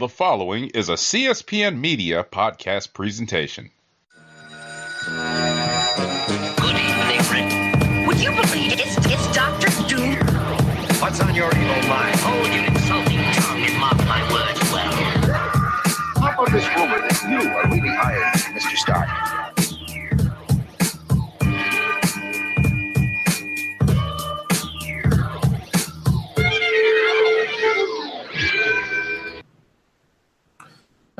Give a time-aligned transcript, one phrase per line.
[0.00, 3.70] The following is a CSPN Media podcast presentation.
[6.56, 8.06] Good evening, Rick.
[8.08, 10.16] Would you believe it's, it's Doctor Doom?
[11.02, 12.16] What's on your evil mind?
[12.16, 14.90] Oh, Hold your insulting tongue and mock my words well.
[16.16, 18.39] How about this rumor that you are really hired,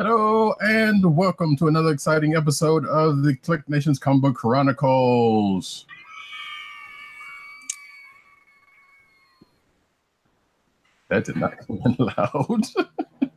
[0.02, 5.84] Hello and welcome to another exciting episode of the KLIQ Nation's Comic Book Chronicles.
[11.08, 12.62] That did not come in loud.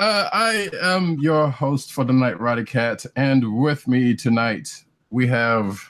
[0.00, 4.68] uh, I am your host for the night, Roddykat, and with me tonight
[5.10, 5.80] we have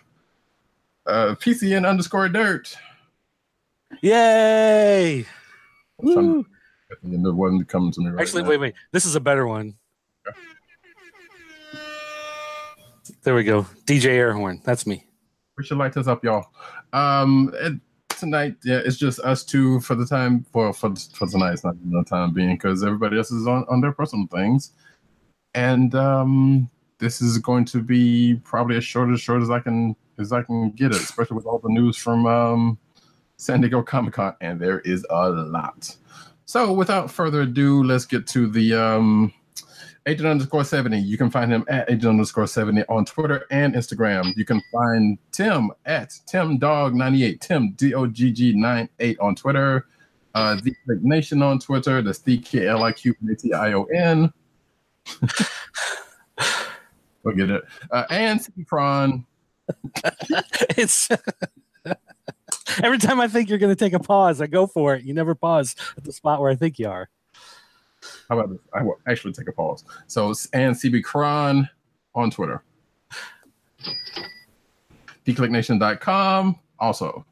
[1.06, 2.76] uh, PCN underscore Dirt.
[4.02, 5.24] Yay!
[6.02, 6.44] Woo.
[7.02, 8.50] And the one coming to me right Actually, now.
[8.50, 8.74] wait, wait.
[8.92, 9.74] This is a better one.
[13.22, 13.62] There we go.
[13.84, 14.62] DJ Airhorn.
[14.64, 15.04] That's me.
[15.56, 16.46] we should light this up, y'all.
[16.92, 17.74] Um, it,
[18.22, 20.44] tonight, yeah, it's just us two for the time.
[20.52, 23.80] For for for tonight, it's not the time being because everybody else is on on
[23.80, 24.72] their personal things,
[25.54, 29.96] and um, this is going to be probably as short as short as I can
[30.18, 32.78] as I can get it, especially with all the news from um,
[33.36, 35.96] San Diego Comic Con, and there is a lot.
[36.46, 39.32] So, without further ado, let's get to the um,
[40.06, 40.98] Agent underscore 70.
[40.98, 44.36] You can find him at Agent underscore 70 on Twitter and Instagram.
[44.36, 49.86] You can find Tim at TimDog98, Tim D O G G 98 on Twitter.
[50.34, 52.02] Uh, the KLIQ Nation on Twitter.
[52.02, 54.32] That's the K L I Q A T I O N.
[57.24, 57.62] We'll get it.
[57.90, 58.52] Uh, and C
[60.76, 61.08] It's
[62.82, 65.04] every time I think you're going to take a pause, I go for it.
[65.04, 67.08] You never pause at the spot where I think you are.
[68.28, 68.60] How about this?
[68.72, 69.84] I will actually take a pause.
[70.06, 71.68] So, and CB Cron
[72.14, 72.62] on Twitter.
[75.26, 77.24] TheKLIQNation.com also.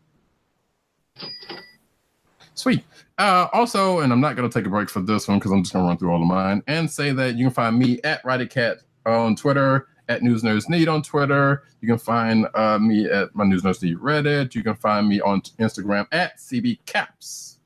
[2.55, 2.85] Sweet.
[3.19, 5.63] Uh, also, and I'm not going to take a break for this one because I'm
[5.63, 8.01] just going to run through all of mine and say that you can find me
[8.05, 11.63] at Cat on Twitter, at News Nerds Need on Twitter.
[11.81, 14.55] You can find uh, me at my News Nerds Need Reddit.
[14.55, 17.59] You can find me on Instagram at CB Caps.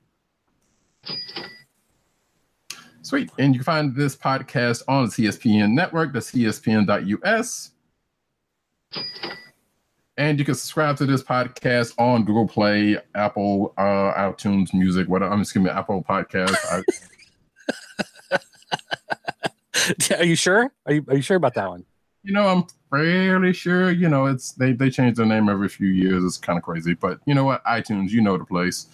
[3.02, 3.30] Sweet.
[3.38, 7.70] And you can find this podcast on the CSPN network, the CSPN.us.
[10.16, 15.32] And you can subscribe to this podcast on Google Play, Apple, uh, iTunes Music, whatever.
[15.32, 16.54] I'm excuse me, Apple Podcast.
[16.70, 16.82] I,
[20.18, 20.72] Are you sure?
[20.86, 21.84] Are you Are you sure about that one?
[22.24, 23.92] You know, I'm fairly sure.
[23.92, 26.24] You know, it's they they change their name every few years.
[26.24, 27.62] It's kind of crazy, but you know what?
[27.64, 28.86] iTunes, you know the place.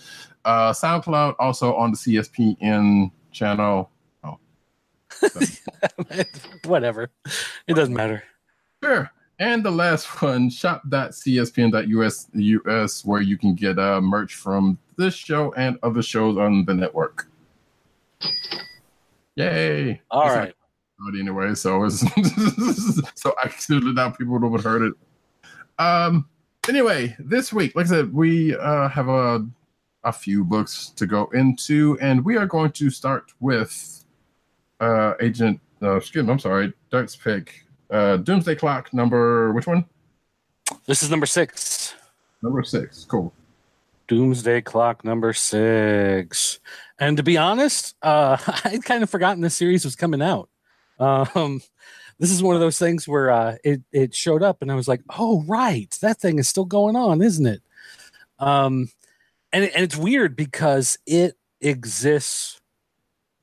[0.44, 3.90] Uh, SoundCloud also on the CSPN channel.
[4.24, 4.38] Oh,
[6.64, 7.10] Whatever.
[7.66, 8.24] It doesn't matter.
[8.82, 9.10] Sure.
[9.38, 15.54] And the last one, shop.cspn.us, US, where you can get uh, merch from this show
[15.54, 17.26] and other shows on the network.
[19.36, 20.02] Yay!
[20.10, 20.54] All not right.
[21.08, 22.00] Anyway, so it's
[23.20, 24.94] so actually now people would have heard it.
[25.78, 26.28] Um.
[26.68, 29.46] Anyway, this week, like I said, we uh, have a
[30.04, 34.04] a few books to go into, and we are going to start with
[34.80, 35.60] uh, Agent.
[35.82, 37.64] Uh, excuse me, I'm sorry, Dark's pick.
[37.90, 39.84] Uh, Doomsday Clock number which one?
[40.86, 41.94] This is number six.
[42.42, 43.04] Number six.
[43.04, 43.32] Cool.
[44.06, 46.60] Doomsday Clock number six.
[46.98, 50.49] And to be honest, uh, I'd kind of forgotten this series was coming out.
[51.00, 51.60] Um,
[52.18, 54.88] this is one of those things where uh, it it showed up, and I was
[54.88, 57.62] like, "Oh, right, that thing is still going on, isn't it?"
[58.38, 58.90] Um,
[59.52, 62.60] and and it's weird because it exists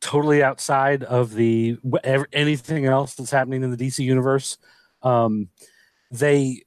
[0.01, 1.77] totally outside of the
[2.31, 4.57] anything else that's happening in the DC universe.
[5.01, 5.49] Um,
[6.11, 6.63] they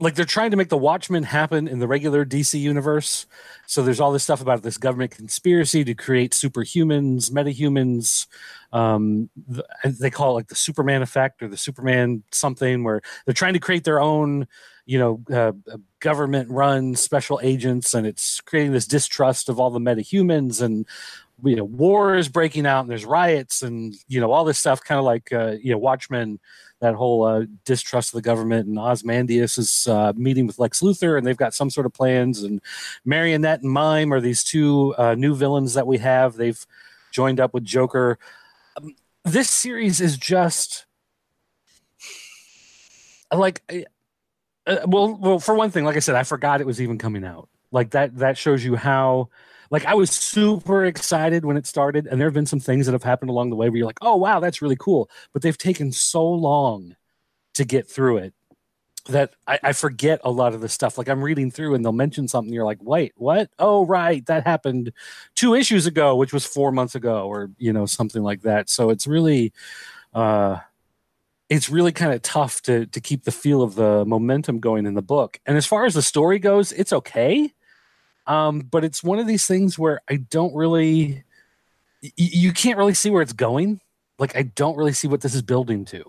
[0.00, 3.26] like they're trying to make the Watchmen happen in the regular DC universe.
[3.66, 8.26] So there's all this stuff about this government conspiracy to create superhumans, metahumans.
[8.72, 13.34] Um, th- they call it like the Superman effect or the Superman something, where they're
[13.34, 14.46] trying to create their own,
[14.86, 15.52] you know, uh,
[15.98, 20.86] government-run special agents, and it's creating this distrust of all the metahumans and.
[21.44, 24.82] You know, war is breaking out, and there's riots, and you know all this stuff.
[24.82, 26.40] Kind of like uh, you know, Watchmen
[26.80, 31.18] that whole uh, distrust of the government and Ozymandias is uh, meeting with Lex Luthor
[31.18, 32.60] and they've got some sort of plans and
[33.04, 36.64] Marionette and Mime are these two uh, new villains that we have they've
[37.10, 38.18] joined up with Joker
[38.76, 38.94] um,
[39.24, 40.86] this series is just
[43.32, 43.62] like
[44.66, 47.24] uh, well well for one thing like I said I forgot it was even coming
[47.24, 49.28] out like that that shows you how
[49.70, 52.92] like I was super excited when it started, and there have been some things that
[52.92, 55.10] have happened along the way where you're like, oh wow, that's really cool.
[55.32, 56.96] But they've taken so long
[57.54, 58.34] to get through it
[59.08, 60.98] that I, I forget a lot of the stuff.
[60.98, 63.50] Like I'm reading through and they'll mention something, you're like, wait, what?
[63.58, 64.92] Oh, right, that happened
[65.34, 68.68] two issues ago, which was four months ago, or you know, something like that.
[68.70, 69.52] So it's really
[70.14, 70.58] uh
[71.48, 74.94] it's really kind of tough to to keep the feel of the momentum going in
[74.94, 75.40] the book.
[75.46, 77.52] And as far as the story goes, it's okay.
[78.28, 81.24] Um, but it's one of these things where I don't really
[82.02, 83.80] y- you can't really see where it's going.
[84.18, 86.04] Like I don't really see what this is building to.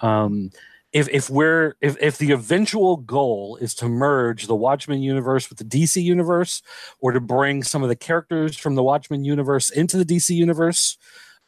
[0.00, 0.50] Um
[0.94, 5.58] if if we're if if the eventual goal is to merge the Watchmen universe with
[5.58, 6.62] the DC universe,
[7.00, 10.96] or to bring some of the characters from the Watchmen universe into the DC universe,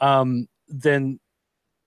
[0.01, 1.21] um, then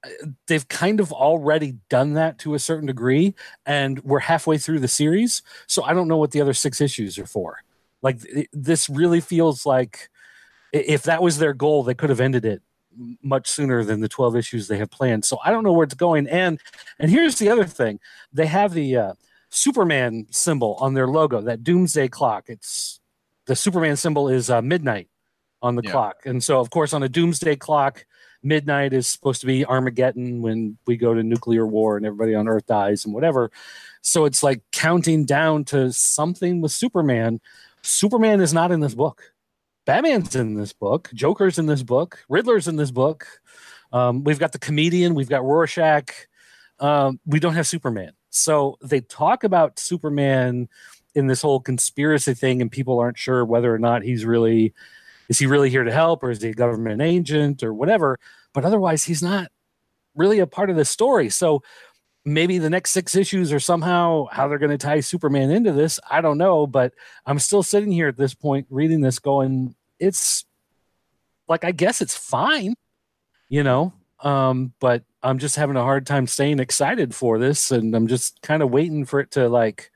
[0.06, 0.10] uh,
[0.48, 3.36] they've kind of already done that to a certain degree,
[3.66, 5.42] and we're halfway through the series.
[5.68, 7.57] So I don't know what the other six issues are for.
[8.01, 8.19] Like
[8.54, 10.10] this really feels like
[10.72, 12.62] if that was their goal, they could have ended it
[13.24, 15.25] much sooner than the 12 issues they have planned.
[15.25, 16.28] So I don't know where it's going.
[16.28, 16.60] And
[17.00, 18.00] and here's the other thing.
[18.34, 19.13] They have the uh,
[19.50, 22.46] Superman symbol on their logo, that doomsday clock.
[22.48, 23.00] It's
[23.46, 25.10] the Superman symbol is uh, midnight
[25.62, 25.92] on the Yeah.
[25.92, 26.18] clock.
[26.25, 28.06] And so of course on a doomsday clock,
[28.44, 32.48] midnight is supposed to be Armageddon when we go to nuclear war and everybody on
[32.48, 33.52] earth dies and whatever.
[34.02, 37.42] So it's like counting down to something with Superman.
[37.81, 39.34] Superman is not in this book.
[39.86, 41.10] Batman's in this book.
[41.14, 42.24] Joker's in this book.
[42.30, 43.28] Riddler's in this book.
[43.92, 45.16] Um, we've got the comedian.
[45.16, 46.28] We've got Rorschach.
[46.80, 48.12] Um, we don't have Superman.
[48.30, 50.70] So they talk about Superman
[51.16, 54.74] in this whole conspiracy thing, and people aren't sure whether or not he's really
[55.28, 58.20] is he really here to help or is he a government agent or whatever.
[58.54, 59.52] But otherwise, he's not
[60.16, 61.30] really a part of the story.
[61.30, 61.62] So
[62.34, 66.00] maybe the next six issues are somehow how they're going to tie Superman into this.
[66.10, 66.94] I don't know, but
[67.26, 70.46] I'm still sitting here at this point reading this going, it's
[71.48, 72.76] like I guess it's fine,
[73.50, 73.94] you know.
[74.22, 78.42] Um, but I'm just having a hard time staying excited for this, and I'm just
[78.42, 79.92] kind of waiting for it to like,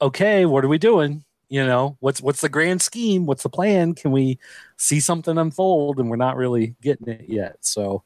[0.00, 1.24] okay, what are we doing?
[1.48, 3.24] You know, what's what's the grand scheme?
[3.24, 3.94] What's the plan?
[3.94, 4.38] Can we
[4.76, 5.98] see something unfold?
[5.98, 7.56] And we're not really getting it yet.
[7.62, 8.02] So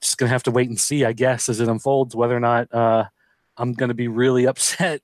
[0.00, 2.72] just gonna have to wait and see, I guess, as it unfolds, whether or not
[2.74, 3.04] uh
[3.56, 5.00] I'm gonna be really upset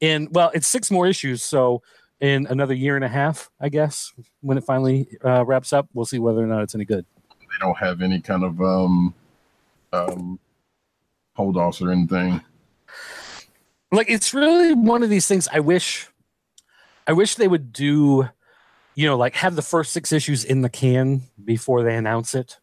[0.00, 1.82] in well, it's six more issues, so
[2.20, 6.06] in another year and a half, I guess, when it finally uh, wraps up, we'll
[6.06, 7.04] see whether or not it's any good.
[7.40, 9.14] They don't have any kind of um
[9.92, 10.38] um
[11.34, 12.40] hold offs or anything.
[13.90, 15.48] Like it's really one of these things.
[15.52, 16.08] I wish,
[17.06, 18.28] I wish they would do,
[18.94, 22.58] you know, like have the first six issues in the can before they announce it.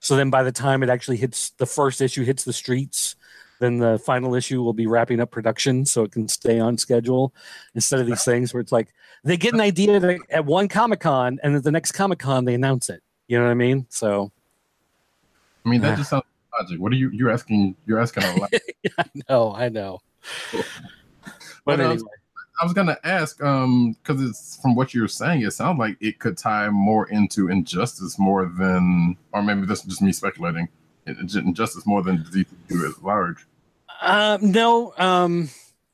[0.00, 3.16] So then, by the time it actually hits the first issue hits the streets,
[3.60, 7.32] then the final issue will be wrapping up production so it can stay on schedule.
[7.74, 8.92] Instead of these things where it's like
[9.24, 12.54] they get an idea at one Comic Con and at the next Comic Con they
[12.54, 13.02] announce it.
[13.28, 13.86] You know what I mean?
[13.88, 14.30] So
[15.64, 15.96] I mean, that Yeah.
[15.96, 16.24] just sounds
[16.60, 16.78] logic.
[16.80, 17.74] What are you you're asking?
[17.86, 18.52] You're asking a lot.
[18.98, 20.00] I know, I know.
[20.52, 20.66] But
[21.64, 22.10] But, uh, anyway.
[22.60, 26.18] I was gonna ask, um, because it's from what you're saying, it sounds like it
[26.20, 30.68] could tie more into injustice more than, or maybe this is just me speculating.
[31.06, 33.46] in- in- Injustice more than DCU at large.
[34.00, 35.50] Um, no, um,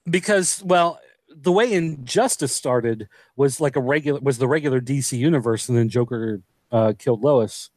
[0.09, 1.01] because well,
[1.35, 5.89] the way Injustice started was like a regular was the regular DC universe, and then
[5.89, 7.71] Joker uh, killed Lois.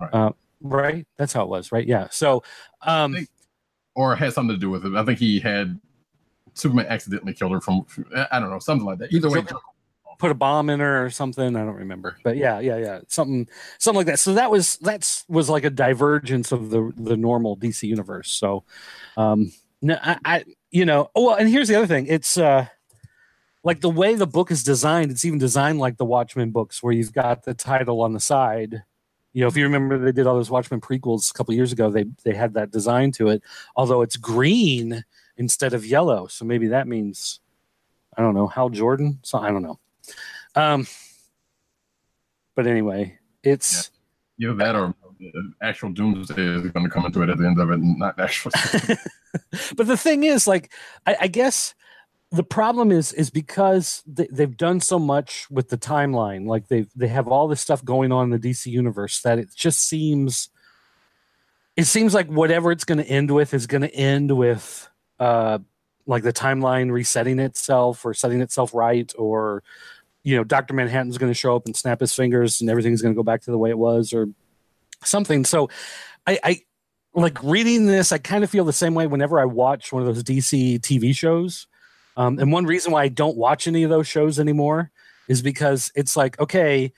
[0.00, 0.14] Right.
[0.14, 1.86] Uh, right, that's how it was, right?
[1.86, 2.08] Yeah.
[2.10, 2.42] So,
[2.82, 3.28] um, think-
[3.94, 4.94] Or it had something to do with it.
[4.94, 5.78] I think he had
[6.58, 7.86] Superman accidentally killed her from.
[8.30, 9.12] I don't know, something like that.
[9.12, 9.42] Either way,
[10.18, 11.56] put a bomb in her or something.
[11.56, 13.48] I don't remember, but yeah, yeah, yeah, something,
[13.78, 14.18] something like that.
[14.18, 18.30] So that was that's was like a divergence of the the normal DC universe.
[18.30, 18.64] So,
[19.16, 22.06] um, no, I, I you know, oh, well, and here's the other thing.
[22.06, 22.66] It's uh,
[23.62, 25.10] like the way the book is designed.
[25.10, 28.82] It's even designed like the Watchmen books, where you've got the title on the side.
[29.32, 31.90] You know, if you remember, they did all those Watchmen prequels a couple years ago.
[31.90, 33.42] They they had that design to it,
[33.76, 35.04] although it's green
[35.38, 36.26] instead of yellow.
[36.26, 37.40] So maybe that means
[38.16, 39.20] I don't know Hal Jordan.
[39.22, 39.78] So I don't know.
[40.54, 40.86] Um,
[42.54, 43.90] but anyway, it's
[44.40, 44.94] either that or
[45.62, 48.18] actual Doomsday is going to come into it at the end of it, and not
[48.18, 48.50] actual.
[49.76, 50.72] but the thing is, like,
[51.06, 51.74] I, I guess
[52.30, 56.46] the problem is is because they, they've done so much with the timeline.
[56.46, 59.48] Like they they have all this stuff going on in the DC universe that it
[59.54, 60.50] just seems.
[61.76, 64.88] It seems like whatever it's going to end with is going to end with,
[65.18, 65.58] uh,
[66.06, 69.62] like the timeline resetting itself or setting itself right, or,
[70.22, 73.14] you know, Doctor Manhattan's going to show up and snap his fingers and everything's going
[73.14, 74.28] to go back to the way it was, or
[75.04, 75.44] something.
[75.44, 75.68] So,
[76.26, 76.60] I, I
[77.14, 80.14] like reading this, I kind of feel the same way whenever I watch one of
[80.14, 81.66] those DC TV shows.
[82.16, 84.90] Um, and one reason why I don't watch any of those shows anymore
[85.28, 86.92] is because it's like okay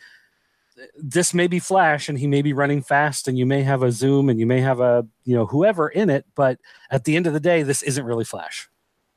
[0.97, 3.93] this may be flash and he may be running fast and you may have a
[3.93, 6.59] zoom and you may have a you know whoever in it but
[6.91, 8.69] at the end of the day this isn't really flash.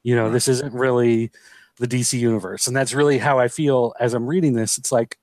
[0.04, 1.32] You know this isn't really
[1.78, 2.68] the dc universe.
[2.68, 4.78] And that's really how i feel as i'm reading this.
[4.78, 5.18] It's like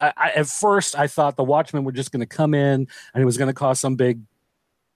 [0.00, 3.22] I, I, at first i thought the watchmen were just going to come in and
[3.22, 4.20] it was going to cause some big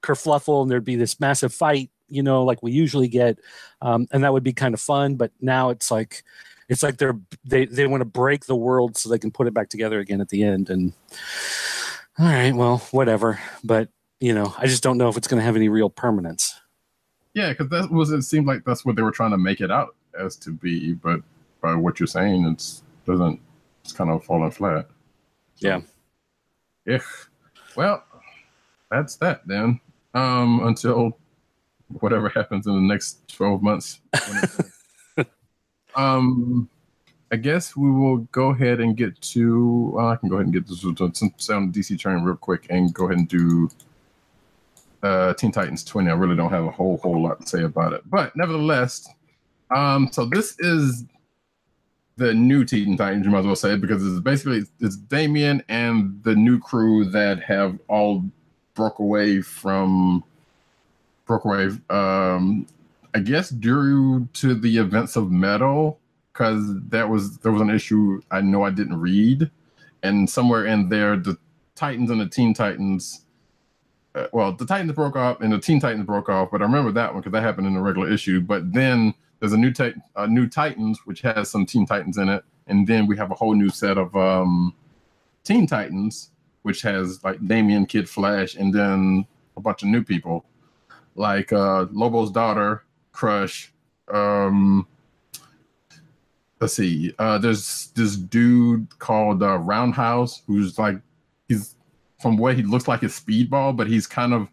[0.02, 3.38] kerfluffle and there'd be this massive fight you know like we usually get.
[3.82, 6.22] Um, and that would be kind of fun but now it's like
[6.70, 9.52] it's like they're they they want to break the world so they can put it
[9.52, 10.94] back together again at the end and
[12.18, 15.44] all right well whatever but you know i just don't know if it's going to
[15.44, 16.58] have any real permanence
[17.34, 19.70] Yeah, because that was it seemed like that's what they were trying to make it
[19.70, 21.20] out as to be, but
[21.60, 23.38] by what you're saying, it's doesn't
[23.84, 24.88] it's kind of falling flat.
[25.58, 25.80] Yeah.
[26.86, 26.98] Yeah.
[27.76, 28.02] Well,
[28.90, 29.78] that's that then.
[30.14, 31.16] Um, until
[32.00, 34.00] whatever happens in the next twelve months.
[35.94, 36.68] um,
[37.32, 39.97] I guess we will go ahead and get to.
[39.99, 40.80] I can go ahead and get this
[41.38, 43.70] sound DC train real quick and go ahead and do
[45.02, 46.11] uh, Teen Titans 20.
[46.11, 49.09] I really don't have a whole whole lot to say about it, but nevertheless,
[49.75, 51.04] um, so this is
[52.16, 55.62] the new Teen Titans, you might as well say, it because it's basically it's Damian
[55.68, 58.25] and the new crew that have all
[58.75, 60.25] broke away from
[61.26, 61.70] broke away.
[61.88, 62.66] Um,
[63.14, 65.99] I guess due to the events of Metal,
[66.33, 69.50] because that was there was an issue I know I didn't read,
[70.02, 71.37] and somewhere in there the
[71.75, 73.25] Titans and the Teen Titans
[74.14, 76.90] uh, well, the Titans broke off and the Teen Titans broke off, but I remember
[76.93, 78.40] that one because that happened in a regular issue.
[78.40, 82.29] But then there's a new tit- a new Titans which has some Teen Titans in
[82.29, 84.75] it, and then we have a whole new set of um,
[85.45, 86.31] Teen Titans
[86.62, 89.26] which has like Damian, Kid Flash, and then
[89.57, 90.45] a bunch of new people.
[91.14, 93.73] Like uh, Lobo's daughter, Crush.
[94.12, 94.87] Um,
[96.61, 97.14] let's see.
[97.19, 100.97] Uh, there's this dude called uh, Roundhouse who's like
[101.49, 101.75] he's
[102.21, 104.49] from what he looks like his speedball, but he's kind of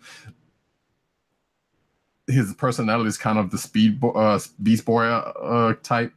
[2.28, 6.14] his personality is kind of the speed uh, Beast Boy uh, type.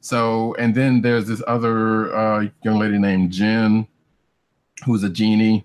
[0.00, 3.86] So, and then there's this other uh, young lady named Jen,
[4.84, 5.64] who's a genie,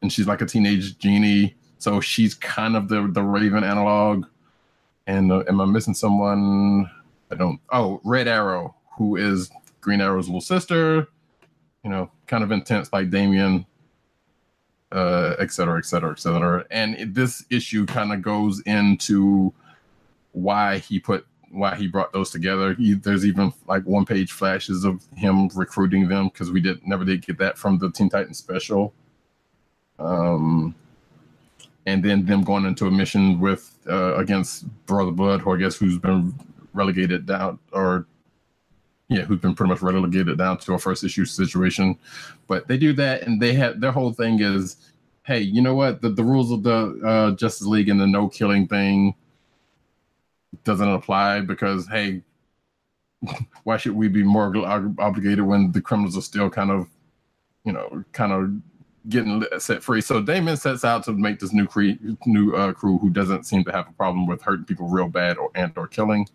[0.00, 1.54] and she's like a teenage genie.
[1.78, 4.26] So she's kind of the the Raven analog.
[5.06, 6.90] And uh, am I missing someone?
[7.30, 7.60] I don't.
[7.72, 11.08] Oh, Red Arrow, who is Green Arrow's little sister.
[11.82, 13.66] You know, kind of intense like Damian,
[14.92, 16.64] uh, et cetera, et cetera, et cetera.
[16.70, 19.52] And it, this issue kind of goes into
[20.30, 22.74] why he put why he brought those together.
[22.74, 27.04] He, there's even like one page flashes of him recruiting them because we did never
[27.04, 28.94] did get that from the Teen Titans special.
[29.98, 30.74] Um,
[31.86, 35.76] and then them going into a mission with uh, against Brother Blood, who I guess
[35.76, 36.34] who's been
[36.72, 38.06] relegated down or
[39.08, 41.98] yeah, who's been pretty much relegated down to a first issue situation.
[42.46, 44.76] But they do that, and they have their whole thing is,
[45.24, 46.00] hey, you know what?
[46.00, 49.14] The, the rules of the uh, Justice League and the no killing thing
[50.64, 52.22] doesn't apply because hey,
[53.64, 54.52] why should we be more
[54.98, 56.88] obligated when the criminals are still kind of,
[57.64, 58.50] you know, kind of
[59.08, 60.00] getting set free?
[60.00, 63.64] So Damon sets out to make this new cre- new uh, crew who doesn't seem
[63.64, 66.28] to have a problem with hurting people real bad or and or killing.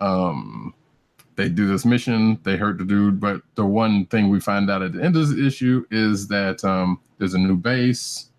[0.00, 0.74] Um,
[1.36, 4.82] they do this mission, they hurt the dude, but the one thing we find out
[4.82, 8.30] at the end of this issue is that um, there's a new base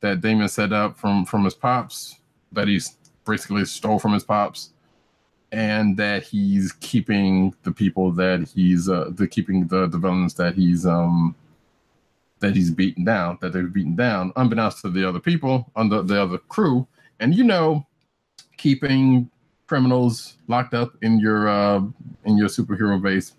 [0.00, 2.16] that Damon set up from from his pops
[2.52, 2.96] that he's
[3.26, 4.72] basically stole from his pops,
[5.50, 10.54] and that he's keeping the people that he's uh, the keeping the the villains that
[10.54, 11.34] he's um
[12.42, 16.02] that he's beaten down, that they've beaten down, unbeknownst to the other people on the,
[16.02, 16.86] the other crew.
[17.20, 17.86] And you know,
[18.58, 19.30] keeping
[19.66, 21.80] criminals locked up in your uh
[22.24, 23.32] in your superhero base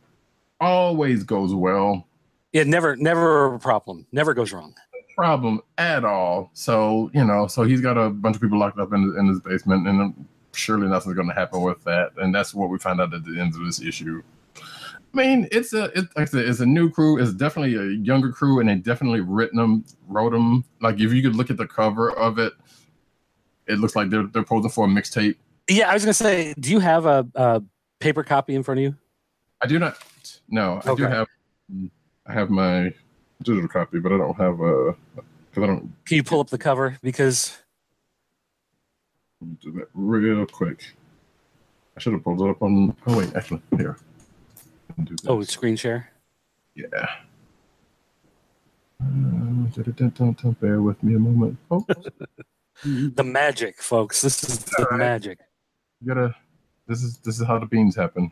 [0.59, 2.07] always goes well.
[2.53, 4.07] It never never a problem.
[4.11, 4.73] Never goes wrong.
[5.15, 6.49] Problem at all.
[6.53, 9.41] So you know so he's got a bunch of people locked up in, in his
[9.41, 12.11] basement and surely nothing's going to happen with that.
[12.17, 14.23] And that's what we find out at the end of this issue
[15.13, 17.97] i mean it's a it, like I said, it's a new crew it's definitely a
[18.03, 21.57] younger crew and they definitely written them wrote them like if you could look at
[21.57, 22.53] the cover of it
[23.67, 25.35] it looks like they're they're posing for a mixtape
[25.69, 27.61] yeah i was gonna say do you have a, a
[27.99, 28.95] paper copy in front of you
[29.63, 29.97] I do not.
[30.49, 31.27] No, I do have.
[32.27, 32.93] I have my
[33.41, 34.93] digital copy, but I don't have a.
[35.55, 37.57] I don't can you pull up the cover because
[39.39, 40.93] Let me do that real quick.
[41.95, 42.93] I should have pulled it up on.
[43.07, 43.97] Oh wait, actually, here.
[45.01, 46.09] Do oh screen share
[46.75, 46.87] yeah.
[49.01, 51.93] Uh, da-da-da-da-da, bear with me a moment, folks.
[52.83, 54.97] the magic folks this is the right.
[54.97, 55.39] magic
[56.01, 56.35] You gotta.
[56.87, 58.31] This is this is how the beans happen.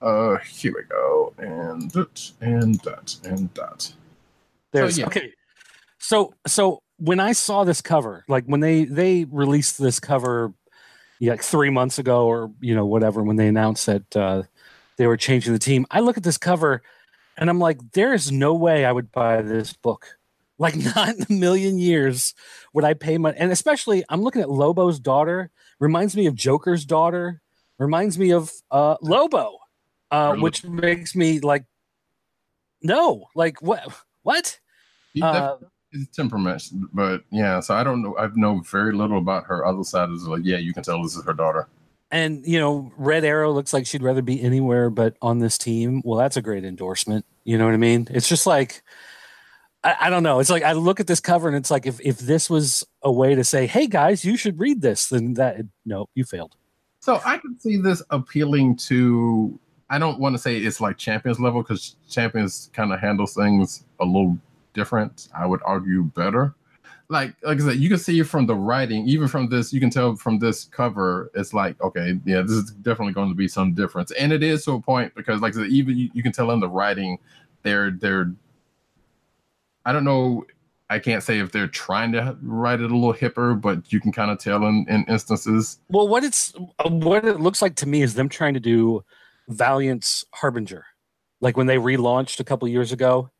[0.00, 3.92] Uh, here we go, and that, and that, and that.
[4.72, 5.06] There's yeah.
[5.06, 5.32] okay.
[5.98, 10.52] So so when I saw this cover, like when they they released this cover,
[11.20, 14.42] yeah, like three months ago or you know whatever, when they announced that uh,
[15.02, 16.80] they were changing the team, I look at this cover,
[17.36, 20.16] and I'm like, there is no way I would buy this book.
[20.60, 22.34] Like not in a million years
[22.72, 25.50] would I pay money, and especially I'm looking at Lobo's daughter.
[25.80, 27.42] Reminds me of Joker's daughter.
[27.80, 29.58] Reminds me of uh, Lobo,
[30.12, 31.64] uh, which makes me like,
[32.80, 33.88] no, like what?
[34.22, 34.60] What?
[35.20, 35.56] Uh,
[35.90, 37.58] his temperament, but yeah.
[37.58, 38.16] So I don't know.
[38.16, 39.66] I know very little about her.
[39.66, 41.66] Other side is like, yeah, you can tell this is her daughter.
[42.12, 46.02] And you know, Red Arrow looks like she'd rather be anywhere but on this team.
[46.04, 47.24] Well, that's a great endorsement.
[47.42, 48.06] You know what I mean?
[48.10, 48.82] It's just like
[49.82, 50.38] I, I don't know.
[50.38, 53.10] It's like I look at this cover and it's like if if this was a
[53.10, 56.54] way to say, "Hey guys, you should read this," then that no, you failed.
[57.00, 59.58] So I can see this appealing to.
[59.90, 63.84] I don't want to say it's like champions level because champions kind of handles things
[64.00, 64.38] a little
[64.74, 65.28] different.
[65.36, 66.54] I would argue better.
[67.08, 69.90] Like like I said, you can see from the writing, even from this, you can
[69.90, 73.74] tell from this cover, it's like okay, yeah, this is definitely going to be some
[73.74, 76.32] difference, and it is to a point because like I said, even you, you can
[76.32, 77.18] tell in the writing,
[77.62, 78.32] they're they're.
[79.84, 80.46] I don't know.
[80.88, 84.12] I can't say if they're trying to write it a little hipper, but you can
[84.12, 85.80] kind of tell in, in instances.
[85.88, 89.04] Well, what it's uh, what it looks like to me is them trying to do
[89.48, 90.84] Valiant's Harbinger,
[91.40, 93.30] like when they relaunched a couple years ago,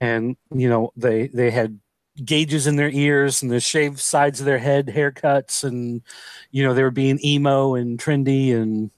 [0.00, 1.80] and you know they they had
[2.22, 6.02] gauges in their ears and the shaved sides of their head, haircuts, and
[6.50, 8.90] you know they were being emo and trendy and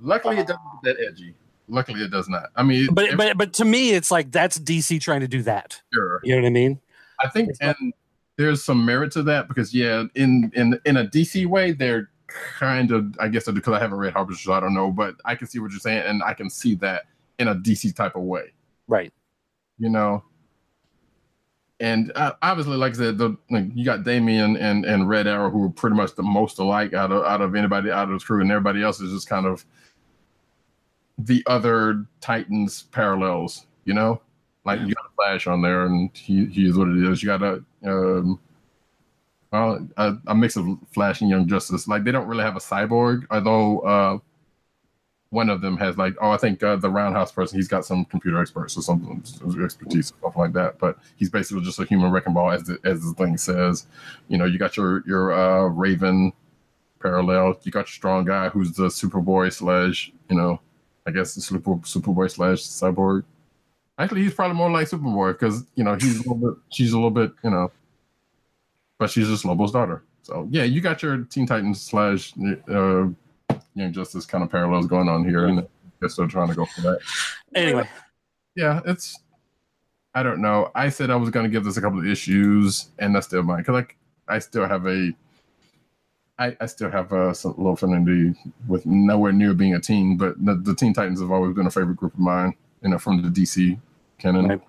[0.00, 1.34] Luckily, it doesn't get that edgy.
[1.68, 2.50] Luckily, it does not.
[2.54, 5.80] I mean, but but but to me it's like that's DC trying to do that.
[5.92, 6.20] sure.
[6.22, 6.80] You know what I mean?
[7.24, 7.94] I think, It's and
[8.36, 12.10] there's some merit to that because yeah, in in in a DC way, they're
[12.58, 15.34] kind of I guess because I haven't read Harbinger, so I don't know, but I
[15.34, 17.04] can see what you're saying, and I can see that
[17.38, 18.52] in a DC type of way,
[18.88, 19.12] Right.
[19.78, 20.22] you know.
[21.78, 25.50] And uh, obviously, like I said, the, like, you got Damian and and Red Arrow,
[25.50, 28.24] who are pretty much the most alike out of out of anybody out of the
[28.24, 29.64] crew, and everybody else is just kind of
[31.18, 34.20] the other Titans parallels, you know.
[34.64, 37.22] Like you got a Flash on there, and he, he is what it is.
[37.22, 38.40] You got a um,
[39.52, 41.86] well, a, a mix of Flash and Young Justice.
[41.86, 44.18] Like they don't really have a cyborg, although uh,
[45.30, 47.58] one of them has like oh, I think uh, the Roundhouse person.
[47.58, 49.22] He's got some computer experts or something
[49.62, 50.78] expertise or something like that.
[50.78, 53.86] But he's basically just a human wrecking ball, as the, as the thing says.
[54.28, 56.32] You know, you got your your uh, Raven
[57.00, 57.58] parallel.
[57.62, 60.60] You got your strong guy who's the Superboy slash you know,
[61.06, 63.24] I guess the Super Superboy slash cyborg.
[63.98, 66.62] Actually, he's probably more like Superboy because you know he's a little bit.
[66.70, 67.72] She's a little bit, you know,
[68.98, 70.02] but she's just Lobo's daughter.
[70.22, 72.32] So yeah, you got your Teen Titans slash
[72.68, 73.06] uh,
[73.76, 75.66] Young this kind of parallels going on here, and
[76.00, 77.00] they're still trying to go for that.
[77.54, 77.86] Anyway,
[78.56, 79.20] Yeah, it's.
[80.14, 80.70] I don't know.
[80.74, 83.42] I said I was going to give this a couple of issues, and that's still
[83.42, 83.96] mine because like
[84.28, 85.12] I still have a.
[86.38, 88.34] I, I still have a some little affinity
[88.66, 91.70] with nowhere near being a teen, but the, the Teen Titans have always been a
[91.70, 93.78] favorite group of mine, you know, from the DC
[94.18, 94.48] canon.
[94.48, 94.60] Right.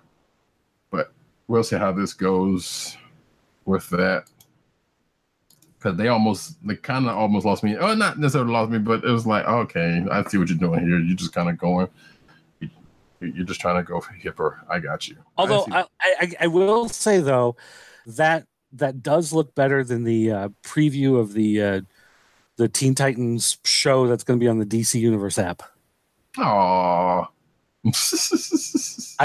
[0.90, 1.12] But
[1.46, 2.96] we'll see how this goes
[3.64, 4.30] with that.
[5.78, 7.76] Because they almost, they kind of almost lost me.
[7.76, 10.80] Oh, not necessarily lost me, but it was like, okay, I see what you're doing
[10.80, 10.98] here.
[10.98, 11.88] You're just kind of going,
[12.60, 12.68] you-
[13.20, 14.56] you're just trying to go hipper.
[14.68, 15.16] I got you.
[15.36, 15.84] Although see- I,
[16.20, 17.56] I, I will say though
[18.06, 21.80] that that does look better than the uh, preview of the uh,
[22.56, 25.62] the Teen Titans show that's going to be on the DC Universe app.
[26.38, 27.22] Aw.
[27.86, 27.90] I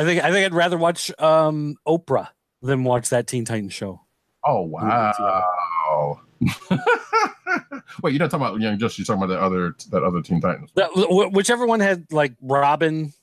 [0.04, 2.30] think I think I'd rather watch um, Oprah
[2.62, 4.02] than watch that Teen Titans show.
[4.46, 6.20] oh wow.
[8.02, 9.00] Wait, you're not talking about Young Justice.
[9.00, 10.72] You're talking about that other that other Teen Titans.
[10.76, 10.90] That,
[11.32, 13.14] whichever one had like Robin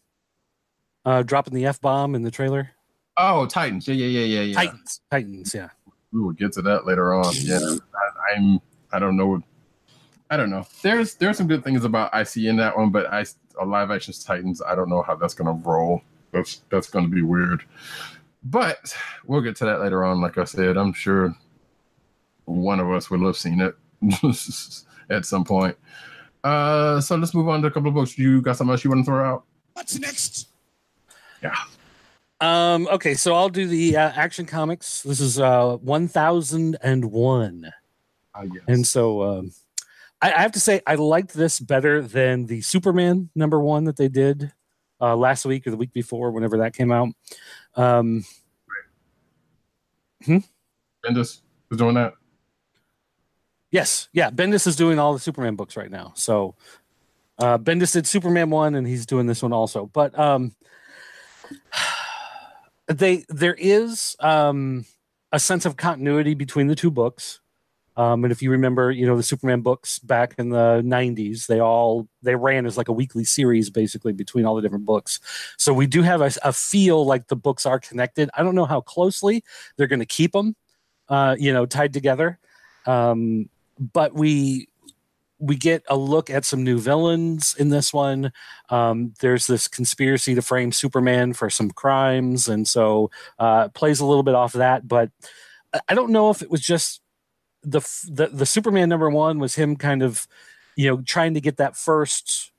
[1.04, 2.70] uh, dropping the f bomb in the trailer.
[3.16, 3.86] Oh, Titans.
[3.88, 4.54] Yeah, yeah, yeah, yeah, yeah.
[4.54, 5.68] Titans, Titans, yeah.
[6.12, 7.32] we will get to that later on.
[7.36, 7.58] Yeah,
[7.94, 8.60] I, I'm.
[8.92, 9.42] I don't know.
[10.30, 10.66] I don't know.
[10.82, 13.24] There's there's some good things about IC in that one, but I
[13.60, 14.62] a live action Titans.
[14.62, 16.02] I don't know how that's gonna roll.
[16.32, 17.64] That's that's gonna be weird.
[18.42, 20.20] But we'll get to that later on.
[20.20, 21.36] Like I said, I'm sure
[22.50, 23.74] one of us will have seen it
[25.10, 25.76] at some point.
[26.42, 28.18] Uh, so let's move on to a couple of books.
[28.18, 29.44] You got something else you want to throw out?
[29.74, 30.48] What's next?
[31.42, 31.54] Yeah.
[32.40, 35.02] Um, okay, so I'll do the uh, Action Comics.
[35.02, 37.72] This is uh, 1001.
[38.34, 38.62] I guess.
[38.68, 39.52] And so um,
[40.22, 43.96] I, I have to say, I liked this better than the Superman number one that
[43.96, 44.52] they did
[45.00, 47.08] uh, last week or the week before, whenever that came out.
[47.74, 48.24] Um,
[50.26, 52.14] Bendis is doing that.
[53.70, 56.12] Yes, yeah, Bendis is doing all the Superman books right now.
[56.16, 56.54] So
[57.38, 59.86] Uh, Bendis did Superman one, and he's doing this one also.
[59.86, 60.54] But um,
[62.86, 64.84] they there is um,
[65.32, 67.40] a sense of continuity between the two books.
[67.96, 71.60] Um, and if you remember, you know the Superman books back in the '90s, they
[71.60, 75.18] all they ran as like a weekly series, basically between all the different books.
[75.58, 78.30] So we do have a, a feel like the books are connected.
[78.34, 79.44] I don't know how closely
[79.76, 80.56] they're going to keep them,
[81.08, 82.38] uh, you know, tied together.
[82.86, 83.48] Um,
[83.80, 84.68] but we
[85.38, 88.32] we get a look at some new villains in this one.
[88.68, 94.06] Um, there's this conspiracy to frame Superman for some crimes, and so uh, plays a
[94.06, 94.86] little bit off that.
[94.86, 95.10] But
[95.74, 97.00] I- I don't know if it was just
[97.62, 100.26] the the the Superman number one was him kind of
[100.76, 102.52] you know trying to get that first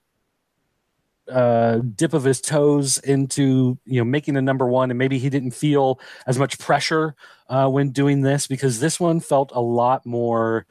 [1.31, 5.29] uh dip of his toes into you know making a number one and maybe he
[5.29, 7.15] didn't feel as much pressure
[7.47, 10.65] uh when doing this because this one felt a lot more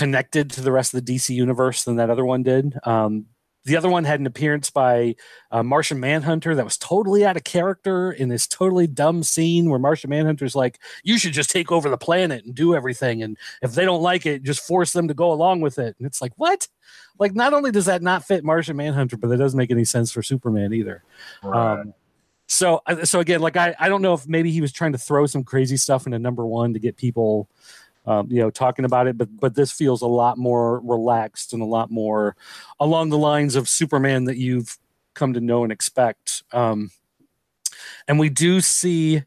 [0.00, 2.74] connected to the rest of the DC universe than that other one did.
[2.84, 3.26] Um,
[3.66, 5.14] the other one had an appearance by
[5.50, 9.78] uh, Martian Manhunter that was totally out of character in this totally dumb scene where
[9.78, 13.74] Martian Manhunter's like, "You should just take over the planet and do everything, and if
[13.74, 16.32] they don't like it, just force them to go along with it." And it's like,
[16.36, 16.66] what?
[17.18, 20.10] Like, not only does that not fit Martian Manhunter, but that doesn't make any sense
[20.10, 21.04] for Superman either.
[21.42, 21.92] Um,
[22.46, 25.26] so, so again, like I, I don't know if maybe he was trying to throw
[25.26, 27.50] some crazy stuff into number one to get people,
[28.10, 29.16] um, you know, talking about it.
[29.16, 32.36] But but this feels a lot more relaxed and a lot more
[32.80, 34.76] along the lines of Superman that you've
[35.14, 36.42] come to know and expect.
[36.52, 36.90] Um,
[38.08, 39.22] and we do see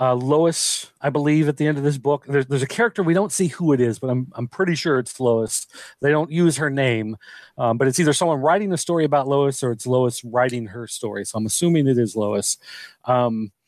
[0.00, 2.24] uh, Lois, I believe, at the end of this book.
[2.26, 4.98] There's, there's a character we don't see who it is, but I'm I'm pretty sure
[4.98, 5.66] it's Lois.
[6.00, 7.18] They don't use her name,
[7.58, 10.86] um, but it's either someone writing the story about Lois or it's Lois writing her
[10.86, 11.26] story.
[11.26, 12.56] So I'm assuming it is Lois.
[13.04, 13.65] Um, a-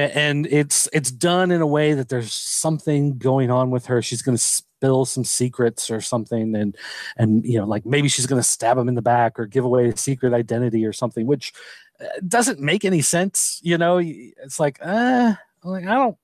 [0.00, 4.02] and it's it's done in a way that there's something going on with her.
[4.02, 6.76] She's going to spill some secrets or something, and
[7.16, 9.64] and you know, like maybe she's going to stab him in the back or give
[9.64, 11.52] away a secret identity or something, which
[12.00, 13.60] uh, doesn't make any sense.
[13.62, 16.16] You know, it's like, uh, like I don't,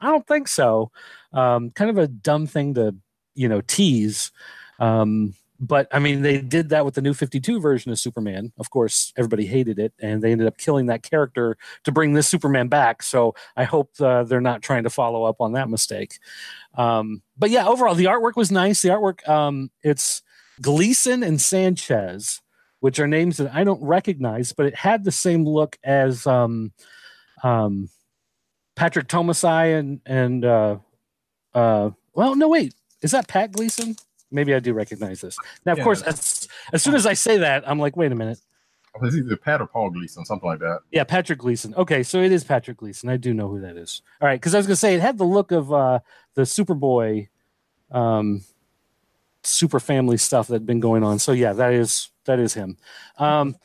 [0.00, 0.90] I don't think so.
[1.32, 2.94] Um, kind of a dumb thing to
[3.34, 4.30] you know tease.
[4.78, 8.52] Um, but I mean, they did that with the new 52 version of Superman.
[8.58, 12.28] Of course, everybody hated it, and they ended up killing that character to bring this
[12.28, 13.02] Superman back.
[13.02, 16.18] So I hope uh, they're not trying to follow up on that mistake.
[16.74, 18.82] Um, but yeah, overall, the artwork was nice.
[18.82, 20.22] The artwork, um, it's
[20.60, 22.40] Gleason and Sanchez,
[22.80, 26.72] which are names that I don't recognize, but it had the same look as um,
[27.42, 27.88] um,
[28.74, 30.78] Patrick Tomasi and and uh,
[31.54, 33.96] uh, well, no, wait, is that Pat Gleason?
[34.30, 35.36] Maybe I do recognize this.
[35.64, 38.14] Now, of Yeah, course, as, as soon as I say that, I'm like, wait a
[38.14, 38.40] minute.
[39.02, 40.80] It's either Pat or Paul Gleason, something like that.
[40.90, 41.74] Yeah, Patrick Gleason.
[41.74, 43.10] Okay, so it is Patrick Gleason.
[43.10, 44.00] I do know who that is.
[44.20, 45.98] All right, because I was gonna say it had the look of uh,
[46.34, 47.28] the Superboy,
[47.90, 48.42] um,
[49.42, 51.18] Super Family stuff that had been going on.
[51.18, 52.78] So yeah, that is that is him.
[53.18, 53.56] Um,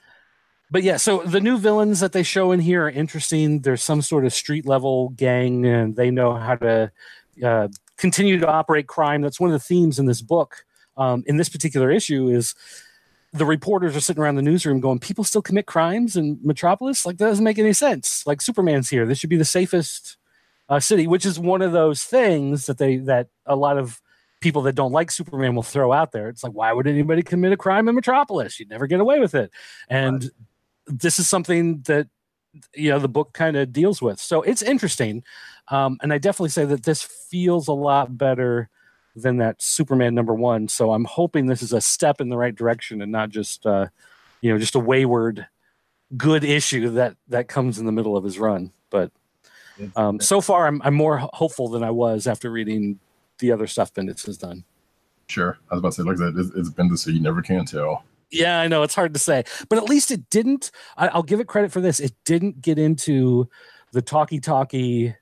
[0.70, 3.62] but yeah, so the new villains that they show in here are interesting.
[3.62, 6.92] There's some sort of street level gang, and they know how to
[7.44, 7.68] uh,
[8.02, 9.22] continue to operate crime.
[9.22, 10.66] That's one of the themes in this book.
[10.98, 12.54] Um, in this particular issue, is
[13.32, 17.06] the reporters are sitting around the newsroom going, people still commit crimes in Metropolis?
[17.06, 18.28] Like, that doesn't make any sense.
[18.28, 19.06] Like, Superman's here.
[19.06, 20.18] This should be the safest
[20.68, 24.02] uh, city, which is one of those things that they, that a lot of
[24.42, 26.28] people that don't like Superman will throw out there.
[26.28, 28.60] It's like, why would anybody commit a crime in Metropolis?
[28.60, 29.52] You'd never get away with it.
[29.88, 30.30] And
[30.88, 32.08] this is something that,
[32.76, 34.20] you know, the book kind of deals with.
[34.20, 35.24] So it's interesting.
[35.68, 38.70] Um, and I definitely say that this feels a lot better
[39.16, 40.68] than that Superman number one.
[40.68, 43.88] So I'm hoping this is a step in the right direction and not just uh,
[44.42, 45.48] you know just a wayward
[46.18, 48.72] good issue that that comes in the middle of his run.
[48.90, 49.12] But
[49.96, 53.00] um, so far, I'm I'm more hopeful than I was after reading
[53.40, 54.64] the other stuff Bendis has done.
[55.28, 55.58] Sure.
[55.70, 58.04] I was about to say, like said, it's, this, so you never can tell.
[58.30, 60.72] Yeah, I know it's hard to say, but at least it didn't.
[60.98, 62.00] I, I'll give it credit for this.
[62.00, 63.50] It didn't get into
[63.92, 65.16] the talkie talkie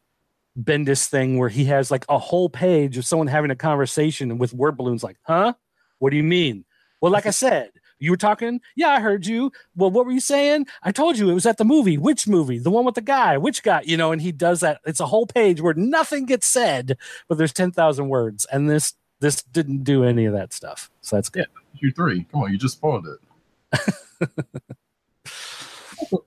[0.58, 4.54] Bendis thing where he has like a whole page of someone having a conversation with
[4.54, 5.04] word balloons.
[5.04, 5.54] Like, huh?
[6.00, 6.66] What do you mean?
[7.02, 8.62] Well, like I said, you were talking.
[8.76, 9.52] Yeah, I heard you.
[9.76, 10.68] Well, what were you saying?
[10.84, 11.98] I told you it was at the movie.
[11.98, 12.58] Which movie?
[12.58, 13.38] The one with the guy.
[13.38, 13.82] Which guy?
[13.86, 14.80] You know, and he does that.
[14.86, 18.94] It's a whole page where nothing gets said, but there's ten thousand words, and this
[19.20, 20.90] this didn't do any of that stuff.
[21.02, 21.48] So that's good.
[21.76, 22.26] You three.
[22.32, 24.30] Come on, you just spoiled it.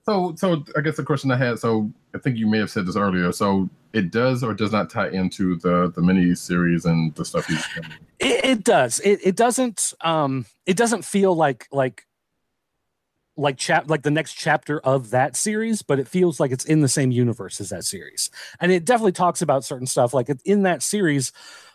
[0.05, 1.59] so, so I guess the question I had.
[1.59, 3.31] So, I think you may have said this earlier.
[3.31, 7.45] So, it does or does not tie into the the mini series and the stuff
[7.45, 7.65] he's.
[8.19, 8.99] It, it does.
[9.01, 9.93] It, it doesn't.
[10.01, 12.05] Um, it doesn't feel like like
[13.35, 16.81] like chap like the next chapter of that series, but it feels like it's in
[16.81, 20.13] the same universe as that series, and it definitely talks about certain stuff.
[20.13, 21.31] Like in that series,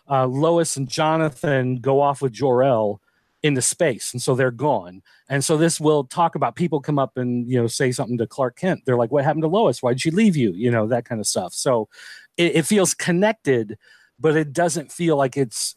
[0.09, 3.01] uh, Lois and Jonathan go off with Jor-El
[3.41, 7.15] into space and so they're gone and so this will talk about people come up
[7.15, 9.91] and you know say something to clark kent they're like what happened to lois why
[9.91, 11.87] did she leave you you know that kind of stuff so
[12.35, 13.77] it, it feels connected
[14.19, 15.75] but it doesn't feel like it's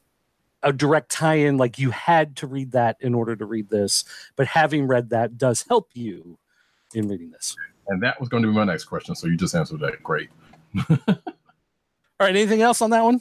[0.65, 4.47] a direct tie-in like you had to read that in order to read this but
[4.49, 6.39] having read that does help you
[6.95, 7.57] in reading this
[7.89, 9.15] And that was going to be my next question.
[9.15, 10.03] So you just answered that.
[10.03, 10.31] Great.
[10.89, 10.97] all
[12.21, 13.21] right anything else on that one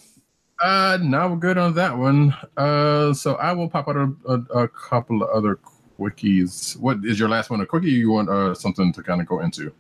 [0.62, 2.36] Uh, now we're good on that one.
[2.56, 5.60] Uh, so I will pop out a, a, a couple of other
[6.00, 6.78] quickies.
[6.78, 7.62] What is your last one?
[7.62, 7.92] A quickie?
[7.92, 9.74] You want uh, something to kind of go into?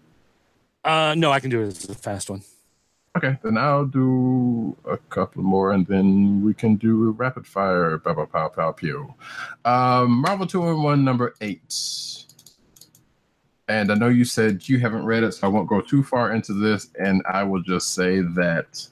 [0.83, 2.41] uh no i can do it as a fast one
[3.13, 7.97] Okay, then I'll do a couple more, and then we can do a rapid fire.
[7.97, 9.13] Pow, pow, pow, pow, pew.
[9.65, 11.75] Um, Marvel Two-in-One number eight.
[13.67, 16.33] And I know you said you haven't read it, so I won't go too far
[16.33, 16.87] into this.
[16.99, 18.87] And I will just say that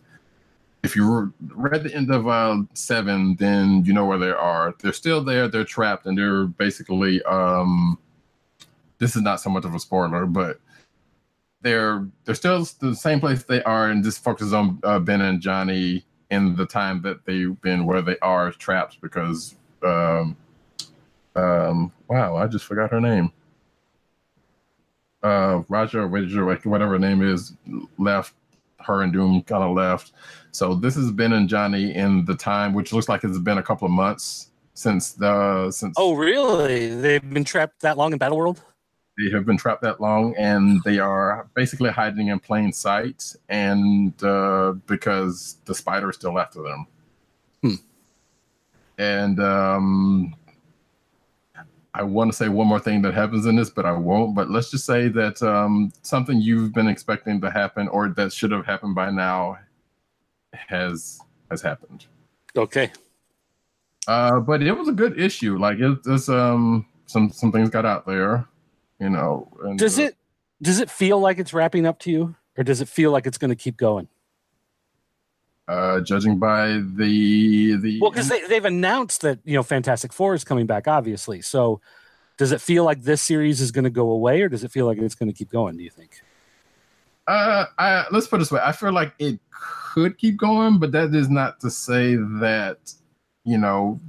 [0.83, 4.73] if you read the end of uh, seven, then you know where they are.
[4.79, 5.47] They're still there.
[5.47, 7.21] They're trapped, and they're basically.
[7.23, 7.97] Um,
[8.97, 10.59] this is not so much of a spoiler, but
[11.61, 15.41] they're they're still the same place they are, and just focuses on uh, Ben and
[15.41, 19.55] Johnny in the time that they've been where they are trapped because.
[19.83, 20.35] Um,
[21.35, 23.31] um, wow, I just forgot her name.
[25.21, 27.53] Uh, Roger, whatever her name is,
[27.97, 28.33] left.
[28.85, 30.13] Her and Doom kind of left.
[30.51, 33.63] So this has been and Johnny in the time, which looks like it's been a
[33.63, 38.61] couple of months since the since oh really they've been trapped that long in Battleworld
[39.17, 44.13] they have been trapped that long and they are basically hiding in plain sight and
[44.23, 46.87] uh, because the spider is still after them
[47.61, 47.73] Hmm.
[48.97, 50.33] and um,
[51.93, 54.49] i want to say one more thing that happens in this but i won't but
[54.49, 58.65] let's just say that um, something you've been expecting to happen or that should have
[58.65, 59.57] happened by now
[60.53, 62.05] has has happened.
[62.55, 62.91] Okay.
[64.07, 67.85] Uh, but it was a good issue like it, it's um some some things got
[67.85, 68.47] out there
[68.99, 70.17] you know does uh, it
[70.63, 73.37] does it feel like it's wrapping up to you or does it feel like it's
[73.37, 74.07] going to keep going
[75.69, 80.33] uh, judging by the the well because they, they've announced that you know fantastic four
[80.33, 81.79] is coming back obviously so
[82.37, 84.85] does it feel like this series is going to go away or does it feel
[84.85, 86.21] like it's going to keep going do you think
[87.29, 90.91] uh, I, let's put it this way: I feel like it could keep going, but
[90.93, 92.91] that is not to say that
[93.43, 93.99] you know,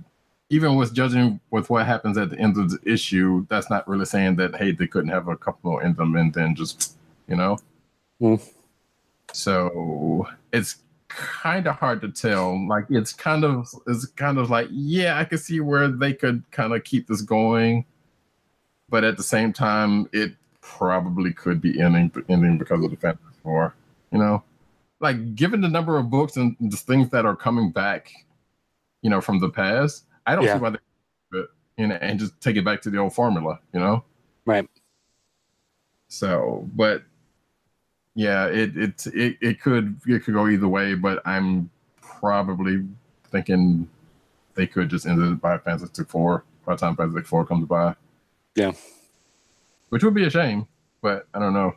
[0.49, 4.07] even with judging with what happens at the end of the issue, that's not really
[4.07, 6.97] saying that hey, they couldn't have a couple more in them and then just
[7.29, 7.59] you know.
[8.21, 8.37] Hmm.
[9.35, 10.77] So it's
[11.11, 12.67] kind of hard to tell.
[12.67, 16.43] Like it's kind of it's kind of like yeah, I can see where they could
[16.51, 17.85] kind of keep this going,
[18.89, 23.43] but at the same time, it probably could be ending ending because of the Fantastic
[23.43, 23.75] Four.
[24.13, 24.43] You know,
[25.01, 28.11] like given the number of books and the things that are coming back,
[29.03, 30.55] you know, from the past, I don't Yeah.
[30.55, 30.79] see why they
[31.31, 33.61] but you know and just take it back to the old formula.
[33.75, 34.05] You know.
[34.47, 34.69] right
[36.09, 37.03] So, but
[38.21, 41.71] yeah, it it it, it could it could go either way, but I'm
[42.03, 42.87] probably
[43.31, 43.89] thinking
[44.55, 47.95] they could just end it by Fantastic Four by the time Fantastic Four comes by.
[48.55, 48.73] Yeah.
[49.89, 50.69] Which would be a shame,
[51.01, 51.75] but I don't know.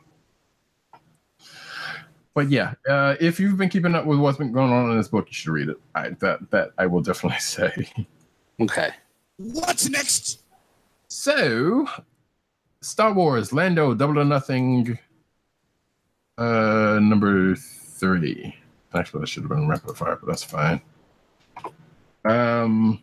[2.34, 5.08] But yeah, uh, if you've been keeping up with what's been going on in this
[5.08, 5.80] book, you should read it.
[5.96, 7.88] I, that that I will definitely say.
[8.60, 8.90] okay
[9.38, 10.42] What's next?
[11.08, 11.88] So,
[12.82, 15.00] Star Wars Lando Double or Nothing,
[16.38, 18.56] uh, number three.
[18.94, 20.82] Actually, that should have been rapid fire, but that's fine.
[22.26, 23.02] Um,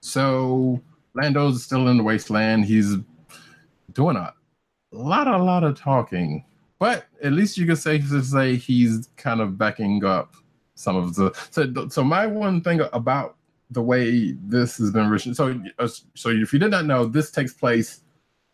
[0.00, 0.80] so
[1.14, 2.64] Lando's still in the wasteland.
[2.64, 2.96] He's
[3.92, 4.32] doing a
[4.92, 6.44] lot, a lot of talking,
[6.78, 10.34] but at least you say to say he's kind of backing up
[10.74, 11.32] some of the.
[11.50, 13.36] So, so my one thing about
[13.70, 15.34] the way this has been written.
[15.34, 15.60] So,
[16.14, 18.02] so if you did not know, this takes place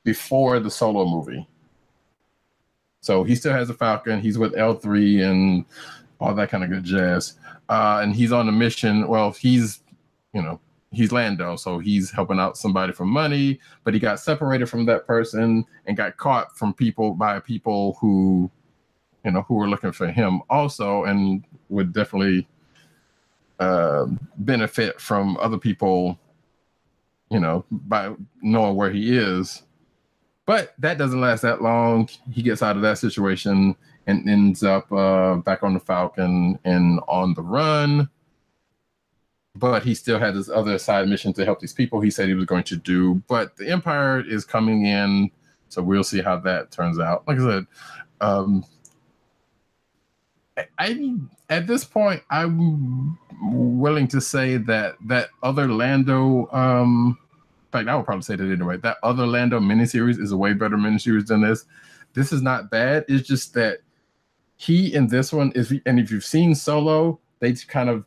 [0.05, 1.47] before the solo movie.
[3.03, 4.21] So he still has a Falcon.
[4.21, 5.67] He's with L three and
[6.21, 7.35] all that kind of good jazz.
[7.69, 9.09] Uh, and he's on a mission.
[9.09, 9.83] Well, he's,
[10.33, 10.61] you know,
[10.93, 13.59] he's Lando, so he's helping out somebody for money.
[13.83, 18.49] But he got separated from that person and got caught from people by people who,
[19.25, 22.47] you know, who were looking for him also, and would definitely
[23.59, 26.19] uh, benefit from other people,
[27.31, 29.65] you know, by knowing where he is.
[30.47, 32.09] But that doesn't last that long.
[32.31, 33.77] He gets out of that situation
[34.07, 38.09] and ends up uh, back on the Falcon and on the run.
[39.55, 42.35] But he still had this other side mission to help these people he said he
[42.35, 43.23] was going to do.
[43.29, 45.31] But the Empire is coming in,
[45.69, 47.27] so we'll see how that turns out.
[47.29, 47.67] Like I said,
[48.21, 48.65] um,
[50.57, 51.15] I- I
[51.51, 57.19] at this point I'm willing to say that that other Lando um,
[57.73, 58.77] fact, I would probably say that anyway.
[58.79, 61.65] That other Lando miniseries is a way better miniseries than this.
[62.15, 63.05] This is not bad.
[63.09, 63.79] It's just that
[64.57, 68.05] he in this one is, and if you've seen Solo, they kind of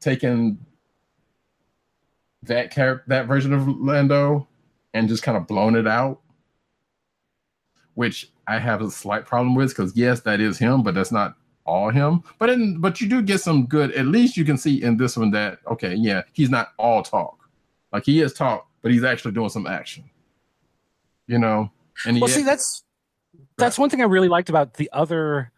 [0.00, 0.58] taken
[2.42, 4.48] that character, that version of Lando,
[4.92, 6.20] and just kind of blown it out,
[7.94, 11.36] which I have a slight problem with because yes, that is him, but that's not
[11.64, 12.22] all him.
[12.38, 13.92] But in but you do get some good.
[13.92, 17.38] At least you can see in this one that okay, yeah, he's not all talk.
[17.92, 20.04] Like he is talk, but he's actually doing some action.
[21.26, 21.70] You know,
[22.06, 22.84] and Well, see, that's
[23.56, 25.50] that's one thing I really liked about the other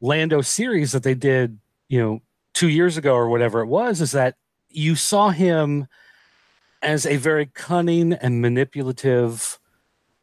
[0.00, 1.58] Lando series that they did,
[1.88, 2.22] you know,
[2.54, 4.36] two years ago or whatever it was, is that
[4.70, 5.86] you saw him
[6.80, 9.60] as a very cunning and manipulative,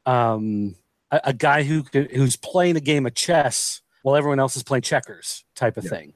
[0.07, 0.75] um,
[1.11, 4.81] a, a guy who who's playing a game of chess while everyone else is playing
[4.81, 5.89] checkers, type of Yeah.
[5.91, 6.13] thing.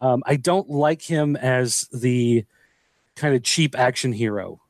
[0.00, 2.44] Um, I don't like him as the
[3.16, 4.61] kind of cheap action hero.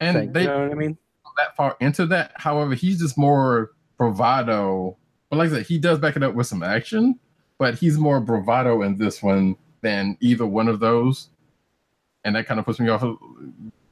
[0.00, 0.98] And they you know what I mean?
[1.36, 2.32] that far into that.
[2.36, 4.96] However, he's just more bravado.
[5.28, 7.18] But like I said, he does back it up with some action,
[7.58, 11.28] but he's more bravado in this one than either one of those.
[12.24, 13.04] And that kind of puts me off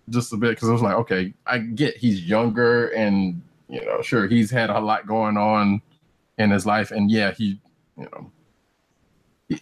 [0.09, 4.03] just a bit because I was like, okay, I get he's younger and you know,
[4.03, 5.81] sure, he's had a lot going on
[6.39, 7.61] in his life, and yeah, he,
[7.97, 8.31] you know,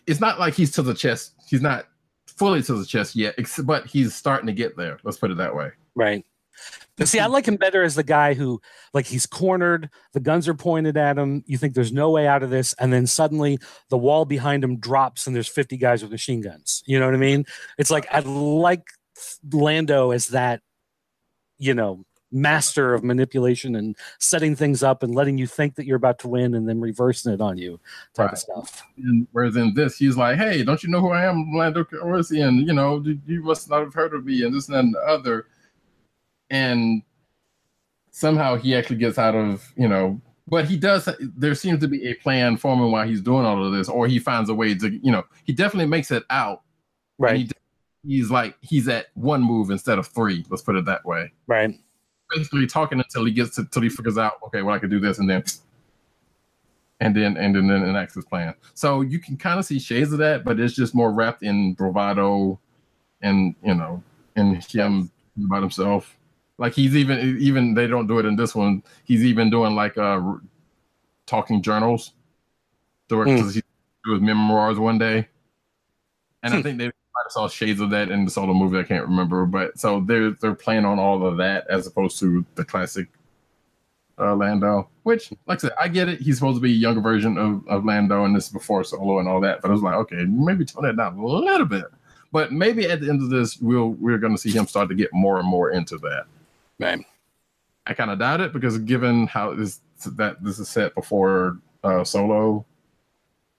[0.06, 1.34] it's not like he's to the chest.
[1.48, 1.86] He's not
[2.26, 4.98] fully to the chest yet, but he's starting to get there.
[5.04, 5.70] Let's put it that way.
[5.94, 6.24] Right.
[7.04, 8.60] See, I like him better as the guy who,
[8.92, 11.42] like, he's cornered, the guns are pointed at him.
[11.46, 12.74] You think there's no way out of this.
[12.78, 16.82] And then suddenly the wall behind him drops and there's 50 guys with machine guns.
[16.86, 17.46] You know what I mean?
[17.78, 18.84] It's like, I like
[19.52, 20.60] Lando as that,
[21.58, 25.96] you know, master of manipulation and setting things up and letting you think that you're
[25.98, 27.78] about to win and then reversing it on you
[28.14, 28.32] type Right.
[28.32, 28.82] of stuff.
[28.96, 32.66] And whereas in this, he's like, "Hey, don't you know who I am, Lando Calrissian?
[32.66, 34.94] You know, you- you must not have heard of me, and this and that and
[34.94, 35.46] the other."
[36.52, 37.02] And
[38.12, 41.08] somehow he actually gets out of, you know, but he does.
[41.18, 44.18] There seems to be a plan forming while he's doing all of this, or he
[44.18, 46.62] finds a way to, you know, he definitely makes it out.
[47.18, 47.36] Right.
[47.36, 47.50] he,
[48.06, 50.44] he's like he's at one move instead of three.
[50.50, 51.32] Let's put it that way.
[51.46, 51.74] Right.
[52.34, 55.00] Basically, talking until he gets to, until he figures out, okay, well, I can do
[55.00, 55.44] this, and then
[57.00, 58.54] and then and then, enacts his plan.
[58.74, 61.74] So you can kind of see shades of that, but it's just more wrapped in
[61.74, 62.58] bravado
[63.22, 64.02] and you know,
[64.36, 65.10] and him
[65.44, 66.18] about himself.
[66.62, 68.84] Like he's even even they don't do it in this one.
[69.02, 70.20] He's even doing like uh
[71.26, 72.12] talking journals.
[73.08, 73.62] Because he
[74.04, 75.26] do his memoirs one day,
[76.44, 76.62] and I Hmm.
[76.62, 78.78] think they might have saw shades of that in the solo movie.
[78.78, 82.46] I can't remember, but so they're they're playing on all of that as opposed to
[82.54, 83.08] the classic
[84.18, 84.88] uh, Lando.
[85.02, 86.20] Which, like I said, I get it.
[86.20, 89.18] He's supposed to be a younger version of, of Lando, and this is before Solo
[89.18, 89.62] and all that.
[89.62, 91.86] But I was like, okay, maybe tone that down a little bit.
[92.30, 94.94] But maybe at the end of this, we'll we're going to see him start to
[94.94, 96.26] get more and more into that.
[96.82, 97.04] Right.
[97.86, 102.04] I kind of doubt it because given how this that this is set before uh,
[102.04, 102.64] Solo,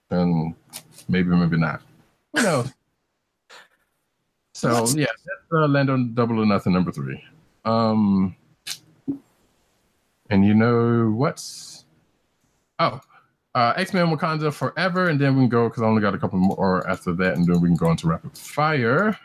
[0.08, 0.54] then
[1.08, 1.82] maybe maybe not.
[2.34, 2.72] Who knows?
[4.56, 7.20] So yeah, that's uh, Lando Double or Nothing number three.
[7.64, 8.36] Um,
[10.30, 11.84] and you know what's?
[12.78, 13.00] Oh,
[13.54, 16.18] uh, X Men Wakanda Forever, and then we can go because I only got a
[16.18, 19.18] couple more after that, and then we can go into rapid fire.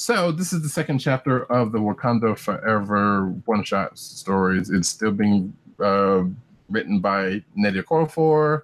[0.00, 4.70] So this is the second chapter of the Wakanda Forever one-shot stories.
[4.70, 6.22] It's still being uh,
[6.70, 8.62] written by Nnedi Okorafor.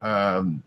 [0.00, 0.64] Um,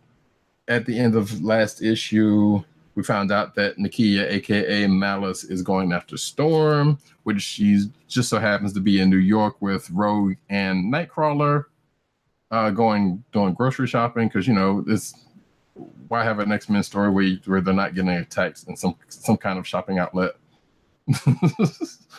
[0.69, 2.63] at the end of last issue,
[2.95, 8.39] we found out that Nakia, aka Malice, is going after Storm, which she just so
[8.39, 11.65] happens to be in New York with Rogue and Nightcrawler,
[12.49, 15.24] uh, going doing grocery shopping because you know this.
[16.07, 18.95] Why have an X Men story where, you, where they're not getting attacked in some
[19.09, 20.31] some kind of shopping outlet,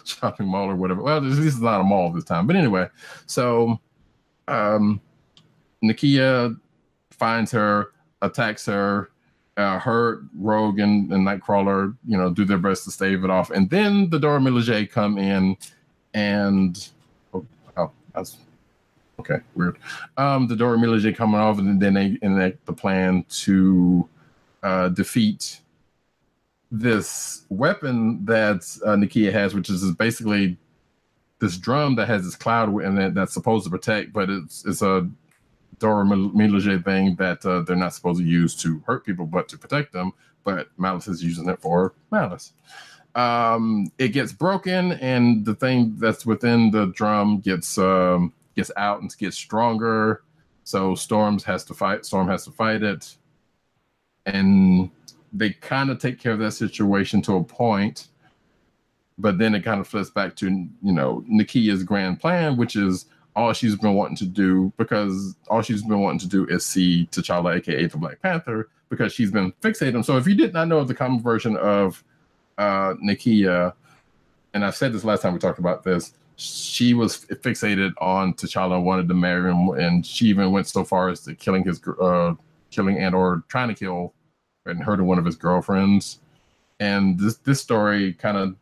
[0.05, 1.03] shopping mall or whatever?
[1.03, 2.89] Well, this is not a mall this time, but anyway.
[3.27, 3.81] So,
[4.49, 5.01] um,
[5.83, 6.59] Nakia
[7.11, 9.11] finds her, attacks her,
[9.57, 13.51] uh, her Rogue and, and Nightcrawler, you know, do their best to stave it off,
[13.51, 15.57] and then the Dora Milaje come in,
[16.13, 16.89] and
[17.33, 17.47] oh,
[17.79, 18.37] oh, that's
[19.21, 19.79] okay, weird.
[20.17, 24.09] Um, the Dora Milaje coming off, and then they enact the plan to
[24.63, 25.61] uh, defeat
[26.71, 30.59] this weapon that uh, Nakia has, which is basically
[31.39, 35.09] this drum that has this cloud it that's supposed to protect, but it's it's a
[35.79, 39.59] Dora Milaje thing that uh, they're not supposed to use to hurt people, but to
[39.59, 40.13] protect them.
[40.45, 42.53] But Malice is using it for malice.
[43.15, 49.03] Um, it gets broken, and the thing that's within the drum gets um, gets out
[49.03, 50.23] and gets stronger.
[50.65, 52.05] So Storms has to fight.
[52.07, 53.17] Storm has to fight it,
[54.27, 54.91] and
[55.33, 58.09] they kind of take care of that situation to a point.
[59.19, 63.07] but then it kind of flips back to you know Nakia's grand plan, which is
[63.35, 67.09] all she's been wanting to do because all she's been wanting to do is see
[67.13, 70.05] T'Challa, aka the Black Panther, because she's been fixated.
[70.05, 72.03] So if you did not know the comic version of
[72.59, 73.75] uh, Nakia,
[74.55, 78.83] and I said this last time we talked about this, she was fixated on T'Challa,
[78.83, 82.35] wanted to marry him, and she even went so far as to killing his, uh,
[82.71, 84.13] killing and or trying to kill
[84.67, 86.19] and hurting one of his girlfriends.
[86.79, 88.57] And this this story kind of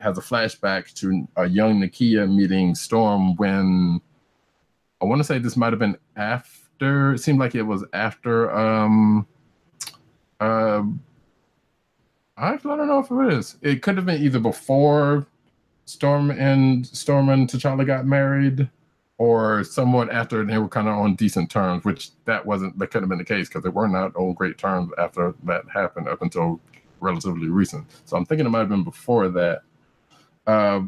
[0.00, 4.00] has a flashback to a young Nakia meeting Storm when
[5.00, 7.14] I want to say this might have been after.
[7.14, 8.54] It seemed like it was after.
[8.54, 9.26] Um,
[10.40, 10.82] uh,
[12.36, 13.56] I don't know if it is.
[13.62, 15.26] It could have been either before
[15.84, 18.70] Storm and Storm and T'Challa got married,
[19.18, 21.84] or somewhat after they were kind of on decent terms.
[21.84, 22.78] Which that wasn't.
[22.78, 25.64] That could have been the case because they were not on great terms after that
[25.72, 26.60] happened up until
[27.00, 27.86] relatively recent.
[28.04, 29.62] So I'm thinking it might have been before that.
[30.46, 30.82] Uh,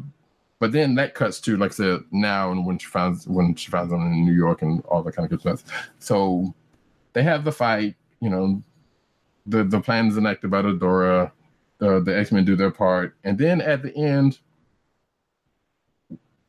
[0.59, 3.69] but then that cuts to like I said now and when she finds when she
[3.69, 5.91] finds them in New York and all that kind of good stuff.
[5.99, 6.53] So
[7.13, 8.61] they have the fight, you know,
[9.45, 11.31] the the plan is enacted by Adora,
[11.81, 14.39] uh, the X Men do their part, and then at the end,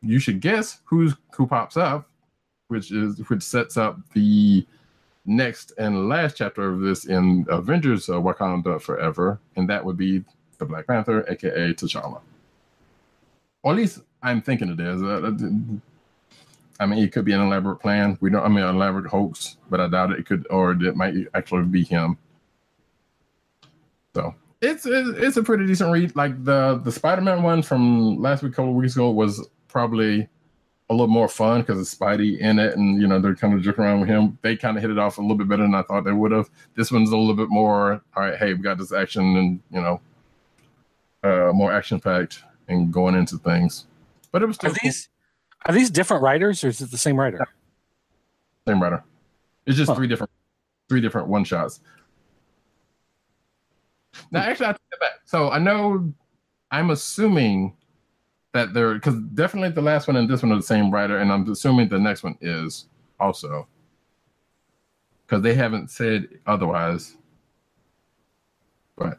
[0.08, 2.08] you should guess who's who pops up,
[2.68, 4.66] which is which sets up the
[5.26, 10.24] next and last chapter of this in Avengers uh, Wakanda Forever, and that would be
[10.58, 12.20] the Black Panther, aka T'Challa.
[13.62, 15.02] Or at least I'm thinking it is.
[15.02, 15.32] Uh,
[16.78, 18.18] I mean, it could be an elaborate plan.
[18.20, 18.44] We don't.
[18.44, 20.26] I mean, an elaborate hoax, but I doubt it.
[20.26, 22.18] could, or it might actually be him.
[24.14, 26.14] So it's it's a pretty decent read.
[26.16, 29.46] Like the the Spider-Man one from last week, couple weeks ago, was
[29.76, 30.26] probably
[30.88, 33.60] a little more fun because it's Spidey in it, and you know they're kind of
[33.60, 34.38] joking around with him.
[34.40, 36.32] They kind of hit it off a little bit better than I thought they would
[36.32, 36.48] have.
[36.76, 38.00] This one's a little bit more.
[38.16, 40.00] All right, hey, we got this action, and you know,
[41.22, 43.84] uh, more action packed and going into things.
[44.32, 45.10] But it was still Are these
[45.66, 47.36] are these different writers or is it the same writer?
[47.36, 47.46] cool.
[48.66, 49.04] same writer.
[49.66, 49.96] It's just Huh.
[49.96, 50.30] three different
[50.88, 51.80] three different one shots.
[54.30, 55.12] Now, actually, I take that back.
[55.26, 56.14] So I know,
[56.70, 57.76] I'm assuming
[58.56, 61.32] that they're because definitely the last one and this one are the same writer, and
[61.32, 62.86] I'm assuming the next one is
[63.20, 63.66] also
[65.26, 67.16] because they haven't said otherwise.
[68.96, 69.18] But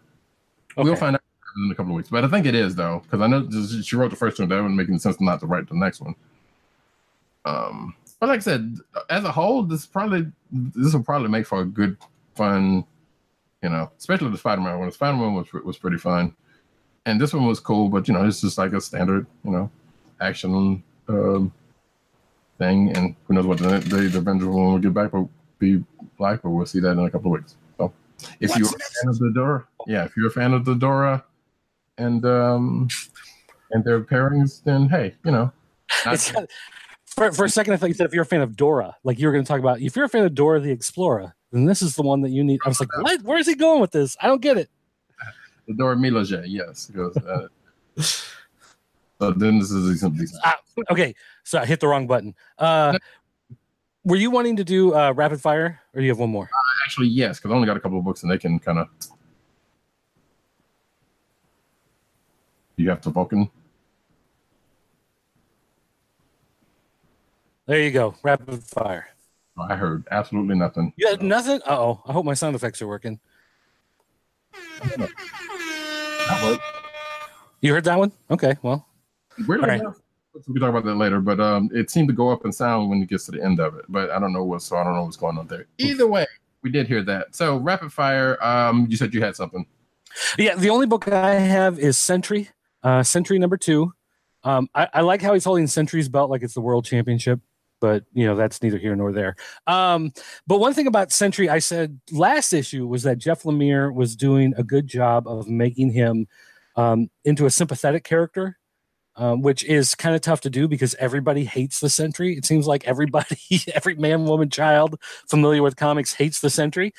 [0.76, 1.22] we'll find out
[1.58, 2.10] in a couple of weeks.
[2.10, 3.48] But I think it is though, because I know
[3.82, 4.50] she wrote the first one.
[4.50, 6.16] That wouldn't make any sense not to write the next one.
[7.46, 8.78] Um, but like I said,
[9.10, 11.98] as a whole, this probably this will probably make for a good,
[12.36, 12.86] fun,
[13.62, 14.88] you know, especially the Spider-Man one.
[14.88, 16.36] The Spider-Man was was pretty fun,
[17.08, 17.90] and this one was cool.
[17.90, 19.72] But you know, it's just like a standard, you know,
[20.22, 21.52] action um,
[22.60, 22.96] thing.
[22.96, 25.28] And who knows what the the, the Avengers one will get back, but
[25.58, 25.84] be
[26.20, 26.44] like.
[26.44, 27.56] But we'll see that in a couple of weeks.
[27.78, 27.92] So,
[28.40, 30.76] if What's you're a fan of the Dora, yeah, if you're a fan of the
[30.76, 31.24] Dora,
[31.98, 32.90] and um,
[33.72, 35.52] and their pairings, then hey, you know,
[36.06, 36.48] not-
[37.06, 39.18] for, for a second, I thought you said if you're a fan of Dora, like
[39.18, 41.66] you were going to talk about, if you're a fan of Dora the Explorer, then
[41.66, 42.60] this is the one that you need.
[42.64, 43.24] I was like, what?
[43.24, 44.16] Where is he going with this?
[44.22, 44.70] I don't get it.
[45.68, 46.92] The Dora Milaje, yes.
[46.96, 47.48] Uh,
[48.02, 50.42] so then this is decent.
[50.44, 50.58] Ah,
[50.90, 51.14] okay,
[51.44, 52.34] so I hit the wrong button.
[52.58, 52.98] Uh,
[54.04, 56.50] were you wanting to do uh, rapid fire, or do you have one more?
[56.86, 58.88] Actually, yes, because I only got a couple of books and they can kind of.
[62.78, 63.50] You have to Vulcan.
[67.66, 69.10] There you go, rapid fire.
[69.60, 70.94] I heard absolutely nothing.
[70.96, 71.60] You had nothing.
[71.66, 72.02] Uh oh.
[72.06, 73.20] I hope my sound effects are working.
[76.42, 76.60] That.
[77.62, 78.12] You heard that one?
[78.30, 78.56] Okay.
[78.62, 78.86] Well,
[79.48, 79.80] Weirdly All right.
[79.82, 79.98] enough,
[80.48, 82.90] we can talk about that later, but um, it seemed to go up in sound
[82.90, 83.86] when it gets to the end of it.
[83.90, 85.66] But I don't know what, so I don't know what's going on there.
[85.78, 86.26] Either way,
[86.62, 87.36] we did hear that.
[87.36, 88.44] So rapid fire.
[88.44, 89.66] Um, you said you had something.
[90.38, 90.56] yeah.
[90.56, 92.50] The only book I have is Sentry.
[92.84, 93.94] Uh, Sentry number two.
[94.44, 97.40] Um, I, I like how he's holding Sentry's belt like it's the world championship,
[97.80, 99.36] but you know that's neither here nor there.
[99.66, 100.12] Um,
[100.46, 104.54] but one thing about Sentry, I said last issue was that Jeff Lemire was doing
[104.58, 106.28] a good job of making him
[106.76, 108.58] um, into a sympathetic character.
[109.20, 112.38] Um, which is kind of tough to do because everybody hates the Sentry.
[112.38, 113.40] It seems like everybody,
[113.74, 116.94] every man, woman, child familiar with comics hates the Sentry.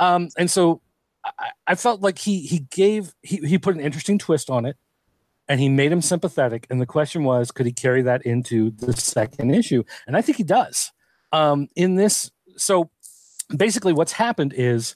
[0.00, 0.82] Um, and so
[1.24, 4.76] I, I felt like he he gave he he put an interesting twist on it,
[5.50, 6.64] and he made him sympathetic.
[6.70, 9.82] And the question was, could he carry that into the second issue?
[10.06, 10.92] And I think he does.
[11.32, 12.88] Um, in this, so
[13.54, 14.94] basically, what's happened is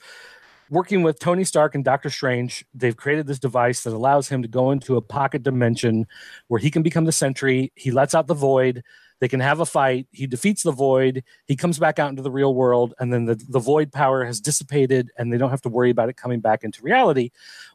[0.71, 4.49] working with Tony Stark and Doctor Strange, they've created this device that allows him to
[4.49, 6.07] go into a pocket dimension
[6.47, 7.73] where he can become the Sentry.
[7.75, 8.85] He lets out the Void.
[9.19, 10.07] They can have a fight.
[10.13, 11.25] He defeats the Void.
[11.47, 14.41] He comes back out into the real world, and then the, the Void power has
[14.41, 17.31] dissipated, and they don't have to worry about it coming back into reality.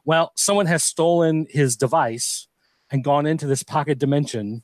[0.06, 2.46] Well, someone has stolen his device,
[2.90, 4.62] and gone into this pocket dimension,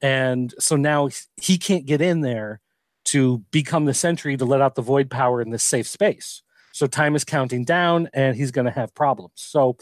[0.00, 2.60] and so now he can't get in there
[3.04, 6.42] to become the sentry to let out the void power in this safe space.
[6.72, 9.32] So time is counting down, and he's going to have problems.
[9.36, 9.76] So,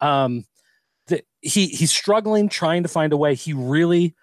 [0.00, 0.44] um,
[1.06, 3.34] the, he he's struggling, trying to find a way.
[3.34, 4.14] He really,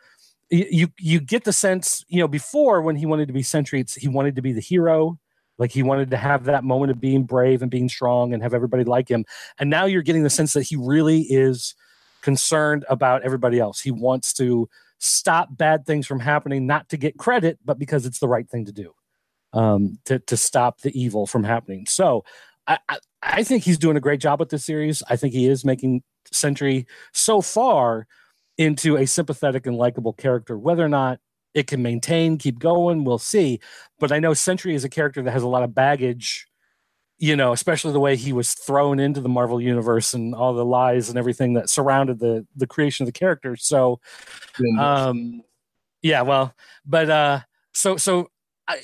[0.49, 4.07] you you get the sense, you know, before when he wanted to be sentry, he
[4.07, 5.17] wanted to be the hero.
[5.57, 8.53] Like he wanted to have that moment of being brave and being strong and have
[8.53, 9.25] everybody like him.
[9.59, 11.75] And now you're getting the sense that he really is
[12.21, 13.79] concerned about everybody else.
[13.79, 18.19] He wants to stop bad things from happening, not to get credit, but because it's
[18.19, 18.93] the right thing to do
[19.53, 21.85] um, to to stop the evil from happening.
[21.87, 22.23] So
[22.67, 25.03] I, I I think he's doing a great job with this series.
[25.09, 28.07] I think he is making Sentry so far
[28.57, 30.57] into a sympathetic and likable character.
[30.57, 31.19] Whether or not
[31.53, 33.59] it can maintain, keep going, we'll see.
[33.99, 36.47] But I know Sentry is a character that has a lot of baggage.
[37.19, 40.63] You know, especially the way he was thrown into the Marvel universe and all the
[40.63, 43.55] lies and everything that surrounded the the creation of the character.
[43.57, 43.99] So,
[44.79, 45.43] um,
[46.01, 46.55] yeah, well,
[46.85, 47.39] but uh,
[47.73, 48.29] so so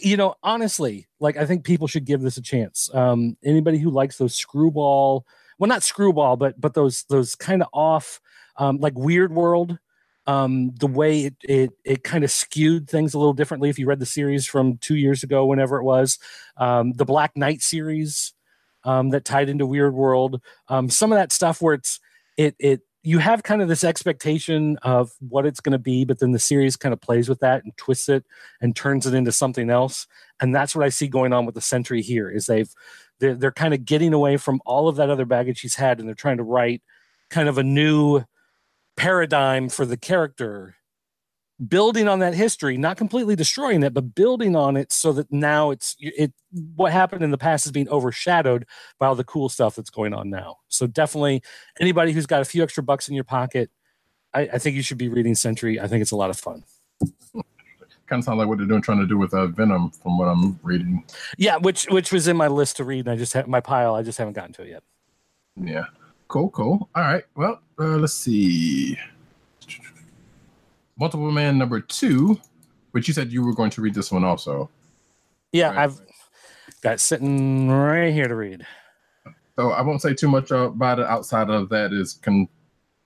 [0.02, 2.90] you know, honestly, like I think people should give this a chance.
[2.94, 5.26] Um, anybody who likes those screwball,
[5.60, 8.20] well, not screwball, but but those those kind of off,
[8.58, 9.78] um, like Weird World,
[10.28, 13.70] um, the way it it it kind of skewed things a little differently.
[13.70, 16.20] If you read the series from two years ago, whenever it was,
[16.58, 18.34] um, the Black Knight series
[18.84, 22.00] um, that tied into Weird World, um, some of that stuff where it's
[22.38, 26.20] it it you have kind of this expectation of what it's going to be, but
[26.20, 28.26] then the series kind of plays with that and twists it
[28.62, 30.08] and turns it into something else.
[30.42, 32.32] And that's what I see going on with the Sentry here.
[32.32, 32.74] Is they've
[33.20, 36.08] they're, they're kind of getting away from all of that other baggage he's had, and
[36.08, 36.82] they're trying to write
[37.30, 38.24] kind of a new
[38.98, 40.76] paradigm for the character,
[41.68, 45.72] building on that history, not completely destroying it, but building on it so that now
[45.72, 46.34] it's it
[46.76, 48.66] what happened in the past is being overshadowed
[49.00, 50.58] by all the cool stuff that's going on now.
[50.68, 51.42] So definitely
[51.80, 53.70] anybody who's got a few extra bucks in your pocket,
[54.34, 55.80] I, I think you should be reading Sentry.
[55.80, 56.64] I think it's a lot of fun.
[58.08, 60.26] Kind of sounds like what they're doing, trying to do with uh, Venom, from what
[60.26, 61.04] I'm reading.
[61.38, 63.96] Yeah, which which was in my list to read, and I just have my pile.
[63.96, 64.84] I just haven't gotten to it yet.
[65.56, 65.86] Yeah.
[66.28, 66.90] Cool, cool.
[66.96, 67.24] All right.
[67.36, 68.98] Well, uh, let's see.
[70.98, 72.40] Multiple Man number two,
[72.92, 74.70] which you said you were going to read this one also.
[75.52, 75.78] Yeah, Right.
[75.80, 76.02] I've
[76.82, 78.66] got sitting right here to read.
[79.56, 82.48] So I won't say too much about it outside of that is con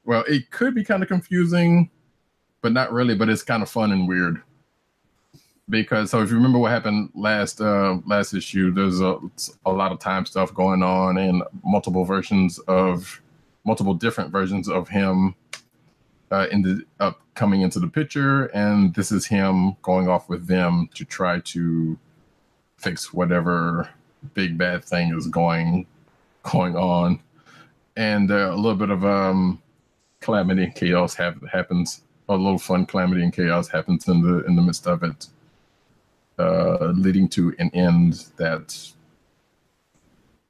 [0.05, 1.91] well, it could be kind of confusing,
[2.61, 4.41] but not really, but it's kind of fun and weird.
[5.70, 9.20] Because so if you remember what happened last uh last issue, there's a,
[9.65, 13.22] a lot of time stuff going on and multiple versions of
[13.65, 15.36] multiple different versions of him
[16.32, 18.45] uh in the up coming into the picture.
[18.47, 21.97] And this is him going off with them to try to
[22.78, 23.89] fix whatever
[24.34, 25.86] big bad thing is going
[26.43, 27.20] going on,
[27.95, 29.61] and uh, a little bit of um,
[30.22, 32.01] calamity and chaos have, happens.
[32.28, 35.28] A little fun calamity and chaos happens in the in the midst of it,
[36.39, 38.75] uh, leading to an end that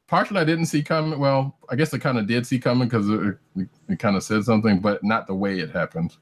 [0.07, 1.19] partially I didn't see coming.
[1.19, 4.23] Well, I guess I kind of did see coming because it, it, it kind of
[4.23, 6.15] said something, but not the way it happened.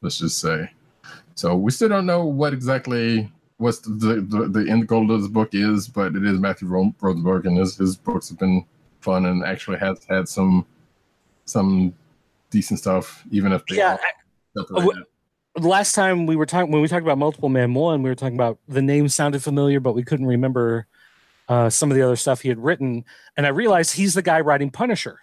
[0.00, 0.70] Let's just say.
[1.34, 5.30] So we still don't know what exactly what's the the, the end goal of this
[5.30, 8.64] book is, but it is Matthew Ro- Rosenberg, and his his books have been
[9.00, 10.66] fun and actually has had some
[11.44, 11.94] some
[12.50, 15.04] decent stuff, even if they Yeah, are I- separated.
[15.56, 18.36] Last time we were talking when we talked about multiple man one we were talking
[18.36, 20.86] about the name sounded familiar but we couldn't remember
[21.48, 23.04] uh, some of the other stuff he had written.
[23.36, 25.20] And i realized he's the guy writing punisher.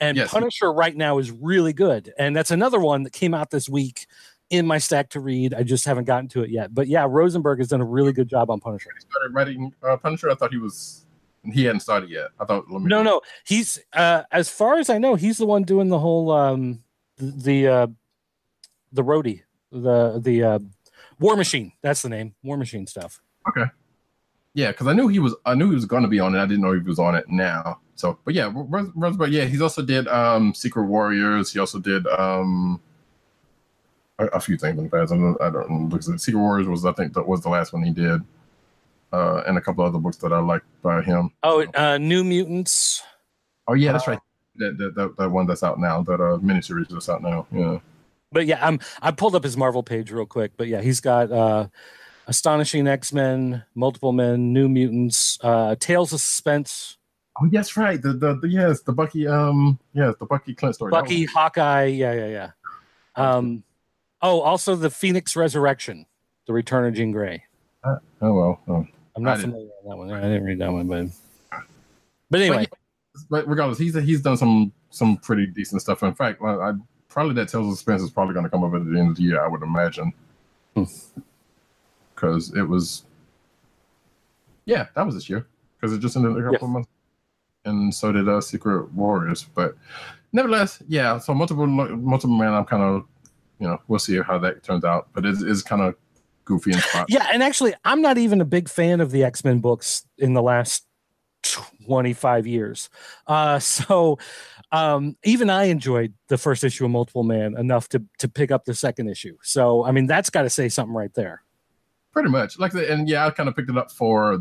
[0.00, 0.30] And Yes.
[0.30, 2.12] punisher right now is really good.
[2.18, 4.06] And that's another one that came out this week
[4.50, 5.52] in my stack to read.
[5.52, 6.72] I just haven't gotten to it yet.
[6.72, 8.90] But yeah rosenberg has done a really good job on punisher.
[8.94, 10.30] He started writing uh, Punisher.
[10.30, 11.04] I thought he was
[11.44, 12.28] he hadn't started yet.
[12.40, 13.20] I thought let me no no.
[13.44, 16.82] He's uh as far as i know he's the one doing the whole um
[17.16, 17.86] the, the uh
[18.92, 19.42] the roadie
[19.72, 20.58] the the uh
[21.20, 23.64] war machine that's the name war machine stuff Okay.
[24.54, 25.34] Yeah, because I knew he was.
[25.46, 26.40] I knew he was going to be on it.
[26.40, 27.78] I didn't know he was on it now.
[27.94, 29.30] So, but yeah, Rosenberg.
[29.30, 31.52] Yeah, he's also did um Secret Warriors.
[31.52, 32.80] He also did um
[34.18, 35.12] a, a few things in the past.
[35.12, 35.40] I don't.
[35.40, 38.20] I don't Secret Warriors was I think that was the last one he did,
[39.12, 41.30] uh, and a couple other books that I liked by him.
[41.44, 43.02] oh uh new mutants
[43.68, 44.18] Oh yeah, that's right.
[44.56, 46.02] That that, that, that one that's out now.
[46.02, 47.46] That uh miniseries that's out now.
[47.52, 47.78] Yeah.
[48.30, 51.32] But yeah i'm i pulled up his marvel page real quick but yeah he's got
[51.32, 51.68] uh
[52.26, 56.96] astonishing x-men multiple men new mutants uh tales of suspense
[57.40, 58.02] Oh yes, right.
[58.02, 60.90] The, the the yes the Bucky um yes the Bucky Clint story.
[60.90, 62.50] Bucky was- hawkeye yeah yeah yeah
[63.14, 63.62] um
[64.22, 66.04] oh also the phoenix resurrection
[66.48, 67.44] the return of jean grey
[67.84, 68.60] oh well.
[68.66, 68.86] Oh.
[69.14, 71.06] i'm not familiar with that one i didn't read that one but
[72.28, 72.66] but anyway
[73.30, 76.02] but regardless, he's he's done some some pretty decent stuff.
[76.02, 76.72] In fact, I I
[77.08, 79.16] probably that Tales of Suspense is probably going to come up at the end of
[79.16, 80.12] the year, I would imagine.
[80.74, 80.84] Hmm.
[82.14, 83.04] Because it was,
[84.64, 85.46] yeah, that was this year.
[85.80, 86.62] Because it just ended a couple Yes.
[86.62, 86.88] of months,
[87.64, 89.44] and so did uh, Secret Warriors.
[89.54, 89.76] But
[90.32, 91.18] nevertheless, yeah.
[91.18, 93.04] So multiple multiple man, I'm kind of,
[93.60, 95.06] you know, we'll see how that turns out.
[95.12, 95.94] But it's, it's kind of
[96.44, 97.06] goofy and spot.
[97.08, 100.34] Yeah, and actually, I'm not even a big fan of the X Men books in
[100.34, 100.84] the last
[101.42, 102.90] 25 years.
[103.26, 104.18] Uh, so
[104.72, 108.64] um, even I enjoyed the first issue of Multiple Man enough to to pick up
[108.64, 109.36] the second issue.
[109.42, 111.42] So I mean, that's got to say something right there.
[112.12, 114.38] pretty much like the, and yeah i kind of picked it up for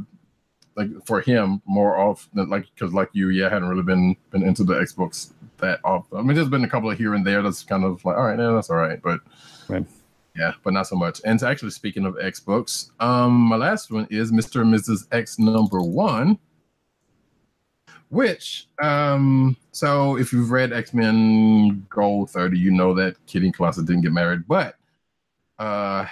[0.76, 4.16] like for him more off than like because like you yeah I hadn't really been
[4.32, 7.26] been into the X-books that often i mean there's been a couple of here and
[7.26, 9.20] there that's kind of like all right yeah that's all right but
[9.68, 9.86] Right.
[10.36, 14.32] yeah but not so much and actually speaking of X-books um my last one is
[14.32, 16.38] mr and mrs x number one
[18.10, 23.84] which um so if you've read x-men gold 30 you know that kitty and colossus
[23.84, 24.76] didn't get married but
[25.60, 26.05] uh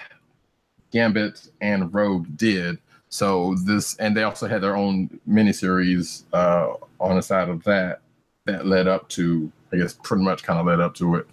[0.95, 2.77] Gambit and Rogue did.
[3.09, 7.99] So this, and they also had their own miniseries uh, on the side of that
[8.45, 11.27] that led up to, I guess, pretty much kind of led up to it.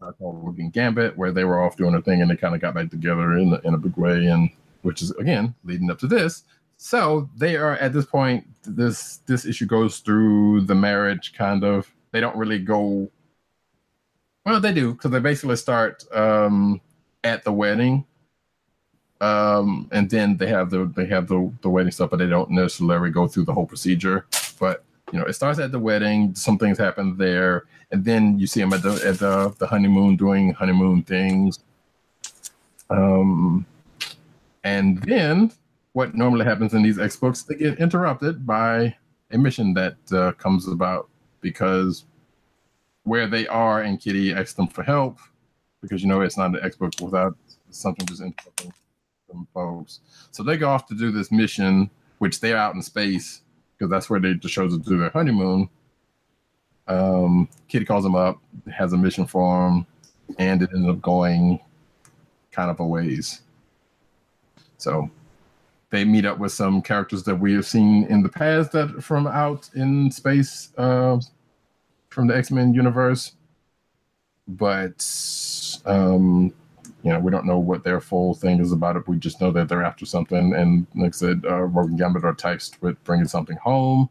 [0.00, 2.54] Uh, called Rogue and Gambit, where they were off doing a thing and they kind
[2.54, 4.48] of got back together in in a big way, and
[4.82, 6.44] which is again leading up to this.
[6.82, 8.46] So they are at this point.
[8.62, 11.86] This this issue goes through the marriage kind of.
[12.10, 13.10] They don't really go.
[14.46, 16.80] Well, they do because they basically start um,
[17.22, 18.06] at the wedding
[19.20, 22.50] um and then they have the they have the the wedding stuff but they don't
[22.50, 24.24] necessarily go through the whole procedure
[24.58, 28.46] but you know it starts at the wedding some things happen there and then you
[28.46, 31.58] see them at the at the, the honeymoon doing honeymoon things
[32.88, 33.66] um
[34.64, 35.52] and then
[35.92, 38.94] what normally happens in these books they get interrupted by
[39.32, 41.08] a mission that uh, comes about
[41.40, 42.04] because
[43.04, 45.18] where they are and kitty asks them for help
[45.80, 47.36] because you know it's not an book without
[47.70, 48.72] something just interrupting
[49.28, 50.00] them folks.
[50.30, 53.42] So they go off to do this mission, which they're out in space
[53.76, 55.68] because that's where they chose to do their honeymoon.
[56.86, 58.40] Um, Kitty calls them up,
[58.72, 59.86] has a mission for them,
[60.38, 61.60] and it ends up going
[62.50, 63.42] kind of a ways.
[64.76, 65.10] So
[65.90, 69.26] they meet up with some characters that we have seen in the past that from
[69.26, 71.20] out in space uh,
[72.08, 73.32] from the X Men universe,
[74.46, 75.04] but
[75.84, 76.52] um,
[77.02, 79.08] you know, we don't know what their full thing is about it.
[79.08, 80.54] We just know that they're after something.
[80.54, 84.10] And like I said, uh, Rogue and Gambit are tasked with bringing something home,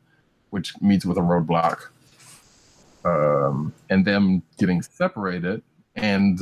[0.50, 1.88] which meets with a roadblock.
[3.06, 5.62] Um, and them getting separated,
[5.96, 6.42] and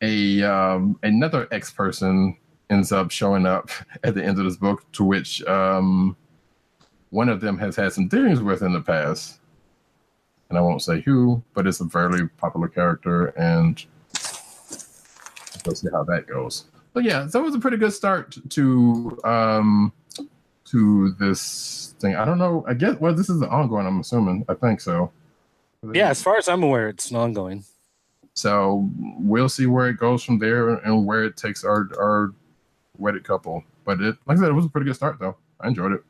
[0.00, 2.36] a um, another ex person
[2.72, 3.70] ends up showing up
[4.04, 6.16] at the end of this book, to which um,
[7.10, 9.38] one of them has had some dealings with in the past.
[10.48, 13.82] And I won't say who, but it's a fairly popular character, and
[15.64, 16.66] we'll see how that goes.
[16.92, 19.92] But yeah, so it was a pretty good start to um
[20.66, 22.16] to this thing.
[22.16, 22.64] I don't know.
[22.68, 23.86] I guess well, this is an ongoing.
[23.86, 24.44] I'm assuming.
[24.48, 25.10] I think so.
[25.94, 27.64] Yeah, as far as I'm aware, it's an ongoing.
[28.34, 32.32] So we'll see where it goes from there and where it takes our our
[33.02, 33.64] wedded couple.
[33.84, 35.36] But it, like I said, it was a pretty good start though.
[35.60, 36.02] I enjoyed it.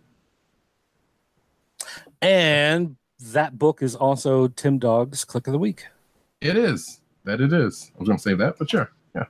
[2.21, 2.97] And
[3.33, 5.87] that book is also Tim Dog's KLIQ of the Week.
[6.41, 7.91] It is that it is.
[7.95, 9.25] I was gonna say that, but sure, yeah.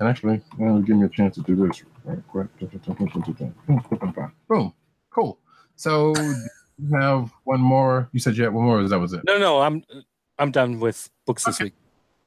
[0.00, 2.48] And actually, uh, give me a chance to do this right quick.
[4.48, 4.74] Boom,
[5.10, 5.38] cool.
[5.76, 6.14] So
[6.78, 8.08] you have one more.
[8.12, 8.80] You said you had one more.
[8.80, 9.22] Or that was it.
[9.24, 9.82] No, no, I'm
[10.38, 11.64] I'm done with books this Okay.
[11.64, 11.74] week.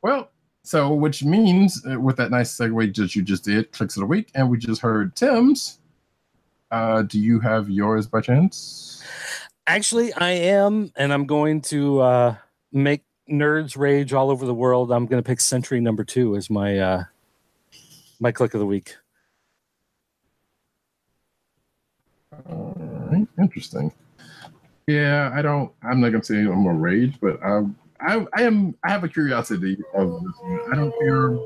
[0.01, 0.31] Well,
[0.63, 4.05] so which means uh, with that nice segue that you just did, KLIQs of the
[4.05, 5.79] week, and we just heard Tim's.
[6.71, 9.03] Uh, do you have yours by chance?
[9.65, 12.35] Actually, I am, and I'm going to uh,
[12.71, 14.91] make nerds rage all over the world.
[14.91, 17.03] I'm going to pick Sentry Number Two as my uh,
[18.19, 18.95] my KLIQ of the week.
[22.49, 22.75] All
[23.11, 23.91] right, interesting.
[24.87, 25.71] Yeah, I don't.
[25.83, 27.61] I'm not gonna say I'm a rage, but I,
[28.01, 28.75] I, I am.
[28.83, 30.59] I have a curiosity of this one.
[30.71, 31.37] I don't care.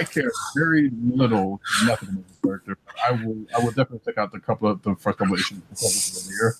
[0.00, 2.78] I care very little, nothing about the character.
[2.86, 3.36] But I will.
[3.54, 6.16] I will definitely check out the couple of the first couple of issues before this
[6.16, 6.56] is the year.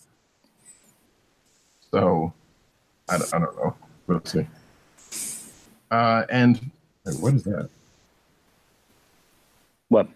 [1.90, 2.32] So,
[3.08, 3.74] I, don't- I don't know.
[4.06, 4.46] We'll see.
[5.90, 6.70] Uh, and
[7.06, 7.68] wait, what is that?
[9.88, 10.08] What?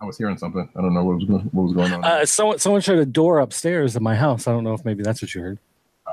[0.00, 0.68] I was hearing something.
[0.76, 2.04] I don't know what was going, what was going on.
[2.04, 4.46] Uh, someone someone shut a door upstairs at my house.
[4.46, 5.58] I don't know if maybe that's what you heard.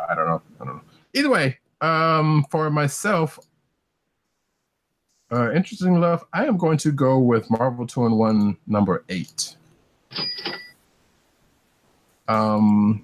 [0.09, 0.41] I don't know.
[0.59, 0.81] I don't know.
[1.13, 3.39] Either way, um, for myself,
[5.31, 9.55] uh, interesting enough, I am going to go with Marvel Two-in-One number eight.
[12.27, 13.03] Um,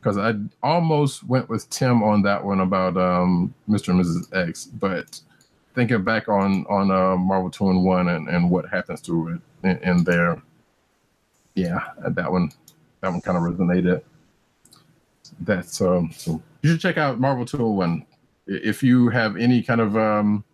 [0.00, 3.90] because I almost went with Tim on that one about um, Mr.
[3.90, 4.34] and Mrs.
[4.36, 5.20] X, but
[5.74, 10.04] thinking back on on uh, Marvel Two-in-One and, and what happens to it in, in
[10.04, 10.42] there,
[11.54, 12.50] yeah, that one
[13.00, 14.02] that one kind of resonated.
[15.40, 18.06] That's um, so you should check out Marvel Two-in-One
[18.46, 20.44] if you have any kind of um,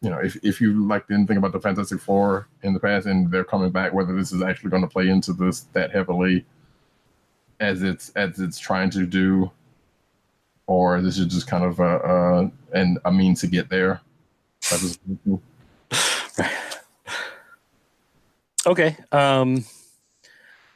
[0.00, 3.30] you know, if, if you liked anything about the Fantastic Four in the past and
[3.30, 6.44] they're coming back, whether this is actually going to play into this that heavily
[7.60, 9.50] as it's as it's trying to do,
[10.66, 14.00] or this is just kind of a, a and a means to get there.
[18.66, 18.96] Okay.
[19.12, 19.64] Um,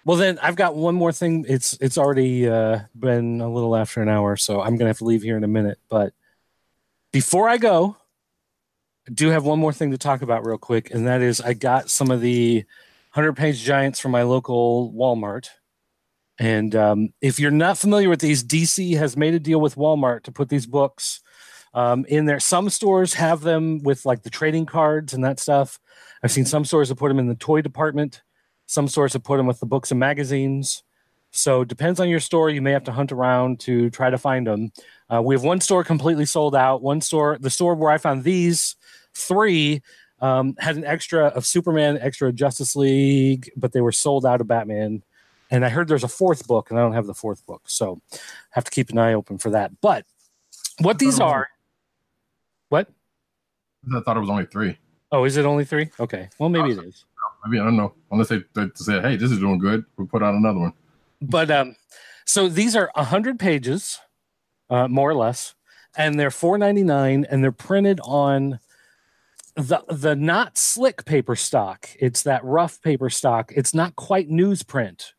[0.04, 1.44] well, then I've got one more thing.
[1.48, 5.04] It's it's already uh, been a little after an hour, so I'm gonna have to
[5.04, 5.78] leave here in a minute.
[5.88, 6.12] But
[7.12, 7.96] before I go,
[9.08, 11.54] I do have one more thing to talk about real quick, and that is I
[11.54, 12.64] got some of the
[13.10, 15.48] hundred page giants from my local Walmart.
[16.38, 20.24] And um, if you're not familiar with these, DC has made a deal with Walmart
[20.24, 21.20] to put these books
[21.74, 22.40] um, in there.
[22.40, 25.78] Some stores have them with like the trading cards and that stuff.
[26.22, 28.22] I've seen some stores that put them in the toy department.
[28.72, 30.82] Some stores have put them with the books and magazines.
[31.30, 32.48] So depends on your store.
[32.48, 34.72] You may have to hunt around to try to find them.
[35.10, 36.80] Uh, we have one store completely sold out.
[36.80, 38.76] One store, the store where I found these
[39.12, 39.82] three,
[40.22, 44.40] um, had an extra of Superman, extra of Justice League, but they were sold out
[44.40, 45.02] of Batman.
[45.50, 48.00] And I heard there's a fourth book, and I don't have the fourth book, so
[48.10, 48.18] I
[48.52, 49.82] have to keep an eye open for that.
[49.82, 50.06] But
[50.80, 51.50] what these are,
[52.70, 52.88] what?
[53.94, 54.78] I thought it was only three.
[55.10, 55.90] Oh, is it only three?
[56.00, 57.04] Okay, well maybe it is.
[57.44, 57.94] Maybe I don't know.
[58.10, 60.72] Unless they, they said, "Hey, this is doing good," we put out another one.
[61.20, 61.76] but um
[62.24, 64.00] so these are 100 pages
[64.70, 65.54] uh more or less
[65.96, 68.58] and they're 4.99 and they're printed on
[69.56, 71.88] the the not slick paper stock.
[71.98, 73.52] It's that rough paper stock.
[73.54, 75.12] It's not quite newsprint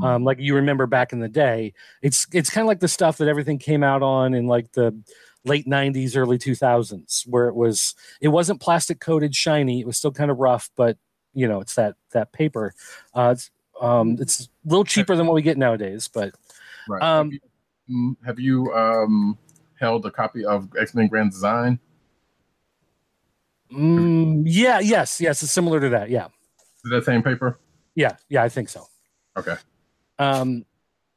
[0.00, 1.72] um like you remember back in the day.
[2.02, 4.96] It's it's kind of like the stuff that everything came out on in like the
[5.44, 9.80] late 90s early 2000s where it was it wasn't plastic coated shiny.
[9.80, 10.98] It was still kind of rough but
[11.38, 12.74] you know it's that that paper
[13.14, 16.34] uh it's um it's a little cheaper than what we get nowadays but
[16.88, 17.02] Right.
[17.02, 17.40] Um, have you,
[17.90, 19.38] mm, have you um,
[19.78, 21.78] held a copy of X Men Grand Design?
[23.70, 26.26] mm, yeah yes yes it's similar to that yeah
[26.84, 27.58] Is that same paper?
[27.94, 28.86] yeah yeah i think so
[29.36, 29.54] Okay.
[30.18, 30.64] um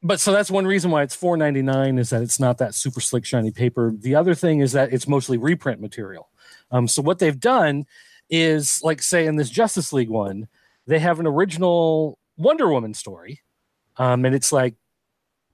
[0.04, 3.24] but so that's one reason why it's 4.99 is that it's not that super slick
[3.24, 6.28] shiny paper the other thing is that it's mostly reprint material
[6.70, 7.86] um so what they've done
[8.32, 10.48] is like say in this justice league one
[10.88, 13.40] they have an original wonder woman story
[13.98, 14.74] um and it's like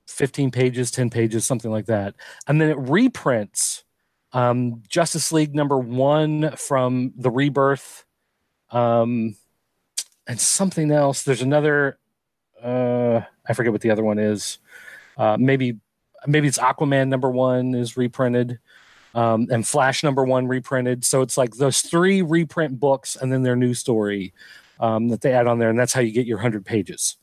[0.08, 2.14] 15 pages 10 pages something like that.
[2.46, 3.84] And then it reprints
[4.32, 8.04] um justice league number one from the rebirth
[8.70, 9.36] um
[10.26, 11.22] and something else.
[11.22, 11.98] There's another
[12.62, 14.58] uh i forget what the other one is.
[15.16, 15.78] Uh maybe
[16.26, 18.58] maybe it's aquaman number one is reprinted
[19.18, 23.42] um and flash number one reprinted so it's like those three reprint books and then
[23.42, 24.32] their new story
[24.80, 27.16] um that they add on there and that's how you get your 100 pages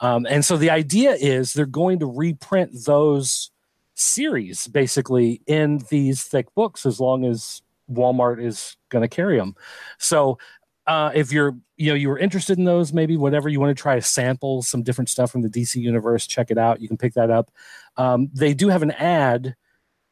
[0.00, 3.50] um, and so the idea is they're going to reprint those
[3.94, 9.54] series basically in these thick books as long as Walmart is going to carry them.
[9.98, 10.38] So
[10.86, 13.80] uh, if you're you know you were interested in those, maybe whatever you want to
[13.80, 16.80] try to sample some different stuff from the DC universe, check it out.
[16.80, 17.50] You can pick that up.
[17.96, 19.54] Um, they do have an ad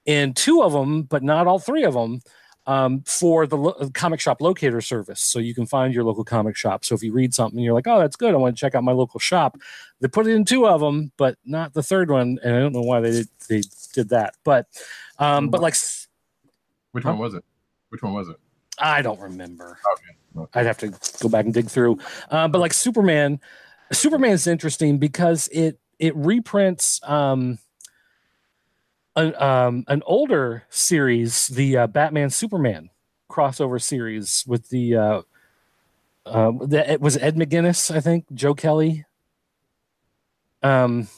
[0.09, 2.21] in two of them, but not all three of them.
[2.67, 5.21] Um, for the lo- comic shop locator service.
[5.21, 6.85] So you can find your local comic shop.
[6.85, 8.35] So if you read something, you're like, oh, that's good.
[8.35, 9.57] I want to check out my local shop.
[10.03, 12.39] They put it in two of them, but not the third one.
[12.45, 13.63] And I don't know why they did, they
[13.95, 14.35] did that.
[14.45, 14.67] But,
[15.19, 15.77] um, but like,
[16.93, 17.13] Which Huh?
[17.13, 17.45] one was it?
[17.89, 18.37] Which one was it?
[18.79, 19.79] I don't remember.
[20.37, 20.51] Okay.
[20.61, 20.93] I'd have to
[21.23, 21.99] go back and dig through.
[22.31, 23.41] Uh, but like Superman,
[23.93, 27.59] Superman is interesting because it it reprints um,
[29.19, 32.91] an um, an older series, the uh, Batman Superman
[33.31, 35.23] crossover series with the uh,
[36.25, 39.05] uh, the, it was Ed McGuinness, I think, Joe Kelly.
[40.63, 41.09] Um,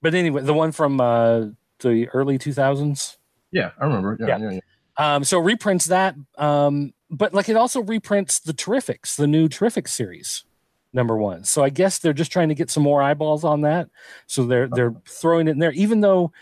[0.00, 1.46] but anyway, the one from uh,
[1.80, 3.18] the early two thousands.
[3.50, 4.16] Yeah, I remember.
[4.20, 4.38] Yeah, Yeah.
[4.38, 4.60] yeah, yeah.
[4.98, 9.88] Um, so reprints that, um, but like it also reprints the Terrifics, the new Terrific
[9.88, 10.44] series,
[10.92, 11.44] number one.
[11.44, 13.88] So I guess they're just trying to get some more eyeballs on that.
[14.26, 16.32] So they're they're throwing it in there, even though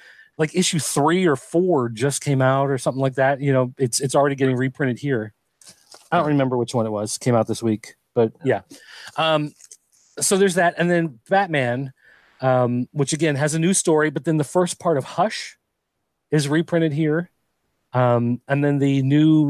[0.40, 3.42] like issue three or four just came out or something like that.
[3.42, 5.34] You know, it's it's already getting reprinted here.
[6.10, 7.18] I don't remember which one it was.
[7.18, 8.62] Came out this week, but yeah.
[9.18, 9.52] Um,
[10.18, 11.92] so there's that, and then Batman,
[12.40, 15.58] um, which again has a new story, but then the first part of Hush
[16.30, 17.30] is reprinted here.
[17.92, 19.48] Um, and then the new,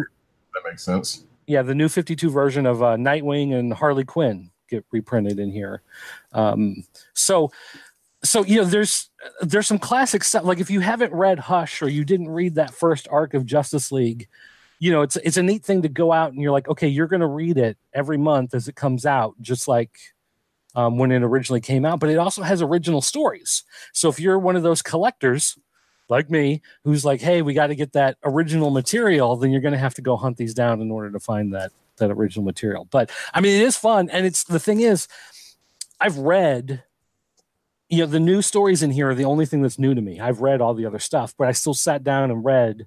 [0.55, 1.25] That makes sense.
[1.47, 5.83] yeah, the new 52 version of uh, Nightwing and Harley Quinn get reprinted in here.
[6.33, 6.85] Um,
[7.15, 7.53] so
[8.23, 9.11] so you know there's
[9.41, 10.45] there's some classic stuff.
[10.45, 13.91] Like if you haven't read hush or you didn't read that first arc of justice
[13.91, 14.29] league
[14.81, 17.07] you know it's it's a neat thing to go out and you're like okay you're
[17.07, 19.97] going to read it every month as it comes out just like
[20.75, 23.63] um, when it originally came out but it also has original stories.
[23.93, 25.57] So if you're one of those collectors
[26.09, 29.73] like me who's like hey we got to get that original material then you're going
[29.73, 32.89] to have to go hunt these down in order to find that that original material.
[32.91, 35.07] But i mean it is fun and it's the thing is
[36.01, 36.83] i've read
[37.91, 40.21] you know the new stories in here are the only thing that's new to me.
[40.21, 42.87] I've read all the other stuff but i still sat down and read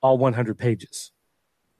[0.00, 1.12] all 100 pages.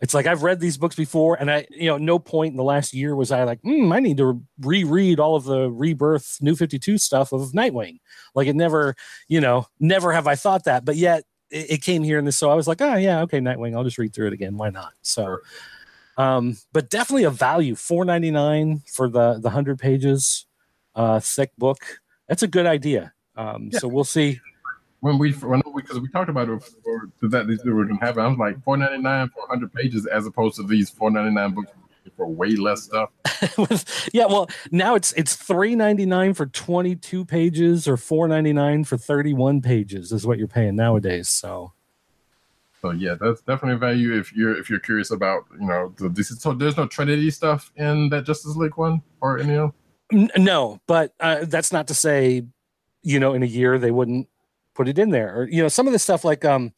[0.01, 2.63] It's like i've read these books before and i you know no point in the
[2.63, 6.55] last year was i like hmm, i need to reread all of the rebirth new
[6.55, 7.99] 52 stuff of nightwing.
[8.35, 8.95] Like it never
[9.27, 12.37] you know never have i thought that but yet it, it came here in this
[12.37, 14.57] so i was like oh yeah okay nightwing i'll just read through it again.
[14.57, 14.93] Why not?
[15.03, 15.39] So
[16.17, 20.47] um but definitely a value 499 for the the 100 pages
[20.95, 21.99] uh thick book
[22.29, 23.13] that's a good idea.
[23.37, 23.79] Um, Yeah.
[23.81, 24.41] So we'll see.
[25.01, 28.21] when we when because we talked about it before that these were gonna happen.
[28.21, 31.33] I was like four ninety nine for hundred pages as opposed to these four ninety
[31.33, 31.71] nine books
[32.17, 33.11] for way less stuff.
[34.13, 38.53] yeah, well, now it's it's three ninety nine for twenty two pages or four ninety
[38.53, 41.29] nine for thirty one pages is what you're paying nowadays.
[41.29, 41.73] So
[42.83, 46.29] So yeah, that's definitely value if you're if you're curious about you know the this.
[46.41, 49.73] So there's no Trinity stuff in that Justice League one or any of
[50.13, 52.45] N- no, but uh, that's not to say,
[53.03, 54.29] you know, in a year they wouldn't
[54.75, 55.41] put it in there.
[55.41, 56.73] Or you know, some of the stuff like um,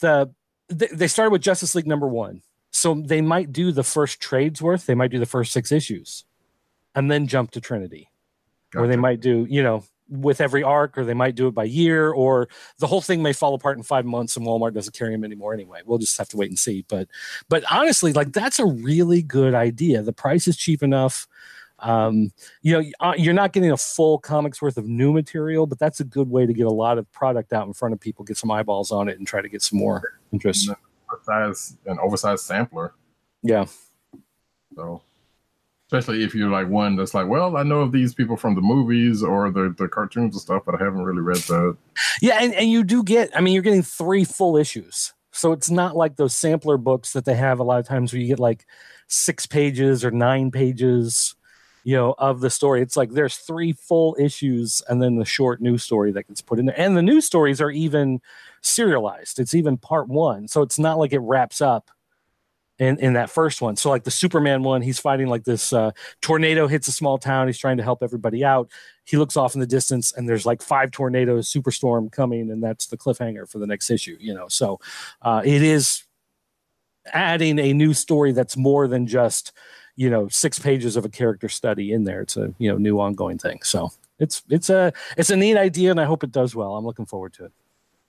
[0.00, 0.32] the
[0.68, 4.62] they, they started with Justice League number one, so they might do the first trades
[4.62, 4.86] worth.
[4.86, 6.24] They might do the first six issues,
[6.94, 8.08] and then jump to Trinity,
[8.74, 11.64] or they might do you know with every arc, or they might do it by
[11.64, 12.48] year, or
[12.78, 15.52] the whole thing may fall apart in five months and Walmart doesn't carry them anymore
[15.52, 15.80] anyway.
[15.84, 16.84] We'll just have to wait and see.
[16.88, 17.08] But
[17.48, 20.02] but honestly, like that's a really good idea.
[20.02, 21.26] The price is cheap enough
[21.80, 22.30] um
[22.62, 26.00] you know uh, you're not getting a full comics worth of new material but that's
[26.00, 28.36] a good way to get a lot of product out in front of people get
[28.36, 30.70] some eyeballs on it and try to get some more interest
[31.12, 32.94] oversized an oversized sampler.
[33.42, 33.66] yeah
[34.74, 35.02] So
[35.86, 38.60] especially if you're like one that's like, well, I know of these people from the
[38.60, 41.76] movies or the the cartoons and stuff, but I haven't really read that.
[42.20, 45.70] yeah and, and you do get i mean you're getting three full issues so it's
[45.70, 48.40] not like those sampler books that they have a lot of times where you get
[48.40, 48.66] like
[49.06, 51.36] six pages or nine pages
[51.86, 52.82] you know of the story.
[52.82, 56.58] It's like there's three full issues and then the short news story that gets put
[56.58, 56.78] in there.
[56.78, 58.20] And the news stories are even
[58.60, 59.38] serialized.
[59.38, 60.48] It's even part one.
[60.48, 61.92] So it's not like it wraps up
[62.80, 63.76] in in that first one.
[63.76, 67.46] So like the superman one he's fighting like this uh, tornado hits a small town.
[67.46, 68.68] He's trying to help everybody out.
[69.04, 72.86] He looks off in the distance and there's like five tornadoes superstorm coming and that's
[72.88, 74.48] the cliffhanger for the next issue you know?
[74.48, 74.80] So
[75.22, 76.02] uh, it is
[77.12, 79.52] adding a new story that's more than just
[79.96, 83.00] you know six pages of a character study in there it's a you know new
[83.00, 86.54] ongoing thing so it's it's a it's a neat idea and i hope it does
[86.54, 87.52] well i'm looking forward to it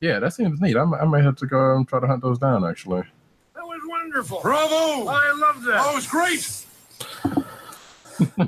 [0.02, 0.78] Yeah, that seems neat.
[0.78, 2.64] I, might- I might have to go and try to hunt those down.
[2.66, 3.02] Actually,
[3.56, 4.40] That was wonderful.
[4.42, 5.08] Bravo!
[5.10, 5.84] I love that.
[5.84, 6.44] That was great.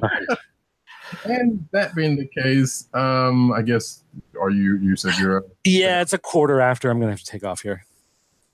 [1.25, 4.03] and that being the case, um, I guess,
[4.39, 4.77] are you?
[4.77, 7.83] You said you're yeah it's a quarter after i'm gonna have to take off here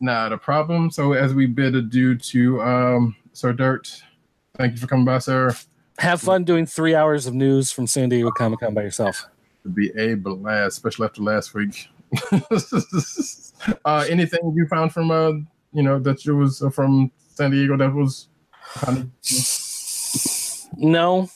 [0.02, 0.92] not a problem.
[0.92, 3.90] So as we bid adieu to um, Sir Dirt,
[4.58, 5.56] thank you for coming by, sir.
[6.00, 9.26] have fun doing three hours of news from san diego comic-con by yourself
[9.64, 11.88] To be a blast, especially after last week.
[13.86, 15.32] uh, anything you found from uh,
[15.74, 18.30] you know, that you was uh, from San Diego that was
[18.76, 19.10] kind of
[20.78, 21.30] no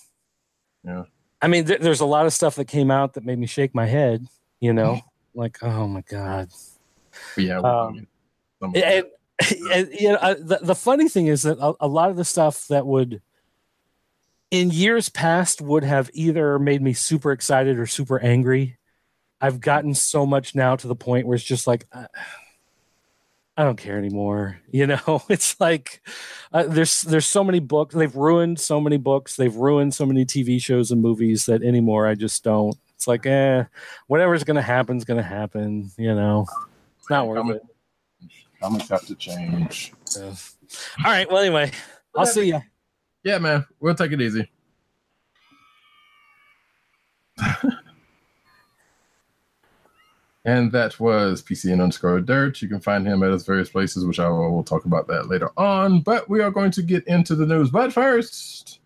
[0.85, 1.03] Yeah.
[1.41, 3.73] i mean th- there's a lot of stuff that came out that made me shake
[3.75, 4.25] my head
[4.59, 4.99] you know
[5.33, 6.49] like oh my god
[7.37, 7.59] yeah.
[7.59, 8.07] Um,
[8.61, 9.05] and.
[9.71, 12.25] and you know, uh, the, the funny thing is that a, a lot of the
[12.25, 13.21] stuff that would
[14.51, 18.77] in years past would have either made me super excited or super angry.
[19.41, 22.07] I've gotten so much now to the point where it's just like uh,
[23.55, 25.23] i don't care anymore you know?
[25.29, 26.01] It's like
[26.51, 30.25] uh, there's there's so many books they've ruined so many books they've ruined so many
[30.25, 32.75] tv shows and movies that anymore i just don't.
[32.95, 33.63] It's like eh
[34.07, 36.45] whatever's gonna happen is gonna happen you know?
[36.99, 37.61] It's not worth it
[38.59, 39.93] Comics have to change.
[40.05, 40.33] so.
[41.05, 41.29] All right.
[41.29, 41.71] Well, anyway,
[42.15, 42.61] I'll see you.
[43.23, 43.65] Yeah, man.
[43.79, 44.49] We'll take it easy.
[50.45, 52.61] and that was PCN underscore dirt.
[52.61, 55.29] You can find him at his various places, which I will, will talk about that
[55.29, 56.01] later on.
[56.01, 57.69] But we are going to get into the news.
[57.69, 58.79] But first,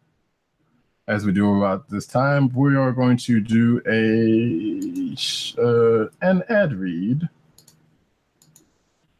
[1.07, 5.15] as we do about this time, we are going to do a
[5.61, 7.27] uh, an ad read.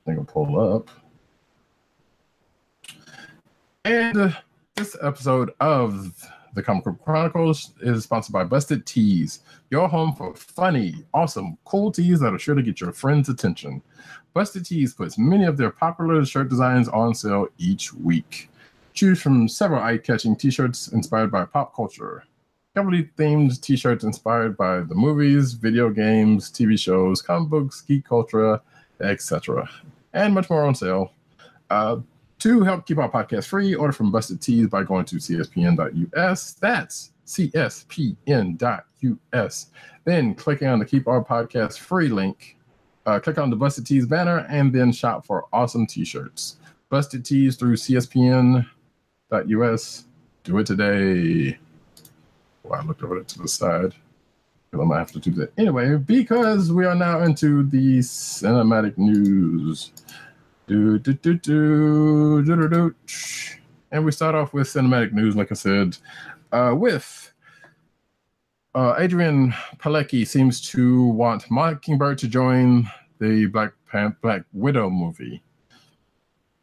[0.05, 0.89] Think I'll pull up.
[3.85, 4.31] And uh,
[4.75, 6.13] this episode of
[6.55, 11.91] The Comic Book Chronicles is sponsored by Busted Tees, your home for funny, awesome, cool
[11.91, 13.81] tees that are sure to get your friends' attention.
[14.33, 18.49] Busted Tees puts many of their popular shirt designs on sale each week.
[18.93, 22.25] Choose from several eye-catching t-shirts inspired by pop culture.
[22.75, 28.59] Heavily themed t-shirts inspired by the movies, video games, TV shows, comic books, geek culture,
[29.03, 29.69] etc.
[30.13, 31.11] And much more on sale.
[31.69, 31.97] Uh,
[32.39, 36.53] to help keep our podcast free, order from Busted Tees by going to cspn.us.
[36.53, 37.87] That's cspn.us.
[40.05, 42.57] Then clicking on the Keep Our Podcast Free link.
[43.05, 46.57] Uh, click on the Busted Tees banner and then shop for awesome t-shirts.
[46.89, 48.65] Busted Tees through cspn.us.
[50.43, 51.57] Do it today.
[52.63, 53.93] Well, I looked over to the side.
[54.81, 59.91] I might have to do that anyway because we are now into the cinematic news.
[60.67, 62.95] Do, do, do, do, do, do, do.
[63.91, 65.97] And we start off with cinematic news, like I said,
[66.51, 67.31] uh, with
[68.73, 75.43] uh, Adrianne Palicki seems to want Mockingbird to join the Black Pan- Black Widow movie.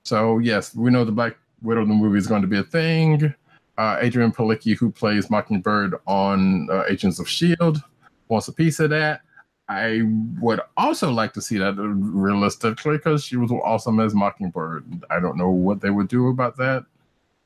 [0.02, 3.34] So yes, we know the Black Widow movie is going to be a thing.
[3.78, 7.82] Uh, Adrianne Palicki, who plays Mockingbird on uh, Agents of Shield,
[8.30, 9.22] wants a piece of that.
[9.68, 10.02] I
[10.40, 15.04] would also like to see that realistically because she was awesome as Mockingbird.
[15.10, 16.84] I don't know what they would do about that,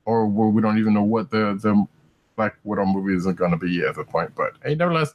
[0.06, 1.86] or we don't even know what the the
[2.36, 4.34] Black Widow movie is going to be at the point.
[4.34, 5.14] But hey, nevertheless,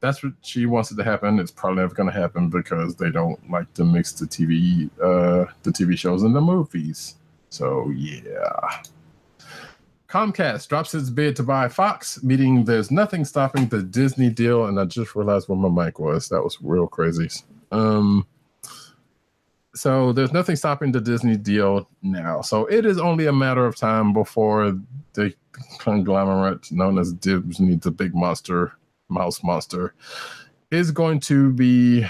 [0.00, 1.38] that's what she wants it to happen.
[1.38, 5.50] It's probably never going to happen because they don't like to mix the TV uh,
[5.62, 7.14] the TV shows and the movies.
[7.48, 8.82] So yeah.
[10.14, 14.66] Comcast drops its bid to buy Fox, meaning there's nothing stopping the Disney deal.
[14.66, 16.28] And I just realized where my mic was.
[16.28, 17.28] That was real crazy.
[17.72, 18.24] Um,
[19.74, 22.42] so there's nothing stopping the Disney deal now.
[22.42, 24.78] So it is only a matter of time before
[25.14, 25.34] the
[25.80, 28.72] conglomerate known as Disney, the big monster,
[29.08, 29.94] mouse monster,
[30.70, 32.06] is going to be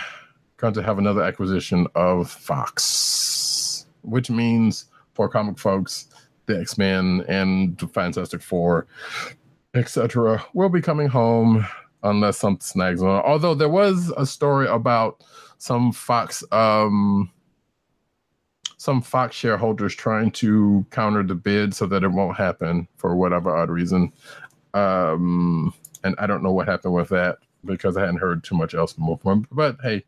[0.58, 6.08] going to have another acquisition of Fox, which means for comic folks
[6.46, 8.86] the X Men and Fantastic Four,
[9.74, 11.66] etc., will be coming home
[12.02, 13.22] unless something snags on.
[13.22, 15.24] Although there was a story about
[15.58, 17.30] some Fox, um,
[18.76, 23.56] some Fox shareholders trying to counter the bid so that it won't happen for whatever
[23.56, 24.12] odd reason.
[24.74, 25.72] Um,
[26.02, 28.92] and I don't know what happened with that because I hadn't heard too much else
[28.92, 29.46] from.
[29.50, 30.04] But hey,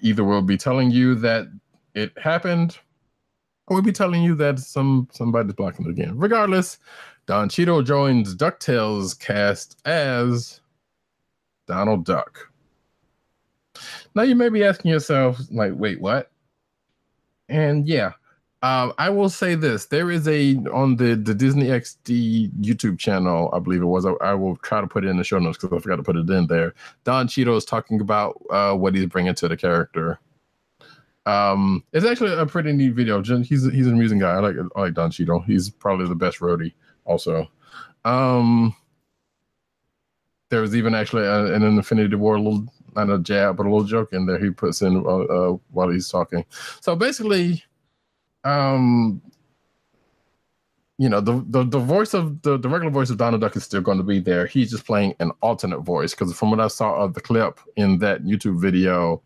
[0.00, 1.48] either we'll be telling you that
[1.94, 2.78] it happened
[3.72, 6.16] we'll be telling you that some somebody's blocking it again.
[6.16, 6.78] Regardless,
[7.26, 10.60] Don Cheadle joins DuckTales cast as
[11.66, 12.48] Donald Duck.
[14.14, 16.30] Now you may be asking yourself, like, wait, what?
[17.48, 18.12] And yeah,
[18.62, 23.50] um, I will say this: there is a on the the Disney XD YouTube channel,
[23.52, 24.06] I believe it was.
[24.06, 26.02] I, I will try to put it in the show notes because I forgot to
[26.02, 26.74] put it in there.
[27.04, 30.18] Don Cheadle is talking about uh, what he's bringing to the character
[31.26, 33.22] um, it's actually a pretty neat video.
[33.22, 34.32] He's he's an amusing guy.
[34.32, 35.40] I like I like Don Cheadle.
[35.40, 36.74] He's probably the best roadie.
[37.04, 37.48] Also,
[38.04, 38.74] um,
[40.48, 43.86] there was even actually a, an Infinity War little not a jab, but a little
[43.86, 44.38] joke in there.
[44.38, 46.44] He puts in uh, uh, while he's talking.
[46.80, 47.64] So basically,
[48.44, 49.22] um,
[50.98, 53.64] you know, the, the the voice of the, the regular voice of Donald Duck is
[53.64, 54.46] still going to be there.
[54.46, 57.98] He's just playing an alternate voice because from what I saw of the clip in
[57.98, 59.22] that YouTube video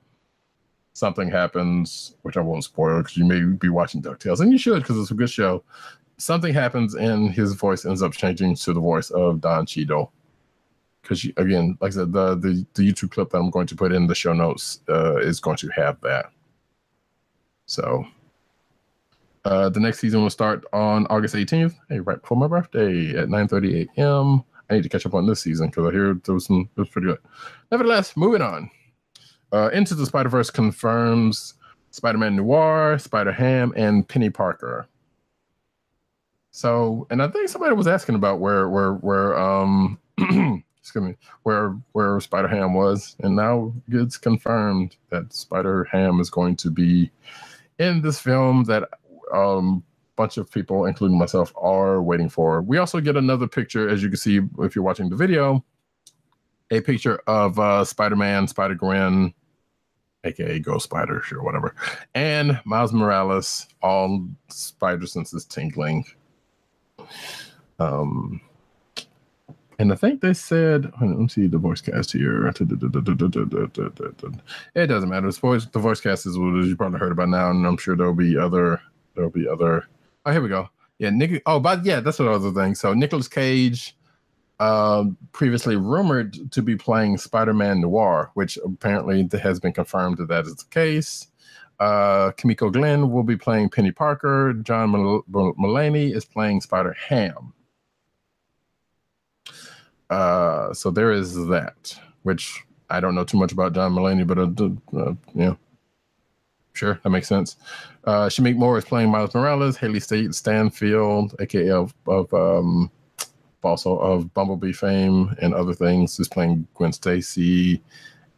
[0.96, 4.82] something happens, which I won't spoil because you may be watching DuckTales, and you should
[4.82, 5.62] because it's a good show.
[6.16, 10.10] Something happens, and his voice ends up changing to the voice of Don Cheadle.
[11.02, 13.92] Because again, like I said, the, the the YouTube clip that I'm going to put
[13.92, 16.32] in the show notes uh, is going to have that.
[17.66, 18.06] So
[19.44, 23.28] uh, the next season will start on August 18th, hey, right before my birthday at
[23.28, 24.42] 9:30 a.m.
[24.70, 26.80] I need to catch up on this season because I hear there was some it
[26.80, 27.18] was pretty good.
[27.70, 28.70] Nevertheless, moving on.
[29.52, 31.54] Uh, Into the Spider Verse confirms
[31.90, 34.86] Spider Man Noir, Spider Ham, and Penny Parker.
[36.50, 41.76] So, and I think somebody was asking about where where where um excuse me where
[41.92, 47.10] where Spider Ham was, and now it's confirmed that Spider Ham is going to be
[47.78, 48.88] in this film that
[49.34, 52.62] um a bunch of people, including myself, are waiting for.
[52.62, 55.62] We also get another picture, as you can see if you're watching the video,
[56.70, 59.32] a picture of uh, Spider Man, Spider Gwen,
[60.24, 61.74] aka Ghost Spider, sure, whatever,
[62.14, 66.04] and Miles Morales, all spider senses tingling.
[67.78, 68.40] Um,
[69.78, 72.46] and I think they said, let me see the voice cast here.
[72.46, 72.58] It
[74.86, 75.30] doesn't matter.
[75.30, 77.94] The voice, the voice cast is what you probably heard about now, and I'm sure
[77.94, 78.80] there'll be other,
[79.14, 79.86] there'll be other.
[80.24, 80.70] Oh, here we go.
[80.98, 81.42] Yeah, Nick.
[81.44, 82.74] Oh, but yeah, that's another thing.
[82.74, 83.95] So Nicolas Cage,
[84.58, 90.46] um, previously rumored to be playing Spider-Man Noir, which apparently has been confirmed that that
[90.46, 91.28] is the case.
[91.78, 94.54] Uh, Kimiko Glenn will be playing Penny Parker.
[94.54, 97.52] John Mul- Mul- Mulaney is playing Spider Ham.
[100.08, 104.38] Uh, so there is that, which I don't know too much about John Mulaney, but
[104.38, 105.54] uh, uh, yeah,
[106.72, 107.56] sure, that makes sense.
[108.04, 109.76] Uh, Shameik Moore is playing Miles Morales.
[109.76, 112.90] Hailee State Steinfeld, aka of, of um,
[113.62, 117.82] also of Bumblebee fame and other things, is playing Gwen Stacy,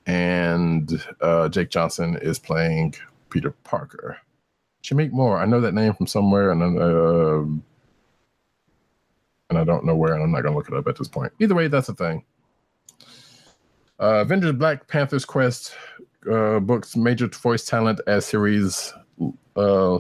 [0.07, 2.95] and uh, Jake Johnson is playing
[3.31, 4.19] Peter Parker.
[4.83, 7.41] Shameik Moore, I know that name from somewhere, and uh,
[9.51, 11.33] and I don't know where, and I'm not gonna look it up at this point.
[11.39, 12.25] Either way, that's a thing.
[14.01, 15.75] Uh, Avengers Black Panther's Quest
[16.31, 18.93] uh, books major voice talent as series
[19.57, 19.99] uh,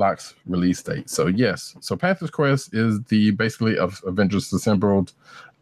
[0.00, 1.08] locks release date.
[1.08, 5.12] So yes, so Panther's Quest is the basically of Avengers Assembled,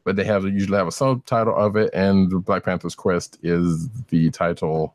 [0.05, 4.31] but they have usually have a subtitle of it, and Black Panther's Quest is the
[4.31, 4.95] title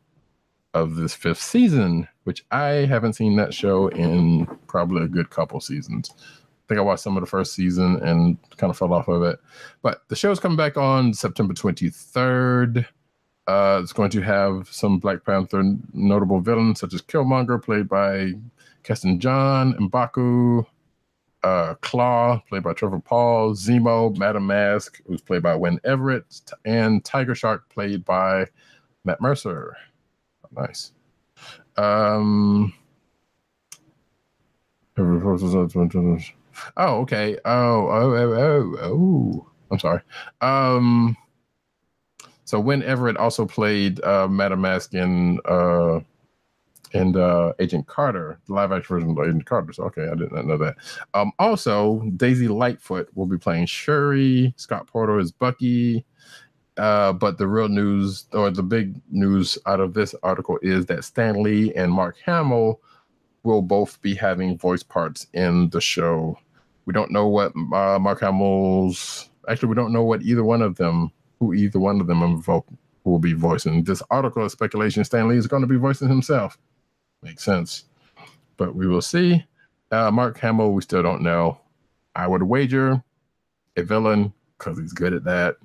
[0.72, 5.60] of this fifth season, which I haven't seen that show in probably a good couple
[5.60, 6.10] seasons.
[6.18, 9.22] I think I watched some of the first season and kind of fell off of
[9.22, 9.38] it.
[9.82, 12.86] But the show's coming back on September 23rd.
[13.46, 18.32] Uh, it's going to have some Black Panther notable villains such as Killmonger, played by
[18.84, 20.64] Keston John, Mbaku,
[21.42, 27.04] uh, Claw, played by Trevor Paul, Zemo, Madam Mask, who's played by Wynn Everett, and
[27.04, 28.46] Tiger Shark, played by
[29.04, 29.76] Matt Mercer.
[30.52, 30.92] Nice.
[31.76, 32.72] Um.
[36.76, 37.36] Oh, okay.
[37.44, 39.50] Oh, oh, oh, oh, oh.
[39.70, 40.00] I'm sorry.
[40.40, 41.16] Um.
[42.44, 46.00] So Wynn Everett also played uh, Madam Mask in uh,
[46.94, 49.72] and uh, Agent Carter, the live action version of Agent Carter.
[49.72, 50.76] So okay, I did not know that.
[51.12, 54.54] Um, also, Daisy Lightfoot will be playing Shuri.
[54.56, 56.04] Scott Porter is Bucky.
[56.76, 61.04] Uh, but the real news or the big news out of this article is that
[61.04, 62.80] Stan Lee and Mark Hamill
[63.44, 66.36] will both be having voice parts in the show.
[66.86, 70.76] We don't know what uh, Mark Hamill's actually we don't know what either one of
[70.76, 72.66] them who either one of them invoke
[73.04, 73.84] will be voicing.
[73.84, 76.58] This article of speculation Stan Lee is going to be voicing himself.
[77.24, 77.84] Makes sense.
[78.56, 79.44] But we will see.
[79.90, 81.58] Uh, Mark Hamill, we still don't know.
[82.14, 83.02] I would wager
[83.76, 85.56] a villain because he's good at that.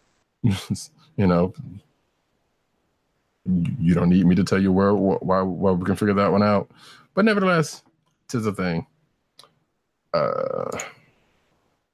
[0.42, 1.52] you know,
[3.44, 6.42] you don't need me to tell you where why why we can figure that one
[6.42, 6.70] out.
[7.14, 7.82] But nevertheless,
[8.28, 8.86] tis a thing.
[10.14, 10.78] Uh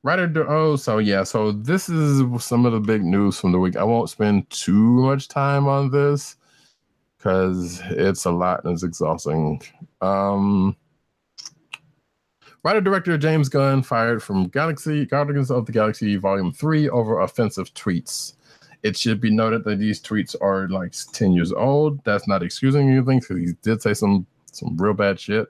[0.05, 3.76] writer oh so yeah so this is some of the big news from the week
[3.76, 6.34] i won't spend too much time on this
[7.22, 9.62] because it's a lot and it's exhausting.
[10.00, 10.76] Um
[12.64, 17.72] writer director james gunn fired from galaxy guardians of the galaxy volume 3 over offensive
[17.74, 18.34] tweets.
[18.82, 22.02] It should be noted that these tweets are like 10 years old.
[22.04, 25.48] That's not excusing anything because he did say some some real bad shit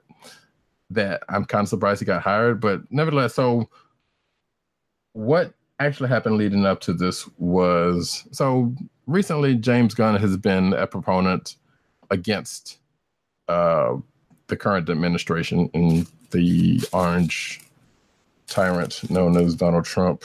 [0.89, 3.67] that i'm kind of surprised he got hired but nevertheless so
[5.13, 8.73] what actually happened leading up to this was so
[9.07, 11.55] recently James Gunn has been a proponent
[12.13, 12.77] against
[13.49, 13.97] uh,
[14.47, 17.61] the current administration and the orange
[18.47, 20.23] tyrant known as Donald Trump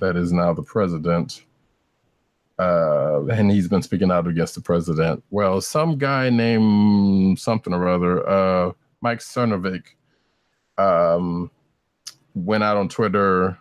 [0.00, 1.44] that is now the president.
[2.58, 5.24] Uh, and he's been speaking out against the president.
[5.30, 9.86] Well, some guy named something or other, uh, Mike Cernovich,
[10.76, 11.50] um,
[12.34, 13.58] went out on Twitter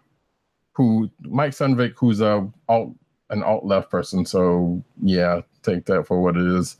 [0.73, 2.93] who Mike Sunvik, who's a alt
[3.29, 4.25] an alt left person.
[4.25, 6.77] So yeah, take that for what it is.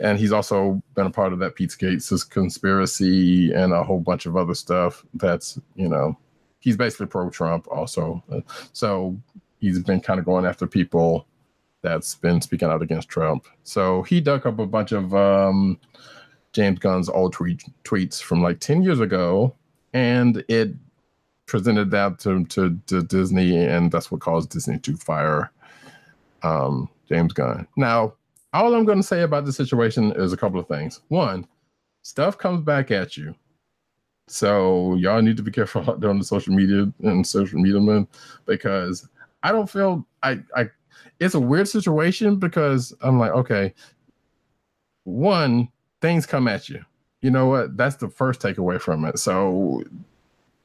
[0.00, 4.26] And he's also been a part of that Pete Gates' conspiracy and a whole bunch
[4.26, 5.04] of other stuff.
[5.14, 6.16] That's you know,
[6.60, 8.22] he's basically pro Trump also.
[8.72, 9.16] So
[9.58, 11.26] he's been kind of going after people
[11.82, 13.46] that's been speaking out against Trump.
[13.64, 15.78] So he dug up a bunch of um,
[16.52, 19.54] James Gunn's old tweet, tweets from like 10 years ago,
[19.92, 20.72] and it
[21.46, 25.50] presented that to, to, to Disney, and that's what caused Disney to fire
[26.42, 27.66] um, James Gunn.
[27.76, 28.14] Now,
[28.52, 31.00] all I'm going to say about the situation is a couple of things.
[31.08, 31.46] One,
[32.02, 33.34] stuff comes back at you.
[34.26, 37.80] So y'all need to be careful out there on the social media and social media
[37.80, 38.06] man,
[38.46, 39.08] because
[39.42, 40.68] I don't feel I I
[41.20, 43.74] it's a weird situation because I'm like, okay,
[45.04, 45.68] one,
[46.00, 46.84] things come at you.
[47.22, 47.76] You know what?
[47.76, 49.18] That's the first takeaway from it.
[49.18, 49.82] So,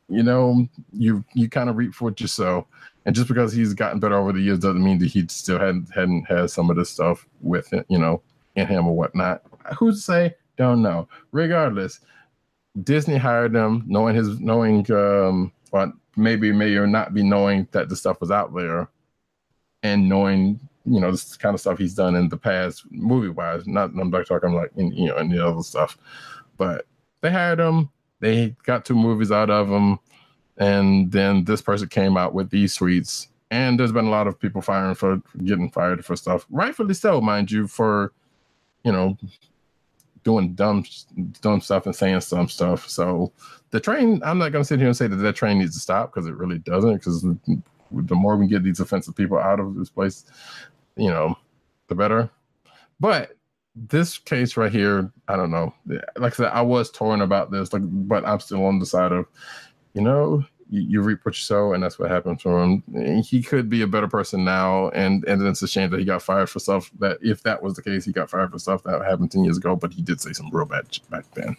[0.10, 2.68] you know, you you kind of reap what you sow.
[3.06, 5.94] And just because he's gotten better over the years doesn't mean that he still hadn't
[5.94, 8.22] hadn't had some of this stuff with him, you know,
[8.56, 9.42] in him or whatnot.
[9.78, 10.36] Who's to say?
[10.58, 11.08] Don't know.
[11.32, 12.00] Regardless,
[12.84, 17.90] Disney hired him, knowing his knowing um well, maybe may or not be knowing that
[17.90, 18.90] the stuff was out there
[19.82, 23.66] and knowing you know this kind of stuff he's done in the past movie wise
[23.66, 25.98] not i'm not talking like in you know any other stuff
[26.58, 26.86] but
[27.22, 27.90] they hired him
[28.20, 29.98] they got two movies out of him
[30.58, 34.40] and then this person came out with these suites and there's been a lot of
[34.40, 36.46] people firing for getting fired for stuff.
[36.50, 38.12] Rightfully so mind you for
[38.84, 39.18] you know
[40.24, 40.86] doing dumb
[41.42, 42.90] dumb stuff and saying some stuff.
[42.90, 43.32] So
[43.70, 45.80] the train i'm not going to sit here and say that that train needs to
[45.80, 47.26] stop because it really doesn't because
[47.92, 50.26] the more we get these offensive people out of this place
[50.96, 51.36] you know
[51.88, 52.30] the better.
[53.00, 53.36] But
[53.76, 55.74] this case right here i don't know.
[56.18, 59.12] Like i said i was torn about this like but i'm still on the side
[59.12, 59.26] of
[59.94, 63.42] you know you, you reap what you sow and that's what happened to him he
[63.42, 66.50] could be a better person now and and it's a shame that he got fired
[66.50, 69.32] for stuff that if that was the case he got fired for stuff that happened
[69.32, 71.56] 10 years ago but he did say some real bad shit back then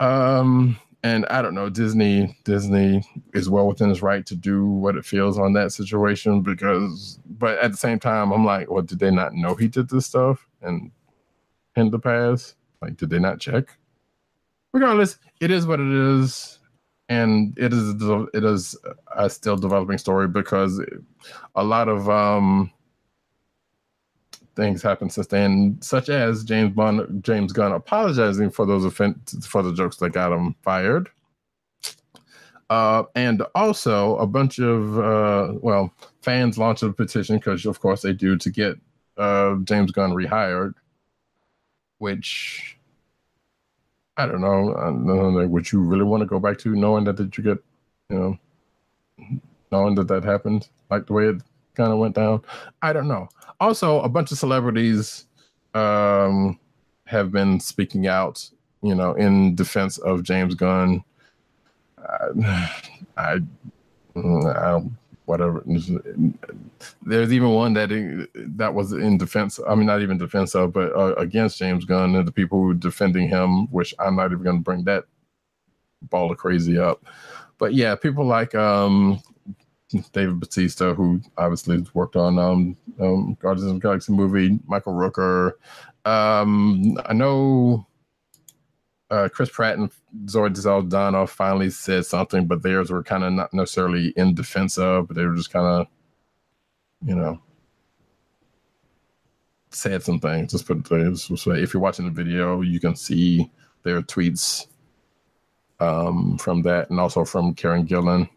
[0.00, 3.02] um and I don't know, Disney Disney
[3.32, 7.58] is well within his right to do what it feels on that situation because but
[7.58, 10.46] at the same time I'm like, well, did they not know he did this stuff
[10.60, 10.90] and
[11.76, 12.56] in the past?
[12.82, 13.76] Like, did they not check?
[14.72, 16.58] Regardless, it is what it is.
[17.10, 17.94] And it is
[18.32, 18.76] it is
[19.14, 20.80] a still developing story because
[21.54, 22.70] a lot of um
[24.56, 29.62] things happen since then, such as James Bond, James Gunn apologizing for those offense for
[29.62, 31.08] the jokes that got him fired,
[32.68, 35.92] uh, and also a bunch of uh, well
[36.22, 38.76] fans launched a petition because of course they do to get
[39.16, 40.74] uh, James Gunn rehired,
[41.98, 42.78] which
[44.16, 44.74] I don't know.
[44.74, 47.58] Don't would you really want to go back to knowing that did you get,
[48.10, 48.38] you know,
[49.72, 51.42] knowing that that happened like the way it
[51.74, 52.42] kind of went down?
[52.82, 53.28] I don't know
[53.60, 55.26] also a bunch of celebrities
[55.74, 56.58] um,
[57.04, 58.48] have been speaking out,
[58.82, 61.04] you know, in defense of James Gunn.
[61.98, 62.70] I,
[63.16, 63.40] I,
[64.16, 64.82] I
[65.30, 65.64] whatever.
[67.02, 67.88] There's even one that
[68.34, 69.60] that was in defense.
[69.66, 72.66] I mean, not even defense of, but uh, against James Gunn and the people who
[72.66, 73.70] were defending him.
[73.70, 75.04] Which I'm not even going to bring that
[76.02, 77.04] ball of crazy up.
[77.58, 79.22] But yeah, people like um,
[80.12, 85.52] David Bautista, who obviously worked on um, um, Guardians of the Galaxy movie, Michael Rooker.
[86.04, 87.86] Um, I know
[89.10, 89.90] uh, Chris Pratt and
[90.28, 95.08] Zoe Saldana finally said something, but theirs were kind of not necessarily in defense of,
[95.08, 95.86] but they were just kind of,
[97.04, 97.40] you know,
[99.70, 100.52] said some things.
[100.52, 101.62] Just put way.
[101.62, 103.50] If you're watching the video, you can see
[103.82, 104.66] their tweets
[105.80, 108.28] um, from that, and also from Karen Gillan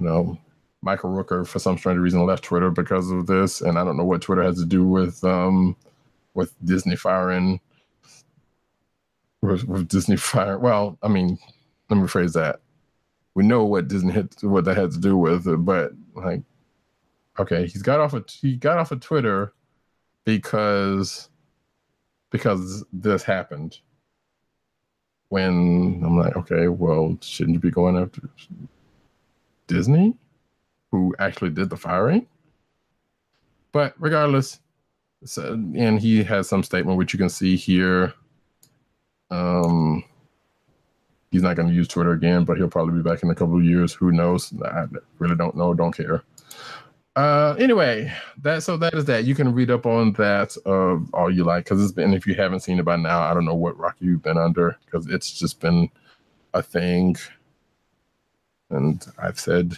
[0.00, 0.38] you know,
[0.82, 4.04] Michael Rooker for some strange reason left Twitter because of this, and I don't know
[4.04, 5.76] what Twitter has to do with um
[6.34, 7.60] with Disney firing
[9.42, 10.58] with, with Disney fire.
[10.58, 11.38] Well, I mean,
[11.88, 12.60] let me rephrase that.
[13.34, 16.42] We know what Disney had what that had to do with it, but like,
[17.38, 19.52] okay, he's got off of he got off of Twitter
[20.24, 21.28] because
[22.30, 23.78] because this happened.
[25.28, 28.22] When I'm like, okay, well, shouldn't you be going after
[29.68, 30.16] Disney,
[30.90, 32.26] who actually did the firing.
[33.70, 34.58] But regardless,
[35.24, 38.14] so, and he has some statement which you can see here.
[39.30, 40.04] Um,
[41.30, 43.56] he's not going to use Twitter again, but he'll probably be back in a couple
[43.56, 43.92] of years.
[43.92, 44.52] Who knows?
[44.64, 44.86] I
[45.18, 45.74] really don't know.
[45.74, 46.22] Don't care.
[47.16, 48.12] Uh, anyway,
[48.42, 49.24] that so that is that.
[49.24, 52.14] You can read up on that uh, all you like because it's been.
[52.14, 54.76] If you haven't seen it by now, I don't know what rock you've been under
[54.84, 55.90] because it's just been
[56.54, 57.16] a thing
[58.70, 59.76] and I've said,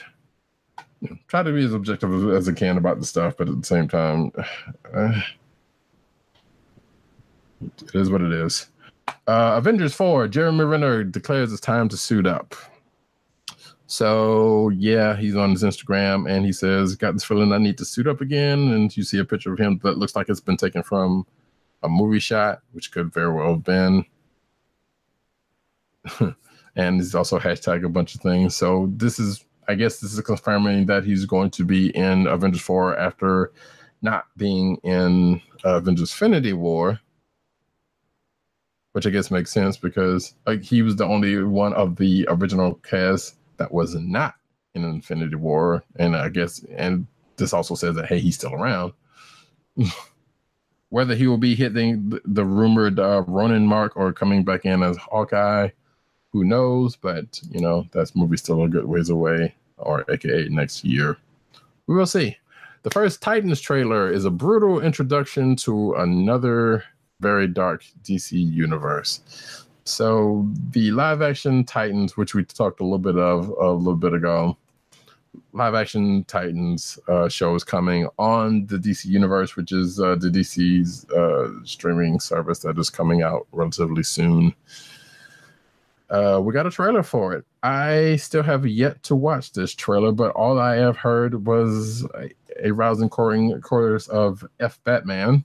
[1.26, 3.66] try to be as objective as, as I can about the stuff, but at the
[3.66, 4.32] same time,
[4.94, 5.20] uh,
[7.60, 8.68] it is what it is.
[9.08, 12.54] Uh, Avengers 4, Jeremy Renner declares it's time to suit up.
[13.86, 17.84] So, yeah, he's on his Instagram and he says, Got this feeling I need to
[17.84, 18.72] suit up again.
[18.72, 21.26] And you see a picture of him that looks like it's been taken from
[21.82, 24.04] a movie shot, which could very well have been.
[26.76, 28.56] and he's also hashtag a bunch of things.
[28.56, 32.62] So this is, I guess, this is confirming that he's going to be in Avengers
[32.62, 33.52] Four after
[34.00, 36.98] not being in uh, Avengers Infinity War,
[38.92, 42.74] which I guess makes sense because like he was the only one of the original
[42.76, 44.34] cast that was not
[44.74, 47.06] in Infinity War, and I guess, and
[47.36, 48.92] this also says that hey, he's still around.
[50.90, 54.98] Whether he will be hitting the, rumored uh, Ronin mark or coming back in as
[54.98, 55.70] Hawkeye,
[56.32, 56.96] who knows?
[56.96, 61.16] But you know, that movie's still a good ways away, or aka next year.
[61.86, 62.36] We will see.
[62.82, 66.84] The first Titans trailer is a brutal introduction to another
[67.22, 69.64] very dark DC universe.
[69.84, 74.12] So the live action Titans, which we talked a little bit of a little bit
[74.12, 74.56] ago,
[75.52, 80.28] live action Titans uh, show is coming on the DC Universe, which is uh, the
[80.28, 84.54] DC's uh, streaming service that is coming out relatively soon.
[86.10, 87.44] Uh, we got a trailer for it.
[87.62, 92.30] I still have yet to watch this trailer, but all I have heard was a,
[92.62, 95.44] a rousing chorus of F Batman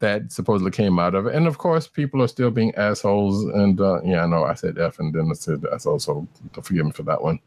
[0.00, 1.34] that supposedly came out of it.
[1.34, 3.44] And of course, people are still being assholes.
[3.44, 6.26] And uh, yeah, I know I said F and then I said asshole, so
[6.62, 7.38] forgive me for that one.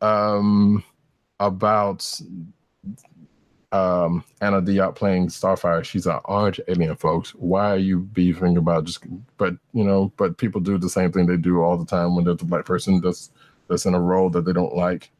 [0.00, 0.84] Um,
[1.40, 2.20] about
[3.72, 5.84] um Anna Diop playing Starfire.
[5.84, 7.30] She's an orange alien, folks.
[7.30, 9.04] Why are you beefing about just
[9.36, 12.24] but you know, but people do the same thing they do all the time when
[12.24, 13.30] there's a black person that's
[13.68, 15.10] that's in a role that they don't like.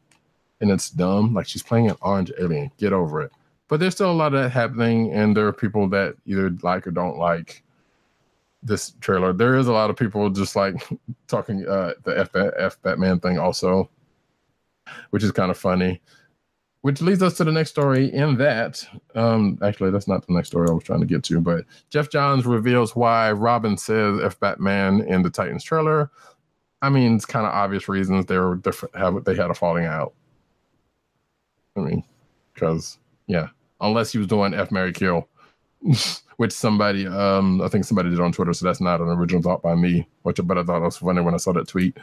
[0.61, 1.33] And it's dumb.
[1.33, 2.71] Like she's playing an orange alien.
[2.77, 3.31] Get over it.
[3.67, 6.87] But there's still a lot of that happening, and there are people that either like
[6.87, 7.63] or don't like
[8.63, 9.33] this trailer.
[9.33, 10.75] There is a lot of people just like
[11.27, 13.89] talking uh the F, F Batman thing also,
[15.09, 16.01] which is kind of funny
[16.87, 20.47] which leads us to the next story in that um actually that's not the next
[20.47, 24.39] story i was trying to get to but geoff johns reveals why robin says f
[24.39, 26.09] batman in the titans trailer.
[26.81, 29.85] I mean it's kind of obvious reasons they were different have they had a falling
[29.85, 30.13] out.
[31.75, 32.03] I mean
[32.53, 33.47] because yeah
[33.81, 35.27] unless he was doing f mary kill
[36.37, 39.61] which somebody um i think somebody did on twitter so that's not an original thought
[39.61, 41.97] by me which but i thought it was funny when i saw that tweet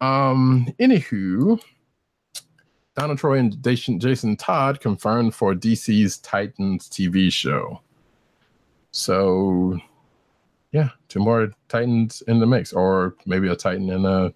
[0.00, 1.60] um anywho
[2.94, 7.80] Donna Troy and Jason Todd confirmed for DC's Titans TV show.
[8.90, 9.78] So,
[10.72, 14.34] yeah, two more Titans in the mix, or maybe a Titan and a.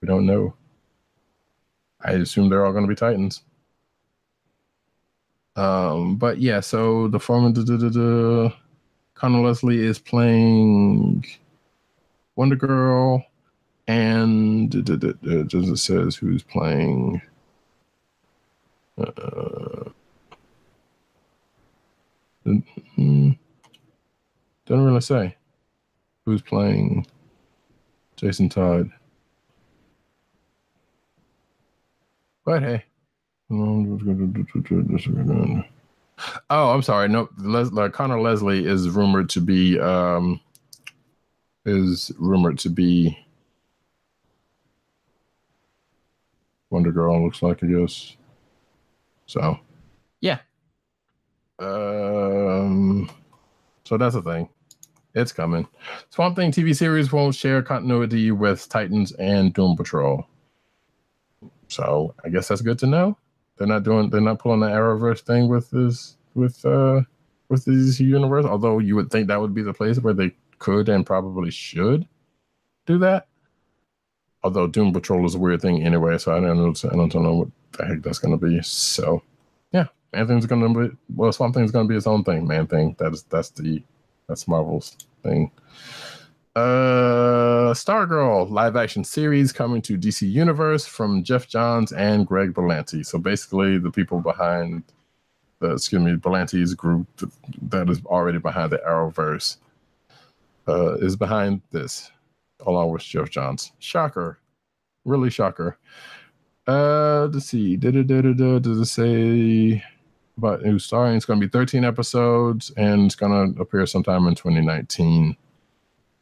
[0.00, 0.54] We don't know.
[2.02, 3.42] I assume they're all going to be Titans.
[5.56, 7.50] Um, but yeah, so the former
[9.14, 11.24] Conor Leslie is playing
[12.36, 13.24] Wonder Girl,
[13.86, 17.22] and it says who's playing
[18.98, 19.90] uh,
[22.44, 22.66] don't
[24.66, 25.36] really say
[26.24, 27.06] who's playing
[28.16, 28.90] Jason Todd.
[32.44, 32.84] But hey.
[36.50, 37.08] Oh, I'm sorry.
[37.08, 40.40] No, Les- uh, Conor Leslie is rumored to be um,
[41.66, 43.18] is rumored to be
[46.70, 47.22] Wonder Girl.
[47.24, 48.16] Looks like I guess.
[49.26, 49.58] So,
[50.20, 50.38] yeah.
[51.58, 53.10] Um,
[53.84, 54.48] so that's the thing.
[55.14, 55.68] It's coming.
[56.10, 60.26] Swamp Thing TV series won't share continuity with Titans and Doom Patrol.
[61.68, 63.16] So I guess that's good to know.
[63.56, 64.10] They're not doing.
[64.10, 67.02] They're not pulling the Arrowverse thing with this with uh
[67.48, 68.44] with this universe.
[68.44, 72.06] Although you would think that would be the place where they could and probably should
[72.86, 73.28] do that.
[74.42, 76.74] Although Doom Patrol is a weird thing anyway, so I don't know.
[76.90, 78.60] I don't know what the heck that's gonna be.
[78.62, 79.22] So
[79.72, 82.46] yeah, Man Thing's gonna be well, Swamp Thing's gonna be its own thing.
[82.46, 82.96] Man Thing.
[82.98, 83.82] That is that's the
[84.28, 85.50] that's Marvel's thing.
[86.56, 93.04] Uh Stargirl live action series coming to DC Universe from Geoff Johns and Greg Berlanti.
[93.04, 94.84] So basically the people behind
[95.58, 97.08] the excuse me, Berlanti's group
[97.62, 99.56] that is already behind the Arrowverse
[100.68, 102.10] uh, is behind this,
[102.66, 103.72] along with Geoff Johns.
[103.78, 104.38] Shocker.
[105.04, 105.78] Really shocker.
[106.66, 107.76] Uh, let's see.
[107.76, 109.84] Da, da, da, da, does it say
[110.38, 111.16] about who's starring?
[111.16, 115.36] It's going to be 13 episodes, and it's going to appear sometime in 2019.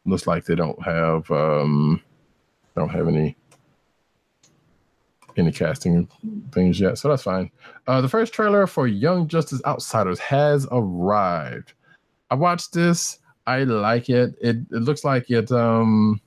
[0.05, 2.03] Looks like they don't have um,
[2.77, 3.37] don't have any
[5.37, 6.09] any casting
[6.53, 7.51] things yet, so that's fine.
[7.87, 11.73] Uh, the first trailer for Young Justice Outsiders has arrived.
[12.31, 13.19] I watched this.
[13.47, 14.35] I like it.
[14.41, 16.21] It it looks like it um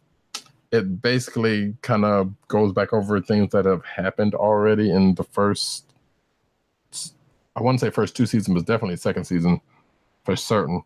[0.72, 5.94] it basically kind of goes back over things that have happened already in the first
[7.56, 9.62] I want to say first two seasons, but definitely second season
[10.24, 10.84] for certain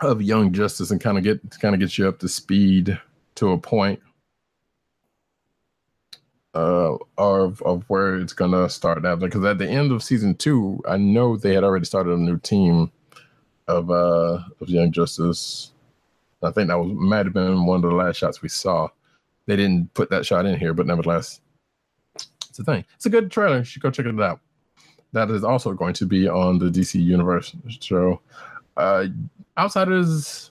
[0.00, 2.98] of Young Justice and kind of get kind of get you up to speed
[3.36, 4.00] to a point
[6.54, 9.20] uh, of of where it's gonna start out.
[9.20, 12.38] Because at the end of season two, I know they had already started a new
[12.38, 12.90] team
[13.68, 15.72] of uh of Young Justice
[16.42, 18.88] I think that was might have been one of the last shots we saw.
[19.46, 21.40] They didn't put that shot in here, but nevertheless,
[22.48, 22.84] it's a thing.
[22.94, 23.58] It's a good trailer.
[23.58, 24.40] You should go check it out.
[25.12, 28.20] That is also going to be on the DC Universe show.
[28.76, 29.06] Uh,
[29.58, 30.50] Outsiders,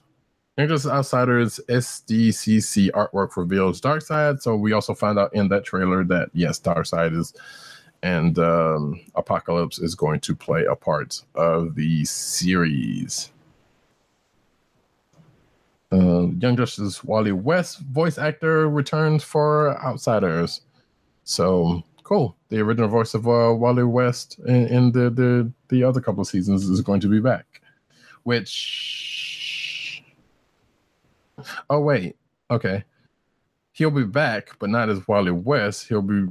[0.58, 4.42] English Outsiders SDCC artwork reveals Darkseid.
[4.42, 7.34] So we also found out in that trailer that yes, Darkseid is
[8.06, 13.32] and um, Apocalypse is going to play a part of the series.
[15.92, 20.62] Uh, Young Justice Wally West voice actor returns for Outsiders.
[21.24, 22.36] So cool.
[22.50, 26.28] The original voice of uh, Wally West in, in the, the the other couple of
[26.28, 27.55] seasons is going to be back.
[28.26, 30.04] Which
[31.70, 32.16] oh wait,
[32.52, 32.84] okay.
[33.72, 35.88] He'll be back, but not as Wally West.
[35.88, 36.28] He'll be,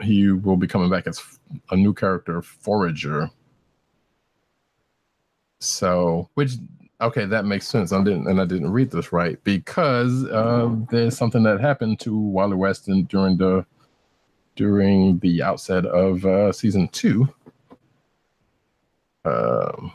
[0.00, 1.20] he will be coming back as
[1.70, 3.30] a new character, Forager.
[5.58, 6.52] So, which
[7.00, 7.92] okay, that makes sense.
[7.92, 12.16] I didn't, and I didn't read this right because uh, there's something that happened to
[12.16, 13.66] Wally Weston during the
[14.54, 17.28] during the outset of uh, season two.
[19.24, 19.92] Um,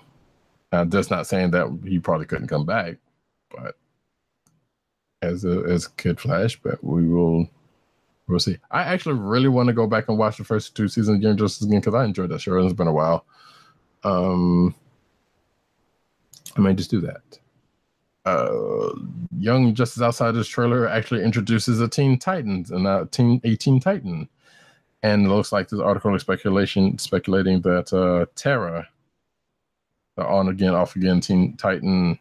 [0.72, 2.98] now that's not saying that he probably couldn't come back,
[3.50, 3.76] but
[5.22, 7.48] as a as Kid Flash, but we will
[8.28, 8.58] we'll see.
[8.72, 11.38] I actually really want to go back and watch the first two seasons of Young
[11.38, 12.58] Justice again because I enjoyed that show.
[12.58, 13.26] It's been a while.
[14.04, 14.74] Um,
[16.58, 17.22] I may just do that.
[18.24, 18.94] Uh,
[19.38, 24.30] Young Justice Outsiders trailer actually introduces a Teen Titans and a Teen a Teen Titan,
[25.04, 28.88] and it looks like this article is speculation speculating that uh, Terra,
[30.16, 32.20] the on again off again Teen Titan,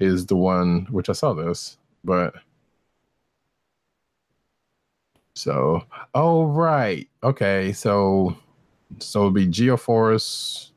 [0.00, 0.86] is the one.
[0.90, 2.34] Which I saw this, but
[5.34, 5.84] so
[6.14, 8.36] oh right, okay, so
[8.98, 10.70] so it'll be Geoforce.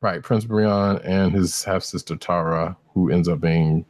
[0.00, 3.84] Right, Prince Brion and his half sister Tara, who ends up being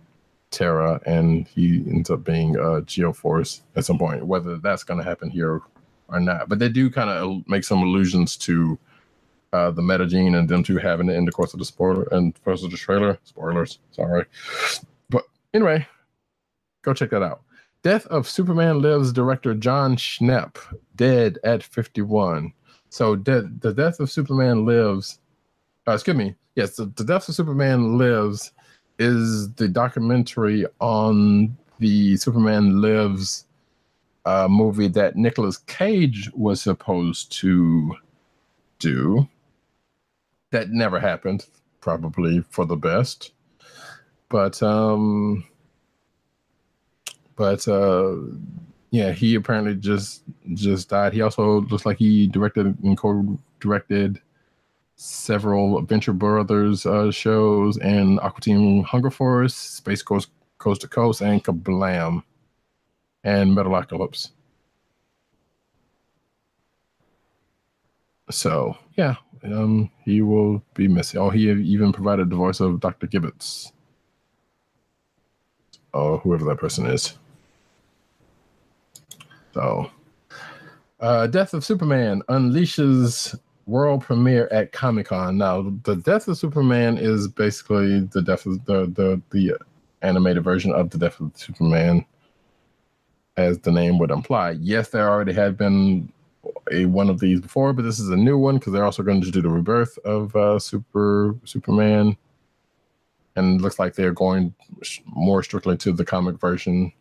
[0.50, 4.26] Terra, and he ends up being uh, Geoforce at some point.
[4.26, 5.62] Whether that's going to happen here
[6.08, 8.78] or not, but they do kind of make some allusions to
[9.52, 12.42] uh, the metagene and them two having it in the course of the spoiler and
[12.44, 13.18] course of the trailer.
[13.24, 14.24] Spoilers, sorry,
[15.10, 15.24] but
[15.54, 15.86] anyway,
[16.82, 17.42] go check that out.
[17.82, 20.56] Death of Superman Lives director Jon Schnepp,
[20.94, 22.52] dead at 51.
[22.90, 25.18] So, de- the Death of Superman Lives
[25.88, 26.34] uh, excuse me.
[26.54, 28.52] Yes, the, the Death of Superman Lives
[28.98, 33.46] is the documentary on the Superman Lives
[34.24, 37.96] uh, movie that Nicolas Cage was supposed to
[38.78, 39.26] do.
[40.52, 41.46] That never happened,
[41.80, 43.32] probably for the best.
[44.28, 45.44] But um,
[47.36, 48.16] but uh,
[48.90, 50.22] yeah, he apparently just
[50.54, 51.14] just died.
[51.14, 54.20] He also looks like he directed and co-directed
[54.96, 61.22] several Adventure Brothers uh, shows and Aqua Teen Hunger Force, Space Ghost Coast to Coast,
[61.22, 62.22] and Kablam,
[63.24, 64.30] and Metalocalypse.
[68.36, 71.20] So yeah, um, he will be missing.
[71.20, 73.72] Oh, he even provided the voice of Doctor Gibbets.
[75.94, 77.18] Oh, whoever that person is.
[79.52, 79.90] So,
[81.00, 85.36] uh, Death of Superman unleashes world premiere at Comic Con.
[85.36, 89.58] Now, the Death of Superman is basically the death of the the the
[90.00, 92.04] animated version of the Death of Superman,
[93.36, 94.52] as the name would imply.
[94.52, 96.10] Yes, there already had been
[96.70, 99.20] a one of these before, but this is a new one because they're also going
[99.20, 102.16] to do the rebirth of uh, Super Superman,
[103.36, 104.54] and looks like they're going
[105.06, 106.92] more strictly to the comic version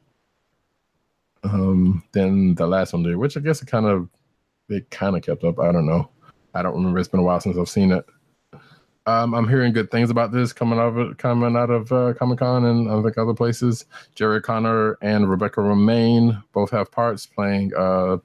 [1.43, 4.09] um, than the last one did, which I guess it kind of
[4.69, 5.59] it kind of kept up.
[5.59, 6.09] I don't know.
[6.53, 6.99] I don't remember.
[6.99, 8.05] It's been a while since I've seen it.
[9.07, 12.39] Um, I'm hearing good things about this coming out of coming out of uh, Comic
[12.39, 13.85] Con and I think other places.
[14.13, 18.17] Jerry O'Connell and Rebecca Romijn both have parts playing uh,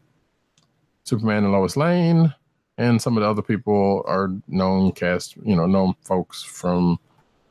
[1.07, 2.35] Superman and Lois Lane,
[2.79, 6.99] and some of the other people are known cast, you know, known folks from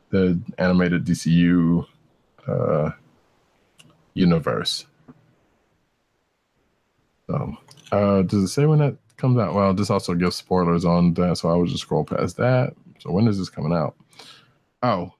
[0.10, 1.88] the animated DCU
[2.48, 2.92] uh,
[4.14, 4.86] universe.
[7.28, 7.58] So,
[7.94, 9.54] uh, does it say when that comes out?
[9.54, 12.74] Well, this also gives spoilers on that, so I will just scroll past that.
[13.00, 13.96] So when is this coming out?
[14.84, 15.14] Oh,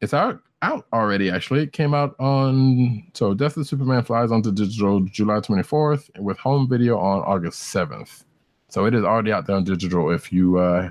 [0.00, 1.30] it's out out already.
[1.30, 6.38] Actually, it came out on so Death of Superman flies onto digital July 24th with
[6.38, 8.24] home video on August 7th.
[8.68, 10.90] So it is already out there on digital if you uh,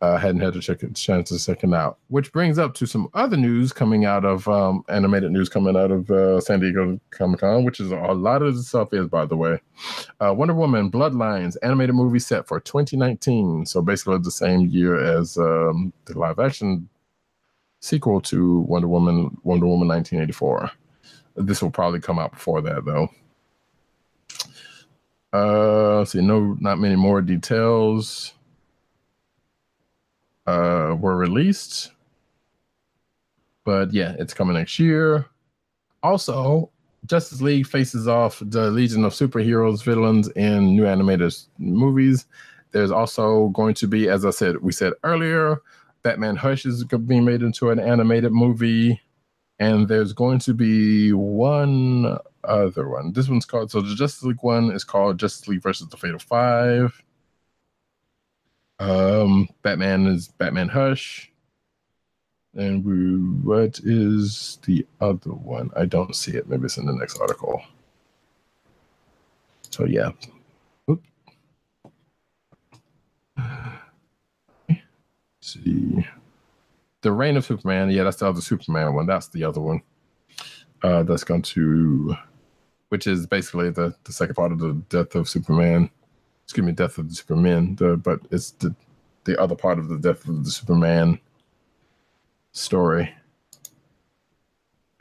[0.00, 1.98] uh, hadn't had a check, chance to check it out.
[2.08, 5.90] Which brings up to some other news coming out of um, animated news coming out
[5.90, 9.26] of uh, San Diego Comic Con, which is a lot of the stuff is, by
[9.26, 9.60] the way.
[10.20, 13.66] Uh, Wonder Woman Bloodlines animated movie set for 2019.
[13.66, 16.88] So basically the same year as um, the live action
[17.84, 20.70] sequel to Wonder Woman, Wonder Woman 1984.
[21.36, 23.10] This will probably come out before that, though.
[25.32, 28.32] Uh, see, no, not many more details
[30.46, 31.90] uh, were released.
[33.64, 35.26] But yeah, it's coming next year.
[36.02, 36.70] Also,
[37.04, 42.24] Justice League faces off the Legion of Superheroes villains in new animated movies.
[42.70, 45.60] There's also going to be, as I said, we said earlier,
[46.04, 49.00] Batman Hush is being made into an animated movie,
[49.58, 53.12] and there's going to be one other one.
[53.12, 56.18] This one's called so the Justice League one is called Justice League versus the Fatal
[56.18, 57.02] Five.
[58.78, 61.30] Um, Batman is Batman Hush.
[62.56, 65.70] And we, what is the other one?
[65.74, 66.48] I don't see it.
[66.48, 67.60] Maybe it's in the next article.
[69.70, 70.10] So yeah.
[70.88, 71.02] Oop.
[75.44, 76.06] See.
[77.02, 77.90] The Reign of Superman.
[77.90, 79.06] Yeah, that's the other Superman one.
[79.06, 79.82] That's the other one.
[80.82, 82.14] Uh, that's going to,
[82.88, 85.90] which is basically the, the second part of the Death of Superman.
[86.44, 87.76] Excuse me, Death of the Superman.
[87.76, 88.74] The, but it's the
[89.24, 91.18] the other part of the Death of the Superman
[92.52, 93.14] story.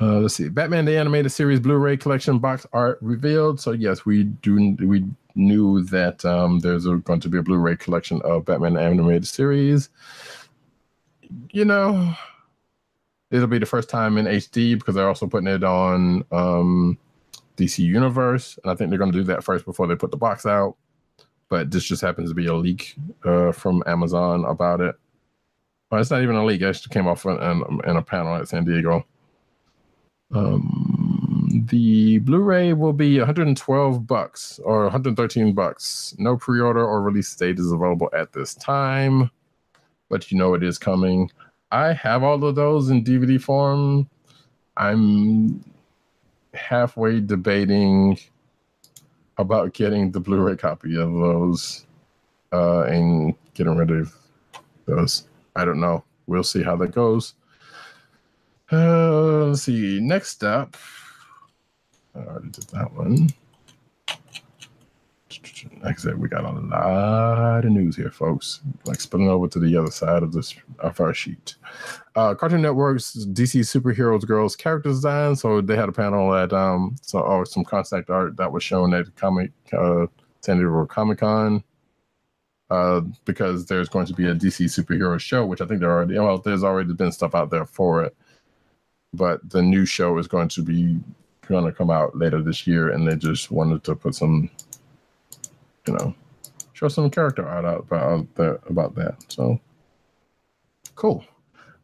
[0.03, 0.49] Uh, let's see.
[0.49, 3.61] Batman the Animated Series Blu-ray Collection box art revealed.
[3.61, 4.75] So yes, we do.
[4.81, 5.05] We
[5.35, 9.25] knew that um, there's a, going to be a Blu-ray collection of Batman the Animated
[9.25, 9.88] Series.
[11.51, 12.13] You know,
[13.31, 16.97] it'll be the first time in HD because they're also putting it on um,
[17.55, 20.17] DC Universe, and I think they're going to do that first before they put the
[20.17, 20.75] box out.
[21.47, 24.95] But this just happens to be a leak uh, from Amazon about it.
[25.89, 26.61] Well, it's not even a leak.
[26.61, 29.05] It actually came off in, in, in a panel at San Diego.
[30.34, 36.15] Um, the Blu-ray will be 112 bucks or 113 bucks.
[36.18, 39.30] No pre-order or release date is available at this time,
[40.10, 41.30] but you know it is coming.
[41.72, 44.10] I have all of those in DVD form.
[44.77, 45.64] I'm
[46.53, 48.18] halfway debating
[49.38, 51.85] about getting the Blu-ray copy of those
[52.51, 54.15] uh, and getting rid of
[54.85, 55.27] those.
[55.55, 56.03] I don't know.
[56.26, 57.35] We'll see how that goes.
[58.72, 59.99] Uh, let's see.
[59.99, 60.77] Next up,
[62.15, 63.30] I already did that one.
[65.81, 68.61] Like I said, we got a lot of news here, folks.
[68.85, 71.56] Like spilling over to the other side of this of our sheet.
[72.15, 75.35] Uh, Cartoon Network's DC Superheroes Girls character design.
[75.35, 78.94] So they had a panel at um, so oh, some concept art that was shown
[78.94, 80.07] at comic uh,
[80.41, 81.64] San Diego Comic Con.
[82.69, 86.18] Uh, because there's going to be a DC superhero show, which I think there already
[86.18, 88.15] well, there's already been stuff out there for it,
[89.14, 90.99] but the new show is going to be
[91.48, 94.49] going to come out later this year, and they just wanted to put some,
[95.88, 96.15] you know,
[96.73, 99.15] show some character art out about that about that.
[99.27, 99.60] So
[100.95, 101.23] cool.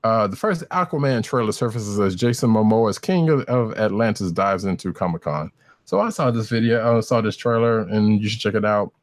[0.03, 4.63] Uh, the first Aquaman trailer surfaces as Jason Momoa as King of, of Atlantis dives
[4.63, 5.51] into Comic Con.
[5.83, 8.93] So I saw this video, I saw this trailer, and you should check it out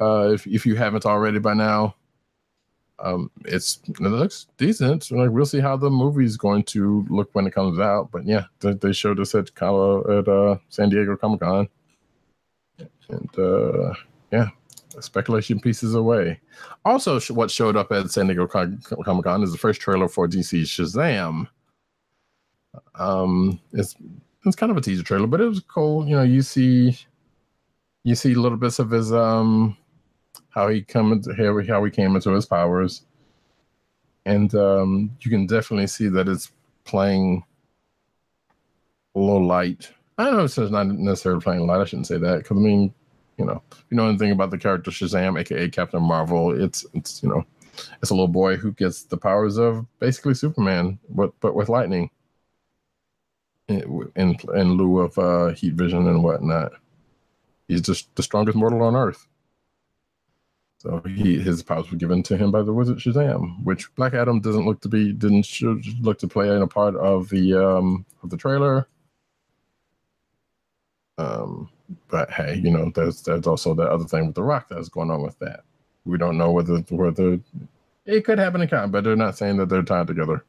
[0.00, 1.94] uh, if if you haven't already by now.
[3.02, 5.10] Um, it's it looks decent.
[5.10, 8.10] Like we'll see how the movie's going to look when it comes out.
[8.10, 11.68] But yeah, they, they showed us at at uh, San Diego Comic Con,
[13.08, 13.94] and uh,
[14.30, 14.48] yeah,
[15.00, 16.40] speculation pieces away.
[16.84, 20.62] Also, what showed up at San Diego Comic Con is the first trailer for DC
[20.62, 21.48] Shazam.
[22.96, 23.96] Um, it's
[24.44, 26.06] it's kind of a teaser trailer, but it was cool.
[26.06, 26.98] You know, you see
[28.04, 29.76] you see little bits of his um
[30.50, 33.02] how he come into how he, how he came into his powers,
[34.26, 36.52] and um, you can definitely see that it's
[36.84, 37.44] playing
[39.14, 39.90] a little light.
[40.18, 41.80] I know it's not necessarily playing light.
[41.80, 42.92] I shouldn't say that because I mean,
[43.38, 47.22] you know, if you know anything about the character Shazam, aka Captain Marvel, it's it's
[47.22, 47.44] you know,
[48.02, 52.10] it's a little boy who gets the powers of basically Superman, but but with lightning.
[53.68, 56.72] In in, in lieu of uh, heat vision and whatnot,
[57.68, 59.28] he's just the strongest mortal on Earth.
[60.80, 64.40] So he his powers were given to him by the wizard Shazam, which Black Adam
[64.40, 68.06] doesn't look to be didn't should look to play in a part of the um
[68.22, 68.88] of the trailer.
[71.18, 71.68] Um,
[72.08, 75.10] but hey, you know, there's there's also that other thing with the Rock that's going
[75.10, 75.64] on with that.
[76.06, 77.38] We don't know whether whether
[78.06, 80.46] it could happen in kind, but they're not saying that they're tied together.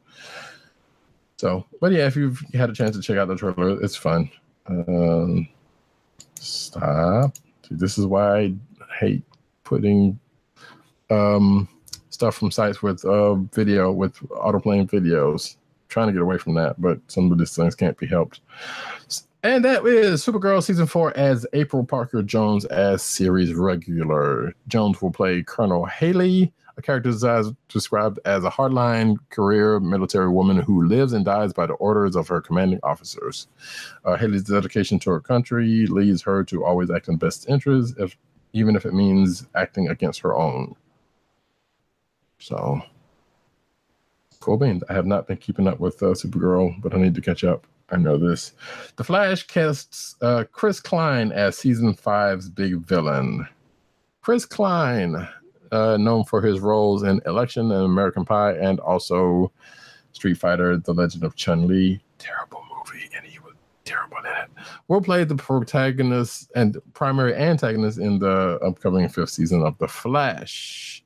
[1.36, 4.32] So, but yeah, if you've had a chance to check out the trailer, it's fun.
[4.66, 5.50] Um,
[6.36, 7.36] stop.
[7.70, 8.54] This is why I
[8.98, 9.24] hate
[9.66, 10.20] putting
[11.12, 11.68] um,
[12.10, 15.58] stuff from sites with uh, video with autoplaying videos.
[15.90, 18.40] Trying to get away from that, but some of these things can't be helped.
[19.44, 24.54] And that is Supergirl season four as April Parker Jones as series regular.
[24.68, 27.12] Jones will play Colonel Haley, a character
[27.68, 32.28] described as a hardline career military woman who lives and dies by the orders of
[32.28, 33.48] her commanding officers.
[34.06, 38.16] Uh, Haley's dedication to her country leads her to always act in best interest, if
[38.54, 40.76] even if it means acting against her own.
[42.42, 42.82] So,
[44.40, 44.84] cool beans.
[44.90, 47.68] I have not been keeping up with uh, Supergirl, but I need to catch up.
[47.92, 48.54] I know this.
[48.96, 53.48] The Flash casts uh, Chris Klein as season five's big villain.
[54.22, 55.28] Chris Klein,
[55.72, 59.52] uh, known for his roles in Election and American Pie, and also
[60.14, 62.02] Street Fighter: The Legend of Chun Li.
[62.18, 63.54] Terrible movie, and he was
[63.86, 64.50] terrible in it.
[64.88, 71.01] Will play the protagonist and primary antagonist in the upcoming fifth season of The Flash.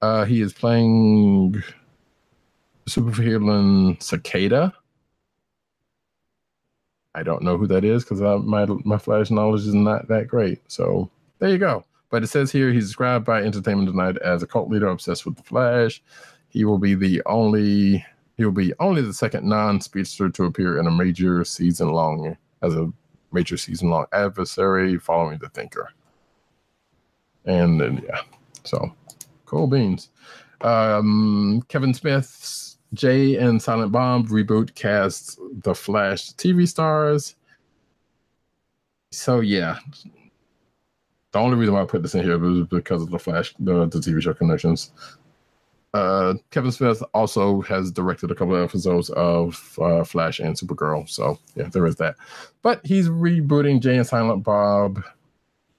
[0.00, 1.62] Uh, he is playing
[2.88, 4.72] supervillain Cicada.
[7.14, 10.60] I don't know who that is because my my Flash knowledge is not that great.
[10.68, 11.84] So there you go.
[12.10, 15.36] But it says here he's described by Entertainment Tonight as a cult leader obsessed with
[15.36, 16.02] the Flash.
[16.48, 18.04] He will be the only
[18.36, 22.74] he will be only the second non-speedster to appear in a major season long as
[22.74, 22.92] a
[23.32, 25.90] major season long adversary following the Thinker.
[27.44, 28.20] And then yeah,
[28.64, 28.92] so
[29.48, 30.10] cool beans.
[30.60, 37.34] Um, Kevin Smith's Jay and Silent Bob reboot casts the Flash TV stars.
[39.10, 39.78] So yeah,
[41.32, 43.86] the only reason why I put this in here was because of the Flash, the,
[43.86, 44.90] the TV show connections.
[45.94, 51.08] Uh, Kevin Smith also has directed a couple of episodes of uh, Flash and Supergirl,
[51.08, 52.16] so yeah, there is that.
[52.62, 55.02] But he's rebooting Jay and Silent Bob,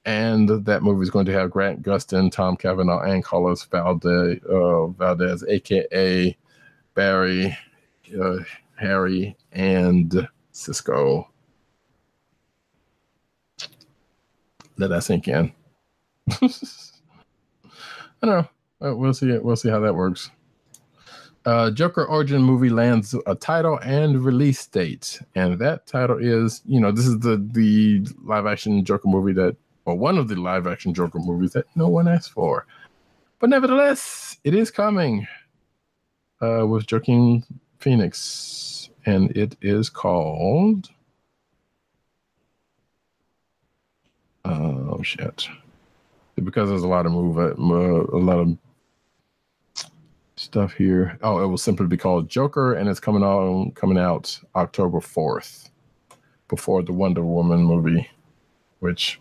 [0.09, 4.87] and that movie is going to have Grant Gustin, Tom Cavanagh, and Carlos Valdes, uh,
[4.87, 6.35] Valdes aka
[6.95, 7.55] Barry,
[8.19, 8.37] uh,
[8.75, 11.29] Harry, and Cisco.
[14.77, 15.51] Let that sink in.
[16.31, 16.49] I
[18.23, 18.49] don't know.
[18.81, 19.37] Uh, We'll see.
[19.37, 20.31] We'll see how that works.
[21.45, 26.79] Uh, Joker origin movie lands a title and release date, and that title is, you
[26.79, 29.55] know, this is the the live action Joker movie that,
[29.89, 32.65] well, one of the live action Joker movies that no one asked for,
[33.39, 35.27] but nevertheless, it is coming.
[36.41, 37.43] Uh, with Joaquin
[37.79, 40.89] Phoenix, and it is called.
[44.45, 45.49] Oh shit!
[46.41, 48.57] Because there's a lot of move, uh, a lot of
[50.37, 51.17] stuff here.
[51.21, 55.69] Oh, it will simply be called Joker, and it's coming coming out October fourth,
[56.47, 58.09] before the Wonder Woman movie,
[58.79, 59.19] which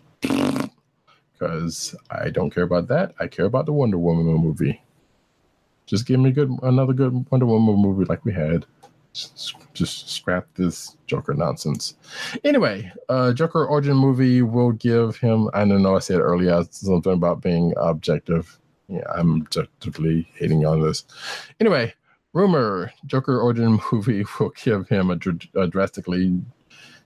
[1.39, 3.13] because I don't care about that.
[3.19, 4.81] I care about the Wonder Woman movie.
[5.85, 8.65] Just give me good another good Wonder Woman movie like we had.
[9.13, 9.55] Just,
[10.09, 11.95] scrap this Joker nonsense.
[12.43, 15.49] Anyway, uh Joker origin movie will give him.
[15.53, 15.95] I don't know.
[15.95, 18.59] I said earlier something about being objective.
[18.87, 21.05] Yeah, I'm objectively hating on this.
[21.59, 21.93] Anyway,
[22.33, 26.41] rumor Joker origin movie will give him a, dr- a drastically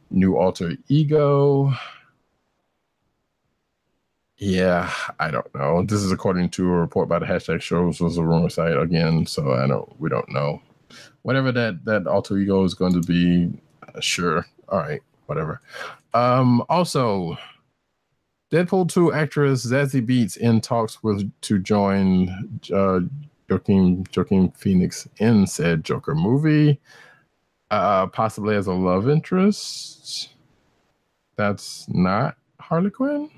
[0.09, 1.73] new alter ego.
[4.45, 4.91] Yeah,
[5.21, 5.83] I don't know.
[5.83, 9.25] This is according to a report by the hashtag shows was a rumor site again,
[9.25, 10.61] so I don't we don't know.
[11.21, 13.57] Whatever that that alter ego is going to be,
[13.95, 14.45] uh, sure.
[14.67, 15.61] All right, whatever.
[16.13, 17.37] Um also
[18.51, 22.99] Deadpool 2 actress Zazie Beetz in talks with to join uh
[23.49, 26.81] Joaquin Joaquin Phoenix in said Joker movie.
[27.71, 30.31] Uh possibly as a love interest.
[31.37, 33.29] That's not Harley Quinn.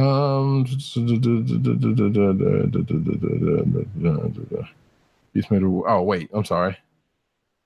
[0.00, 0.64] Um,
[5.34, 6.78] Beetz made oh wait, I'm sorry.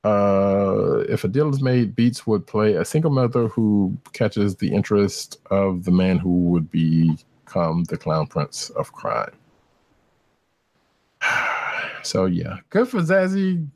[0.02, 4.74] Uh, if a deal is made, Beetz would play a single mother who catches the
[4.74, 9.32] interest of the man who would become the clown prince of crime.
[12.02, 13.66] So yeah, good for Zazie.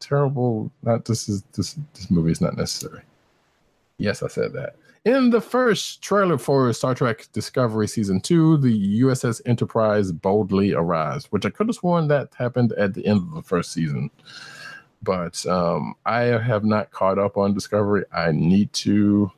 [0.00, 0.72] Terrible.
[0.82, 3.02] Not this is this this movie is not necessary.
[3.98, 4.74] Yes, I said that.
[5.06, 11.24] In the first trailer for Star Trek Discovery Season 2, the USS Enterprise boldly arrives,
[11.32, 14.10] which I could have sworn that happened at the end of the first season.
[15.02, 18.04] But um, I have not caught up on Discovery.
[18.12, 19.32] I need to.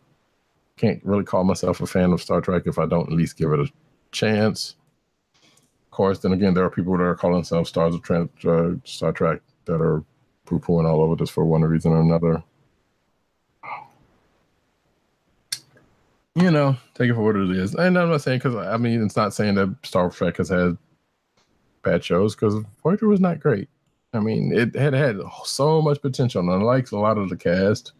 [0.78, 3.52] Can't really call myself a fan of Star Trek if I don't at least give
[3.52, 3.70] it a
[4.10, 4.74] chance.
[5.44, 8.02] Of course, then again, there are people that are calling themselves stars of
[8.44, 10.02] uh, Star Trek that are
[10.44, 12.43] poo pooing all over this for one reason or another.
[16.35, 17.75] You know, take it for what it is.
[17.75, 20.77] And I'm not saying because I mean, it's not saying that Star Trek has had
[21.83, 23.69] bad shows because Voyager was not great.
[24.15, 27.93] I mean, it had had so much potential, and unlike a lot of the cast,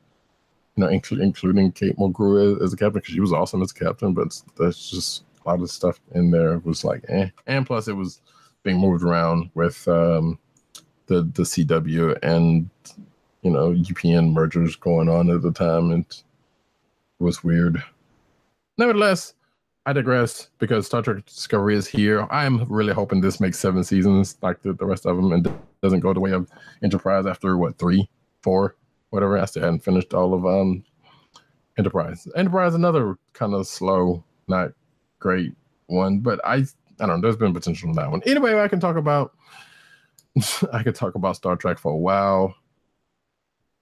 [0.77, 3.71] you know, inclu- including Kate Mulgrew as, as a captain, because she was awesome as
[3.71, 7.29] a captain, but that's just a lot of stuff in there was like, eh.
[7.47, 8.21] And plus, it was
[8.63, 10.39] being moved around with um,
[11.07, 12.69] the the CW and
[13.43, 16.23] you know UPN mergers going on at the time, and it
[17.19, 17.83] was weird.
[18.83, 19.35] Nevertheless,
[19.87, 22.27] I digress because Star Trek Discovery is here.
[22.33, 25.49] I'm really hoping this makes seven seasons like the, the rest of them and
[25.85, 26.51] doesn't go the way of
[26.83, 28.11] Enterprise after what three,
[28.43, 28.75] four,
[29.11, 29.39] whatever.
[29.39, 30.83] I still hadn't finished all of um
[31.79, 32.27] Enterprise.
[32.35, 34.73] Enterprise another kind of slow, not
[35.21, 35.55] great
[35.87, 36.65] one, but I
[36.99, 37.21] I don't know.
[37.21, 38.21] There's been potential in that one.
[38.27, 39.33] Anyway, I can talk about
[40.73, 42.57] I could talk about Star Trek for a while,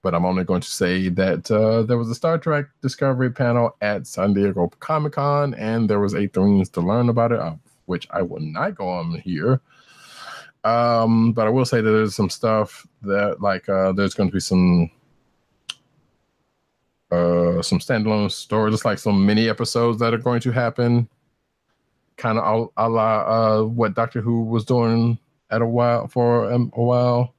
[0.01, 3.75] but I'm only going to say that uh, there was a Star Trek Discovery panel
[3.81, 7.41] at San Diego Comic Con, and there was eight things to learn about it,
[7.85, 9.61] which I will not go on here.
[10.63, 14.33] Um, but I will say that there's some stuff that like uh, there's going to
[14.33, 14.91] be some
[17.11, 21.09] uh some standalone stories, just like some mini episodes that are going to happen,
[22.17, 25.17] kind of a, a la uh, what Doctor Who was doing
[25.49, 27.33] at a while for um, a while.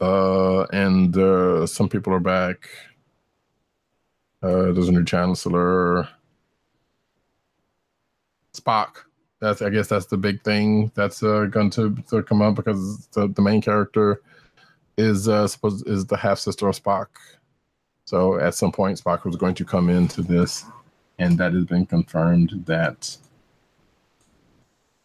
[0.00, 2.68] Uh, and uh, some people are back.
[4.42, 6.08] Uh, there's a new chancellor.
[8.54, 9.04] Spock.
[9.40, 13.06] That's I guess that's the big thing that's uh, going to, to come up because
[13.08, 14.22] the, the main character
[14.96, 17.08] is uh, supposed is the half sister of Spock.
[18.06, 20.64] So at some point, Spock was going to come into this,
[21.18, 23.16] and that has been confirmed that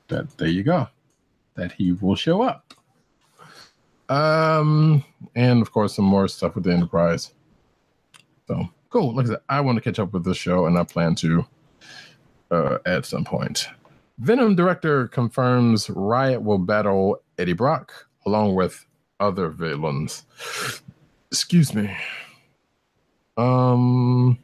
[0.08, 0.88] that there you go,
[1.56, 2.74] that he will show up.
[4.12, 5.06] Um,
[5.36, 7.32] and of course, some more stuff with the Enterprise.
[8.48, 9.16] So cool.
[9.16, 11.46] Like I said, I want to catch up with this show, and I plan to
[12.52, 13.68] uh, at some point.
[14.20, 18.86] Venom director confirms Riot will battle Eddie Brock along with
[19.22, 20.26] other villains.
[21.32, 21.96] Excuse me.
[23.38, 24.38] Um,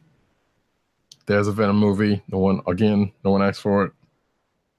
[1.26, 2.22] there's a Venom movie.
[2.28, 3.12] No one again.
[3.22, 3.92] No one asked for it.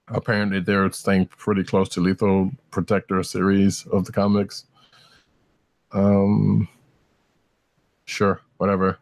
[0.08, 4.66] Apparently, they're staying pretty close to Lethal Protector series of the comics.
[5.92, 6.68] Um,
[8.06, 9.00] sure, whatever.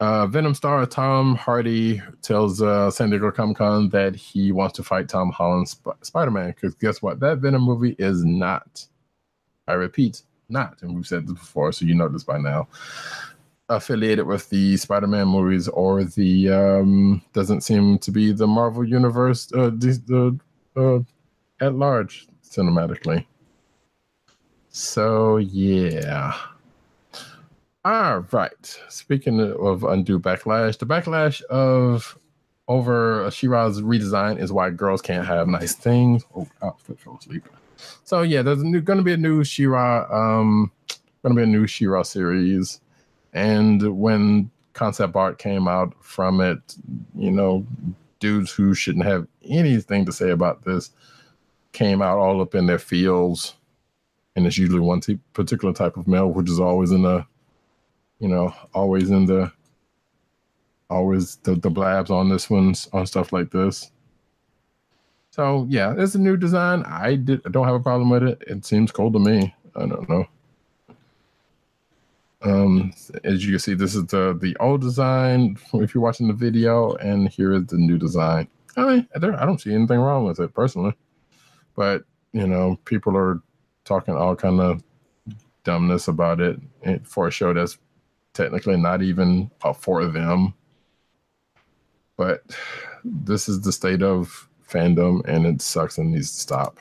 [0.00, 4.82] Uh, Venom star Tom Hardy tells uh, San Diego Comic Con that he wants to
[4.82, 7.20] fight Tom Holland's Sp- Spider Man because guess what?
[7.20, 8.86] That Venom movie is not,
[9.68, 12.66] I repeat, not, and we've said this before, so you know this by now,
[13.68, 18.84] affiliated with the Spider Man movies or the, um, doesn't seem to be the Marvel
[18.84, 20.40] Universe uh, the,
[20.74, 21.00] the, uh,
[21.62, 23.26] at large cinematically.
[24.70, 26.34] So, yeah.
[27.84, 28.80] All right.
[28.88, 32.16] Speaking of undue backlash, the backlash of
[32.68, 36.24] over She-Ra's redesign is why girls can't have nice things.
[36.36, 37.48] Oh, outfit fell asleep.
[38.04, 40.70] So yeah, there's going to be a new She-Ra, um,
[41.22, 42.80] going to be a new She-Ra series,
[43.32, 46.58] and when concept art came out from it,
[47.16, 47.66] you know,
[48.20, 50.90] dudes who shouldn't have anything to say about this
[51.72, 53.54] came out all up in their fields,
[54.40, 57.26] and it's usually one t- particular type of male, which is always in the
[58.20, 59.52] you know, always in the
[60.88, 63.90] always the, the blabs on this one's on stuff like this.
[65.30, 66.82] So yeah, it's a new design.
[66.84, 68.42] I did I don't have a problem with it.
[68.46, 69.54] It seems cool to me.
[69.76, 70.26] I don't know.
[72.42, 76.34] Um, as you can see, this is the the old design if you're watching the
[76.34, 78.48] video, and here is the new design.
[78.76, 80.94] I mean, I don't see anything wrong with it personally,
[81.74, 83.42] but you know, people are
[83.90, 84.84] talking all kind of
[85.64, 86.60] dumbness about it
[87.02, 87.76] for a show that's
[88.34, 90.54] technically not even for them.
[92.16, 92.44] But
[93.02, 96.78] this is the state of fandom and it sucks and needs to stop.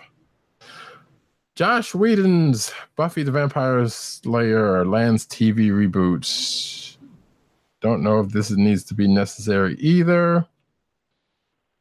[1.55, 6.97] Joss Whedon's Buffy the Vampire Slayer lands TV reboot.
[7.81, 10.45] Don't know if this needs to be necessary either.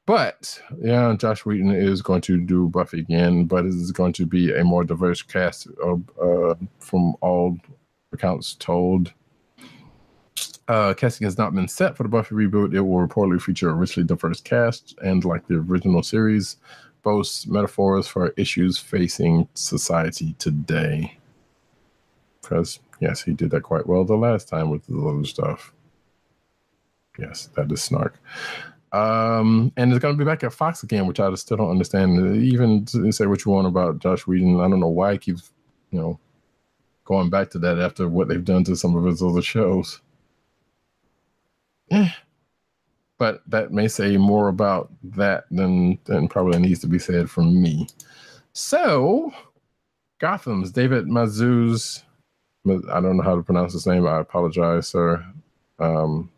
[0.08, 4.24] But yeah, Joss Whedon is going to do Buffy again, but it is going to
[4.24, 7.58] be a more diverse cast uh, from all
[8.14, 9.12] accounts told.
[10.66, 12.74] Uh, casting has not been set for the Buffy reboot.
[12.74, 16.56] It will reportedly feature a richly diverse cast, and like the original series,
[17.02, 21.18] boasts metaphors for issues facing society today.
[22.40, 25.74] Because yes, he did that quite well the last time with the other stuff.
[27.18, 28.18] Yes, that is snark.
[28.92, 32.36] Um, and it's going to be back at Fox again, which I still don't understand.
[32.36, 35.50] Even say what you want about Joss Whedon, I don't know why he keeps,
[35.90, 36.18] you know,
[37.04, 40.00] going back to that after what they've done to some of his other shows.
[41.90, 42.08] Eh.
[43.18, 47.60] But that may say more about that than than probably needs to be said from
[47.60, 47.88] me.
[48.52, 49.32] So,
[50.18, 52.02] Gotham's David Mazouz.
[52.66, 54.06] I don't know how to pronounce his name.
[54.06, 55.24] I apologize, sir.
[55.78, 56.30] Um,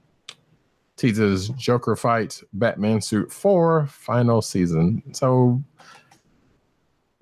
[1.01, 5.03] teases Joker fight Batman suit for final season.
[5.13, 5.63] So,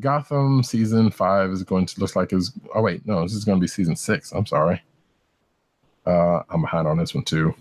[0.01, 2.53] Gotham season five is going to look like it's.
[2.75, 4.33] Oh wait, no, this is going to be season six.
[4.33, 4.83] I'm sorry.
[6.05, 7.55] Uh, I'm behind on this one too.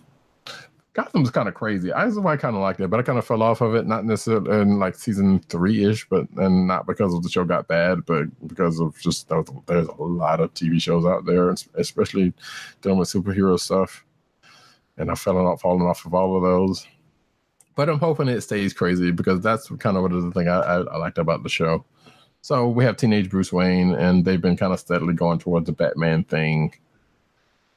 [0.93, 1.93] Gotham's kind of crazy.
[1.93, 3.85] I just I kind of liked it, but I kind of fell off of it,
[3.85, 7.67] not necessarily in like season three ish, but and not because of the show got
[7.67, 9.29] bad, but because of just
[9.67, 12.33] there's a lot of TV shows out there, especially
[12.81, 14.03] dealing with superhero stuff.
[14.97, 16.87] And I fell off, falling off of all of those.
[17.75, 20.59] but I'm hoping it stays crazy because that's kind of what is the thing I,
[20.59, 21.85] I, I liked about the show.
[22.41, 25.73] So we have teenage Bruce Wayne, and they've been kind of steadily going towards the
[25.73, 26.73] Batman thing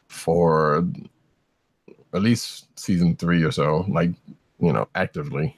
[0.08, 0.84] for
[2.14, 4.10] at least season three or so, like
[4.60, 5.56] you know, actively.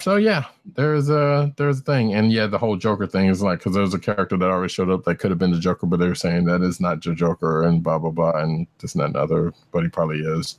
[0.00, 0.44] So yeah,
[0.76, 3.94] there's a there's a thing, and yeah, the whole Joker thing is like because there's
[3.94, 6.44] a character that already showed up that could have been the Joker, but they're saying
[6.44, 9.52] that is not the Joker, and blah blah blah, and this and that and other,
[9.72, 10.58] but he probably is.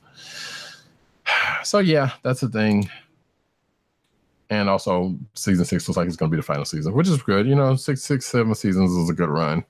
[1.62, 2.88] So yeah, that's the thing.
[4.48, 7.22] And also, season six looks like it's going to be the final season, which is
[7.22, 7.46] good.
[7.46, 9.62] You know, six, six, seven seasons is a good run.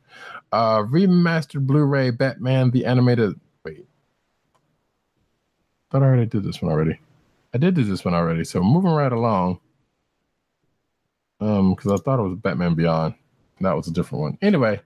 [0.53, 3.39] Uh, remastered Blu-ray Batman the animated.
[3.65, 3.85] Wait,
[5.91, 6.99] thought I already did this one already.
[7.53, 8.45] I did do this one already.
[8.45, 9.61] So moving right along.
[11.41, 13.15] Um, because I thought it was Batman Beyond.
[13.61, 14.39] That was a different one.
[14.43, 14.81] Anyway,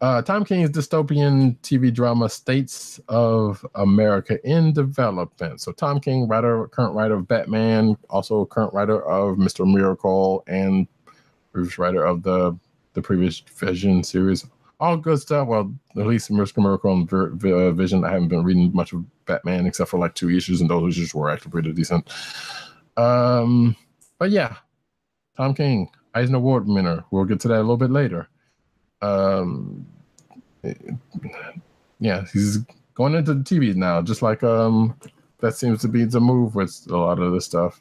[0.00, 5.60] uh, Tom King's dystopian TV drama States of America in development.
[5.60, 9.70] So Tom King, writer, current writer of Batman, also current writer of Mr.
[9.70, 10.86] Miracle, and
[11.52, 12.56] previous writer of the
[12.94, 14.46] the previous Vision series.
[14.80, 15.48] All good stuff.
[15.48, 16.62] Well, at least Mr.
[16.62, 18.04] Miracle and uh, Vision.
[18.04, 21.14] I haven't been reading much of Batman except for like two issues, and those issues
[21.14, 22.10] were actually pretty decent.
[22.96, 23.76] Um,
[24.18, 24.56] but yeah,
[25.36, 27.04] Tom King, Eisner Award winner.
[27.12, 28.28] We'll get to that a little bit later
[29.02, 29.86] um
[32.00, 32.58] yeah he's
[32.94, 34.96] going into the tv now just like um
[35.38, 37.80] that seems to be the move with a lot of this stuff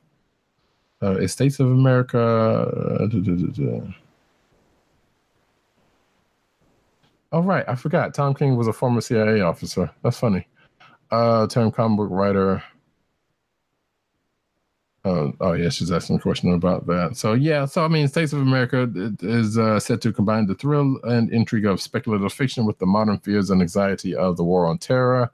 [1.02, 3.92] uh estates of america duh, duh, duh.
[7.32, 10.48] oh right i forgot tom king was a former cia officer that's funny
[11.12, 12.64] uh term comic book writer
[15.06, 17.16] Oh, oh yeah, she's asking a question about that.
[17.16, 21.00] So yeah, so I mean, States of America is uh, set to combine the thrill
[21.04, 24.80] and intrigue of speculative fiction with the modern fears and anxiety of the war on
[24.80, 25.32] terror.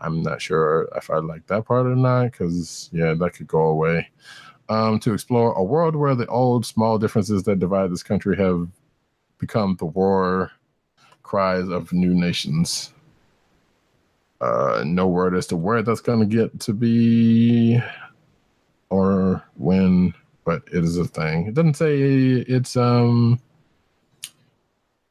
[0.00, 3.60] I'm not sure if I like that part or not, because yeah, that could go
[3.60, 4.08] away.
[4.70, 8.68] Um, to explore a world where the old small differences that divide this country have
[9.38, 10.52] become the war
[11.22, 12.91] cries of new nations.
[14.42, 17.80] Uh, no word as to where that's going to get to be
[18.90, 20.12] or when,
[20.44, 21.46] but it is a thing.
[21.46, 23.38] It doesn't say it's um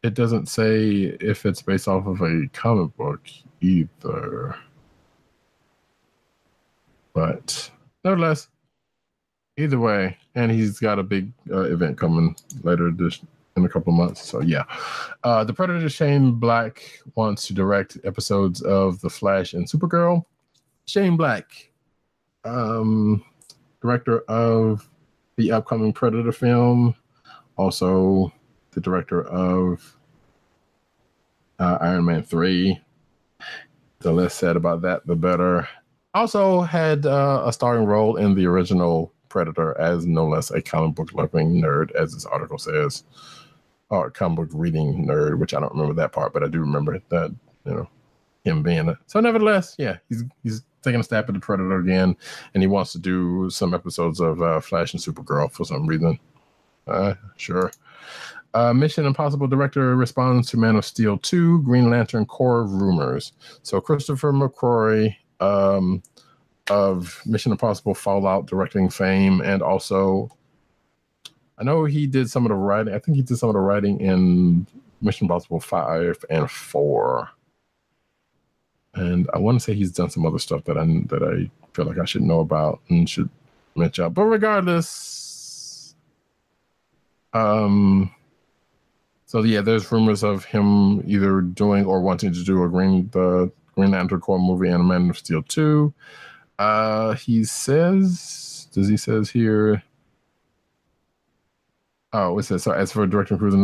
[0.03, 3.21] it doesn't say if it's based off of a comic book
[3.61, 4.57] either.
[7.13, 7.71] But
[8.03, 8.49] nevertheless,
[9.55, 13.21] either way, and he's got a big uh, event coming later this
[13.55, 14.23] in a couple of months.
[14.23, 14.63] So yeah,
[15.23, 20.25] uh, the Predator Shane Black wants to direct episodes of The Flash and Supergirl.
[20.85, 21.71] Shane Black,
[22.43, 23.23] um,
[23.81, 24.89] director of
[25.37, 26.95] the upcoming Predator film,
[27.57, 28.31] also
[28.71, 29.95] the director of
[31.59, 32.79] uh, Iron Man 3.
[33.99, 35.67] The less said about that, the better.
[36.13, 40.95] Also had uh, a starring role in the original Predator as no less a comic
[40.95, 43.03] book loving nerd, as this article says,
[43.99, 47.01] or comic book reading nerd, which I don't remember that part, but I do remember
[47.09, 47.35] that,
[47.65, 47.89] you know,
[48.43, 48.97] him being it.
[49.07, 52.15] So nevertheless, yeah, he's he's taking a stab at the Predator again,
[52.53, 56.19] and he wants to do some episodes of uh, Flash and Supergirl for some reason.
[56.88, 57.72] Uh, sure.
[58.53, 63.31] Uh, Mission Impossible director responds to Man of Steel 2 Green Lantern Corps rumors.
[63.63, 66.03] So Christopher McQuarrie um,
[66.69, 70.30] of Mission Impossible Fallout directing fame, and also
[71.61, 72.93] I know he did some of the writing.
[72.93, 74.65] I think he did some of the writing in
[75.01, 77.29] Mission Impossible 5 and 4
[78.93, 81.85] and I want to say he's done some other stuff that I that I feel
[81.85, 83.29] like I should know about and should
[83.75, 84.11] mention.
[84.11, 85.95] But regardless,
[87.33, 88.13] um,
[89.25, 93.51] so yeah, there's rumors of him either doing or wanting to do a Green the
[93.75, 95.93] Green Lantern Corps movie and a Man of Steel two.
[96.59, 99.81] Uh, he says, does he says here?
[102.13, 102.71] Oh, it says so.
[102.71, 103.63] As for directing cruising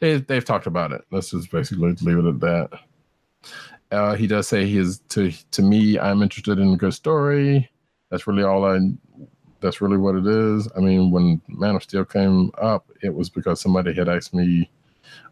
[0.00, 1.04] they, they've talked about it.
[1.10, 2.80] Let's just basically leave it at that.
[3.90, 5.98] Uh, he does say he is to to me.
[5.98, 7.70] I'm interested in a good story.
[8.10, 8.78] That's really all I.
[9.60, 10.68] That's really what it is.
[10.76, 14.68] I mean, when Man of Steel came up, it was because somebody had asked me,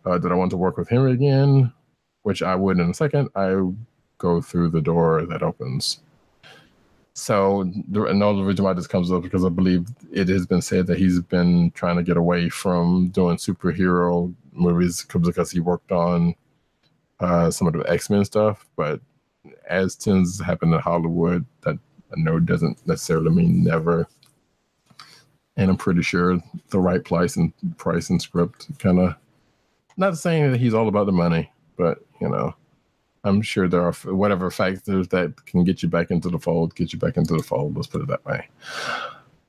[0.06, 1.72] uh, "Did I want to work with him again?"
[2.22, 3.28] Which I would in a second.
[3.35, 3.55] I
[4.16, 6.01] go through the door that opens.
[7.16, 7.61] So,
[8.23, 11.20] all reason why this comes up because I believe it has been said that he's
[11.20, 16.35] been trying to get away from doing superhero movies because he worked on
[17.20, 18.66] uh, some of the X Men stuff.
[18.74, 19.01] But
[19.69, 21.78] as tends to happen in Hollywood, that
[22.11, 24.09] I know doesn't necessarily mean never.
[25.57, 29.15] And I'm pretty sure the right price and price and script kind of
[29.97, 32.57] not saying that he's all about the money, but you know,
[33.24, 36.92] I'm sure there are whatever factors that can get you back into the fold, get
[36.92, 37.74] you back into the fold.
[37.74, 38.48] Let's put it that way.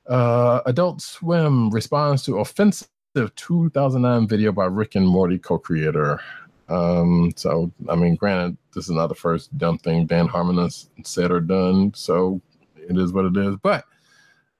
[0.08, 6.20] Uh, Adult Swim responds to offensive 2009 video by Rick and Morty co-creator.
[6.68, 10.88] Um, so I mean, granted, this is not the first dumb thing Dan Harmon has
[11.04, 12.40] said or done, so
[12.76, 13.56] it is what it is.
[13.62, 13.84] But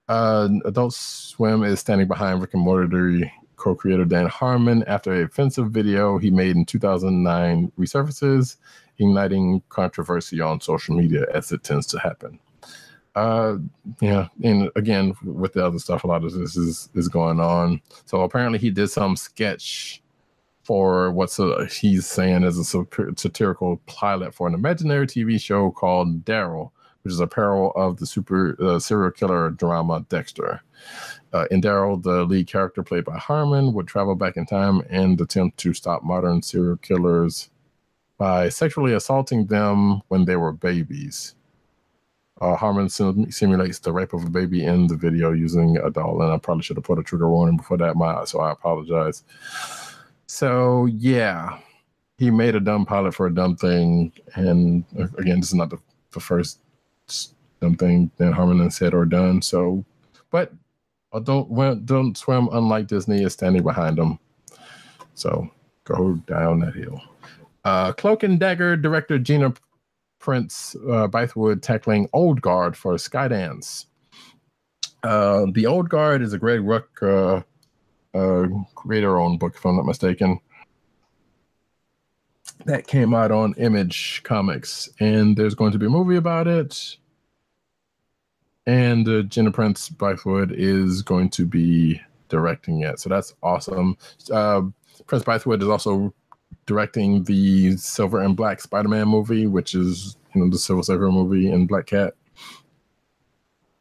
[0.09, 5.71] uh, Adult Swim is standing behind Rick and Morty co-creator Dan Harmon after a offensive
[5.71, 8.57] video he made in 2009 resurfaces,
[8.99, 12.39] igniting controversy on social media as it tends to happen.
[13.15, 13.57] Uh,
[14.01, 17.81] yeah, and again with the other stuff, a lot of this is is going on.
[18.05, 20.03] So apparently, he did some sketch
[20.67, 22.65] for what's a, he's saying is a
[23.17, 26.73] satirical pilot for an imaginary TV show called Daryl,
[27.03, 30.61] which is a parallel of the super uh, serial killer drama Dexter.
[31.37, 35.21] Uh, in Daryl, the lead character played by Harmon would travel back in time and
[35.21, 37.51] attempt to stop modern serial killers
[38.17, 41.35] by sexually assaulting them when they were babies.
[42.41, 46.23] Uh, Harmon sim- simulates the rape of a baby in the video using a doll,
[46.23, 49.23] and I probably should have put a trigger warning before that, my so I apologize.
[50.27, 51.59] So yeah,
[52.17, 55.69] he made a dumb pilot for a dumb thing, and uh, again, this is not
[55.69, 55.79] the,
[56.13, 56.61] the first
[57.61, 59.43] dumb thing that Harmon has said or done.
[59.43, 59.85] So,
[60.31, 60.51] but
[61.13, 64.19] Adult Adult Swim, unlike Disney, is standing behind them.
[65.15, 65.49] So
[65.85, 67.01] go down that hill.
[67.65, 69.55] Uh, Cloak and Dagger director Gina
[70.19, 73.87] Prince uh, Bythewood tackling Old Guard for Skydance.
[75.03, 77.43] Uh, the Old Guard is a Greg Ruck uh,
[78.15, 80.41] uh, creator-owned book, if I'm not mistaken.
[82.65, 86.97] That came out on Image Comics, and there's going to be a movie about it.
[88.67, 93.97] And uh, Jenna Prince Bythewood is going to be directing it, so that's awesome.
[94.31, 94.63] Uh,
[95.07, 96.13] Prince Bythewood is also
[96.67, 101.51] directing the Silver and Black Spider-Man movie, which is you know the Silver Surfer movie
[101.51, 102.15] and Black Cat,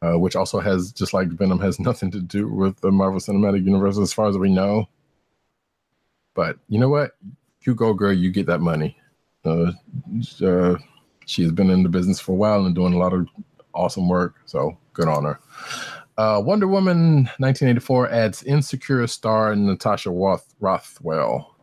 [0.02, 3.64] uh, which also has just like Venom has nothing to do with the Marvel Cinematic
[3.64, 4.88] Universe as far as we know.
[6.34, 7.12] But you know what?
[7.62, 8.12] You go, girl.
[8.12, 8.96] You get that money.
[9.44, 9.72] Uh,
[10.44, 10.76] uh,
[11.24, 13.26] she has been in the business for a while and doing a lot of
[13.76, 14.34] awesome work.
[14.46, 15.40] So good on her.
[16.18, 21.54] Uh, Wonder Woman 1984 adds Insecure star Natasha Roth- Rothwell.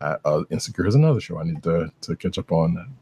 [0.00, 2.94] Uh, uh, Insecure is another show I need to, to catch up on.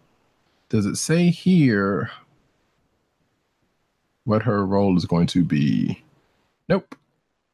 [0.69, 2.11] Does it say here
[4.25, 6.03] what her role is going to be?
[6.69, 6.95] Nope,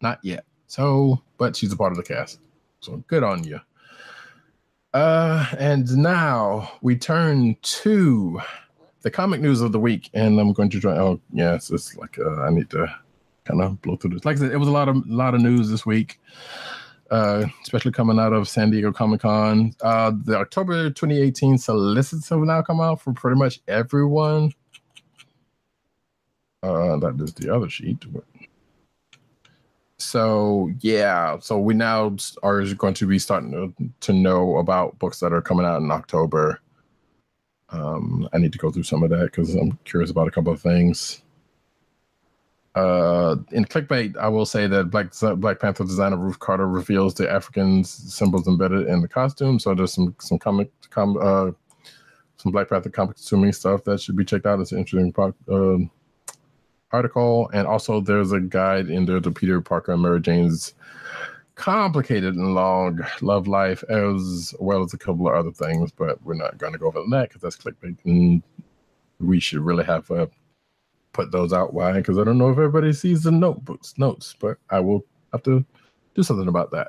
[0.01, 0.45] not yet.
[0.67, 2.41] So, but she's a part of the cast.
[2.81, 3.61] So good on you.
[4.93, 8.41] Uh, and now we turn to
[9.03, 10.97] the comic news of the week, and I'm going to try.
[10.97, 12.87] Oh, yeah, it's, like uh, I need to
[13.45, 14.25] kind of blow through this.
[14.25, 16.21] Like I said, it was a lot of lot of news this week,
[17.11, 19.73] uh, especially coming out of San Diego Comic Con.
[19.81, 24.53] Uh, the October 2018 solicits have now come out for pretty much everyone.
[26.63, 28.05] Uh, that is the other sheet.
[29.97, 35.33] So yeah, so we now are going to be starting to know about books that
[35.33, 36.61] are coming out in October.
[37.73, 40.53] Um, I need to go through some of that because I'm curious about a couple
[40.53, 41.23] of things.
[42.75, 47.31] Uh, in clickbait, I will say that Black Black Panther designer Ruth Carter reveals the
[47.31, 49.59] African symbols embedded in the costume.
[49.59, 51.51] So there's some some comic com uh
[52.37, 54.61] some Black Panther comic consuming stuff that should be checked out.
[54.61, 55.13] It's an interesting
[55.49, 55.79] uh,
[56.93, 60.75] article, and also there's a guide in there to Peter Parker and Mary Jane's
[61.61, 65.93] complicated and long love life, as well as a couple of other things.
[65.93, 68.43] But we're not going to go over that because that's clickbait, and
[69.21, 70.27] we should really have uh,
[71.13, 71.75] put those out.
[71.75, 71.93] Why?
[71.93, 75.63] Because I don't know if everybody sees the notebooks notes, but I will have to
[76.15, 76.89] do something about that.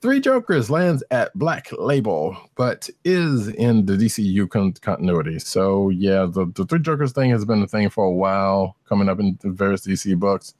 [0.00, 5.40] Three Jokers lands at Black Label, but is in the DCU con- continuity.
[5.40, 9.08] So yeah, the, the Three Jokers thing has been a thing for a while, coming
[9.08, 10.54] up in various DC books.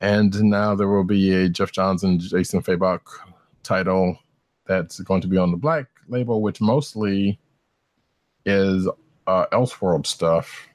[0.00, 3.00] And now there will be a Geoff Johns and Jason Fabok
[3.62, 4.18] title
[4.66, 7.38] that's going to be on the Black Label, which mostly
[8.44, 8.88] is
[9.26, 10.68] uh, Elseworld stuff.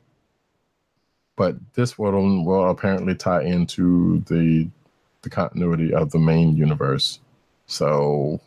[1.35, 4.67] But this will will apparently tie into the
[5.23, 7.19] the continuity of the main universe.
[7.65, 8.39] So,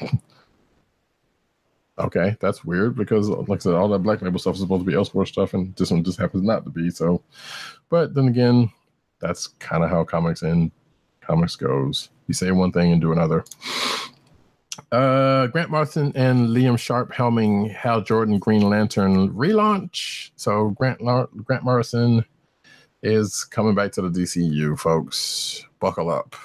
[1.98, 4.90] okay, that's weird because, like I said, all that Black Label stuff is supposed to
[4.90, 6.90] be Elseworld stuff, and this one just happens not to be.
[6.90, 7.22] So,
[7.90, 8.72] but then again,
[9.24, 10.70] that's kind of how comics and
[11.22, 12.10] comics goes.
[12.26, 13.44] You say one thing and do another.
[14.92, 20.30] Uh, Grant Morrison and Liam Sharp helming Hal Jordan Green Lantern relaunch.
[20.36, 22.24] So Grant Lar- Grant Morrison
[23.02, 25.64] is coming back to the DCU, folks.
[25.80, 26.36] Buckle up.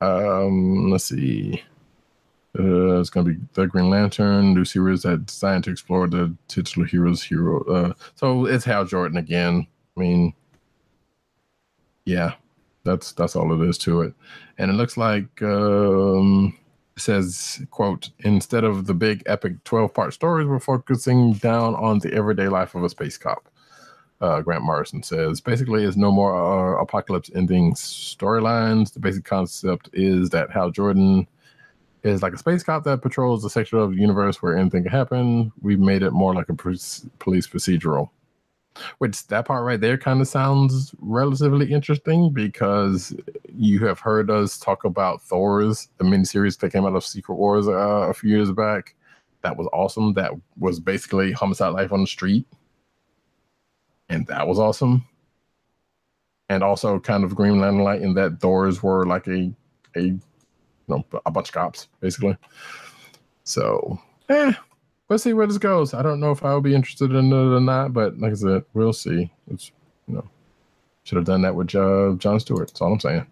[0.00, 1.62] Um, let's see.
[2.58, 6.34] Uh, it's going to be the Green Lantern, new series that designed to explore the
[6.48, 7.62] titular hero's hero.
[7.64, 9.66] Uh, so it's Hal Jordan again.
[9.96, 10.34] I mean,
[12.04, 12.34] yeah,
[12.84, 14.14] that's that's all it is to it.
[14.58, 16.56] And it looks like um,
[16.96, 22.12] says, "quote Instead of the big epic twelve part stories, we're focusing down on the
[22.12, 23.48] everyday life of a space cop."
[24.20, 28.92] Uh, Grant Morrison says, basically, it's no more uh, apocalypse ending storylines.
[28.92, 31.26] The basic concept is that Hal Jordan
[32.02, 34.92] is like a space cop that patrols the section of the universe where anything can
[34.92, 35.52] happen.
[35.62, 38.10] We've made it more like a police procedural.
[38.98, 43.14] Which that part right there kind of sounds relatively interesting because
[43.52, 47.68] you have heard us talk about Thors the miniseries that came out of Secret Wars
[47.68, 48.94] uh, a few years back.
[49.42, 50.14] That was awesome.
[50.14, 52.46] That was basically homicide life on the street,
[54.08, 55.06] and that was awesome.
[56.48, 59.52] And also kind of Green Lantern light in that Thors were like a
[59.96, 60.20] a you
[60.88, 62.36] know a bunch of cops basically.
[63.44, 63.98] So,
[64.28, 64.52] eh,
[65.10, 65.92] let's see where this goes.
[65.92, 68.64] I don't know if I'll be interested in it or not, but like I said,
[68.72, 69.30] we'll see.
[69.50, 69.72] It's
[70.06, 70.30] you know,
[71.02, 72.68] should have done that with uh, John Stewart.
[72.68, 73.26] That's all I'm saying.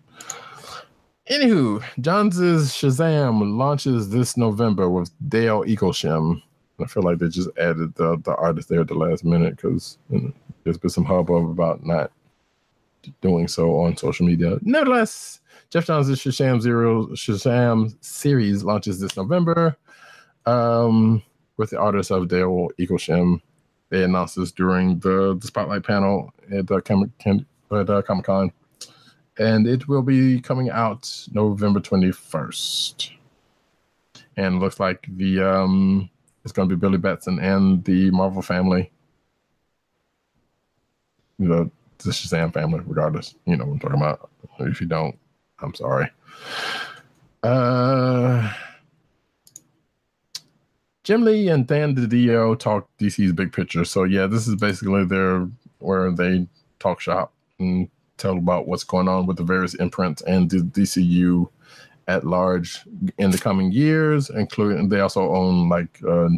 [1.31, 6.43] Anywho, Johns' Shazam launches this November with Dale Eaglesham.
[6.81, 9.99] I feel like they just added the, the artist there at the last minute because
[10.11, 10.33] you know,
[10.65, 12.13] there's been some hubbub about not
[13.21, 14.59] doing so on social media.
[14.63, 15.41] Nevertheless,
[15.71, 19.77] Geoff Johns' Shazam Zero Shazam series launches this November.
[20.47, 21.23] Um,
[21.59, 23.43] with the artist of Dale Eaglesham.
[23.91, 28.53] They announced this during the, the spotlight panel at uh, Comic at uh, Comic Con,
[29.39, 33.13] and it will be coming out November twenty first.
[34.37, 36.09] And looks like the um,
[36.45, 38.91] it's going to be Billy Batson and the Marvel family.
[41.39, 43.35] You know, the Shazam family, regardless.
[43.47, 44.31] You know what I'm talking about.
[44.61, 45.19] If you don't,
[45.61, 46.11] I'm sorry.
[47.43, 48.53] Uh
[51.09, 53.83] Jim Lee and Dan DiDio talk DC's big picture.
[53.83, 55.49] So yeah, this is basically their
[55.79, 56.47] where they
[56.81, 61.49] talk shop and tell about what's going on with the various imprints and the DCU
[62.09, 62.85] at large
[63.17, 66.29] in the coming years, including they also own like uh,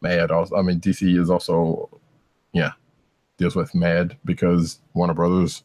[0.00, 0.30] Mad.
[0.30, 1.90] Also, I mean DC is also
[2.54, 2.72] yeah
[3.36, 5.62] deals with Mad because Warner Brothers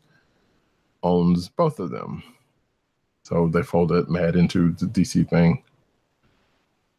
[1.03, 2.21] owns both of them,
[3.23, 5.63] so they folded Mad into the DC thing.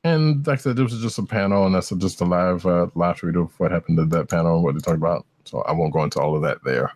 [0.06, 2.86] And like I said, this was just a panel, and that's just a live uh,
[2.94, 5.26] live read of what happened at that panel and what they talked about.
[5.42, 6.92] So I won't go into all of that there.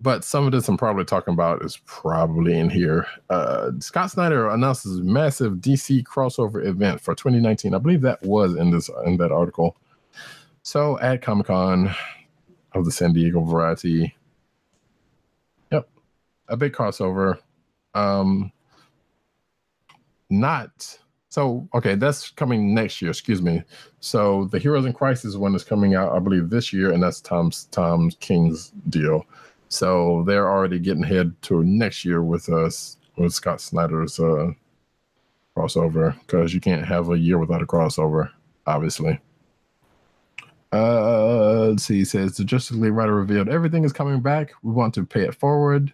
[0.00, 3.06] But some of this I'm probably talking about is probably in here.
[3.28, 7.74] Uh, Scott Snyder announces massive DC crossover event for 2019.
[7.74, 9.76] I believe that was in this in that article.
[10.64, 11.94] So at Comic Con
[12.72, 14.16] of the San Diego Variety,
[15.70, 15.88] yep,
[16.48, 17.38] a big crossover.
[17.94, 18.50] Um,
[20.28, 20.98] not
[21.30, 23.12] so okay, that's coming next year.
[23.12, 23.62] Excuse me.
[24.00, 27.20] So the Heroes in Crisis one is coming out, I believe, this year, and that's
[27.20, 29.24] Tom's Tom King's deal.
[29.68, 34.50] So they're already getting ahead to next year with us with Scott Snyder's uh,
[35.56, 38.30] crossover because you can't have a year without a crossover,
[38.66, 39.20] obviously.
[40.72, 41.98] Uh, let's see.
[41.98, 44.52] He says the Justice League writer revealed everything is coming back.
[44.64, 45.92] We want to pay it forward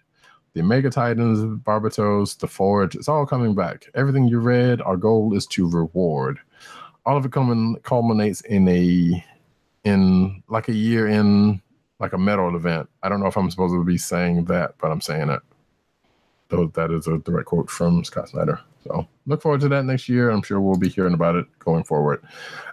[0.57, 3.91] the Mega Titans, Barbatos, the Forge, it's all coming back.
[3.95, 6.39] Everything you read, our goal is to reward.
[7.05, 9.23] All of it coming culminates in a
[9.85, 11.61] in like a year in
[12.01, 12.89] like a metal event.
[13.03, 15.41] I don't know if I'm supposed to be saying that, but I'm saying it.
[16.51, 18.59] So that is a direct quote from Scott Snyder.
[18.83, 20.31] So look forward to that next year.
[20.31, 22.23] I'm sure we'll be hearing about it going forward.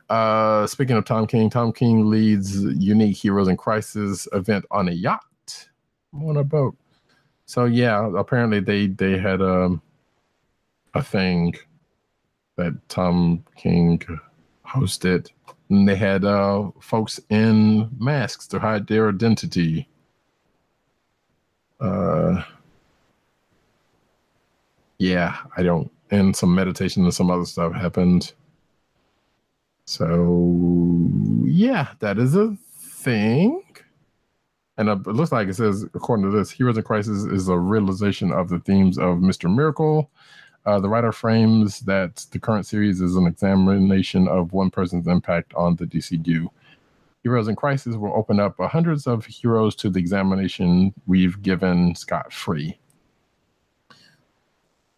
[0.10, 4.94] Uh, speaking of Tom King, Tom King leads Unique Heroes in Crisis event on a
[4.94, 5.68] yacht
[6.14, 6.78] on a boat.
[7.54, 9.80] So yeah, apparently they they had um,
[10.96, 11.54] a thing
[12.56, 14.02] that Tom King
[14.66, 15.30] hosted,
[15.70, 19.88] and they had uh, folks in masks to hide their identity.
[21.80, 22.42] Uh,
[24.98, 25.92] yeah, I don't.
[26.10, 28.34] And some meditation and some other stuff happened.
[29.86, 31.08] So
[31.44, 33.62] yeah, that is a thing.
[34.78, 37.58] And uh, it looks like it says, according to this, Heroes in Crisis is a
[37.58, 39.54] realization of the themes of Mr.
[39.54, 40.10] Miracle.
[40.66, 45.54] Uh, the writer frames that the current series is an examination of one person's impact
[45.56, 46.48] on the DCU.
[47.22, 52.34] Heroes in Crisis will open up hundreds of heroes to the examination we've given scot
[52.34, 52.78] free.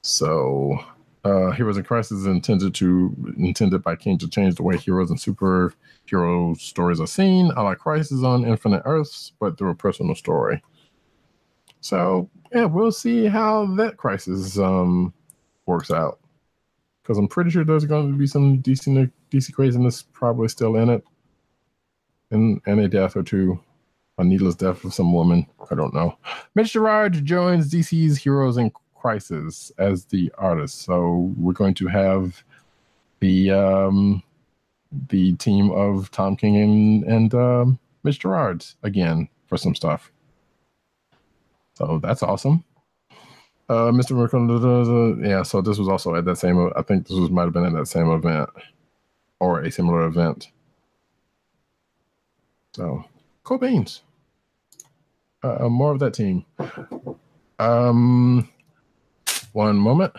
[0.02, 0.80] So
[1.26, 5.10] uh, Heroes in Crisis is intended to intended by King to change the way heroes
[5.10, 10.14] and superhero stories are seen, I like Crisis on Infinite Earths, but through a personal
[10.14, 10.62] story.
[11.82, 15.14] So yeah, we'll see how that crisis um,
[15.66, 16.20] works out.
[17.02, 20.90] because I'm pretty sure there's going to be some DC DC craziness probably still in
[20.90, 21.04] it,
[22.30, 23.60] and and a death or two,
[24.20, 25.48] a needless death of some woman.
[25.72, 26.18] I don't know.
[26.54, 28.72] Mitch Gerads joins DC's Heroes in
[29.06, 32.44] Crisis as the artist, so we're going to have
[33.20, 34.24] the um
[35.10, 40.12] the team of Tom King and and um, Mitch Gerads again for some stuff.
[41.76, 42.64] So that's awesome.
[43.70, 44.16] Uh, Mr.
[44.16, 45.44] Miracle, yeah.
[45.44, 46.72] So this was also at that same.
[46.76, 48.50] I think this was might have been at that same event,
[49.40, 50.50] or a similar event.
[52.74, 53.06] So,
[53.44, 54.02] cool beans.
[55.44, 56.44] Uh, more of that team.
[57.60, 58.50] Um,
[59.56, 60.14] one moment.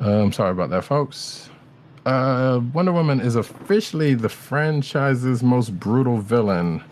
[0.00, 1.50] I'm sorry about that, folks.
[2.06, 6.82] Uh, Wonder Woman is officially the franchise's most brutal villain.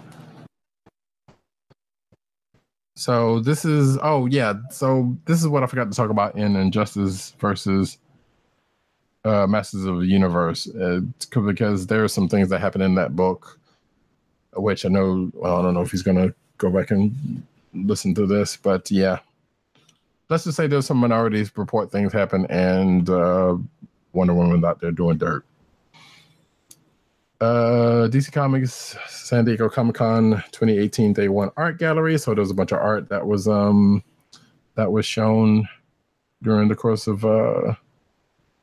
[2.97, 6.57] So this is oh yeah, so this is what I forgot to talk about in
[6.57, 7.99] Injustice versus
[9.25, 11.01] uh, Masters of the Universe, uh,
[11.35, 13.59] because there are some things that happen in that book,
[14.55, 15.31] which I know.
[15.35, 17.43] Well, I don't know if he's gonna go back and
[17.75, 19.19] listen to this, but yeah,
[20.29, 23.57] let's just say there's some minorities report things happen and uh,
[24.13, 25.45] Wonder Woman out there doing dirt.
[27.41, 32.17] Uh, DC Comics San Diego Comic Con 2018 Day One Art Gallery.
[32.17, 34.03] So there's a bunch of art that was um
[34.77, 35.69] that was shown
[36.43, 37.75] during the course of uh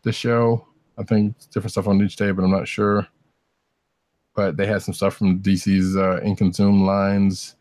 [0.03, 0.65] the show.
[0.97, 3.07] I think different stuff on each day, but I'm not sure.
[4.35, 7.55] But they had some stuff from DC's uh, Ink lines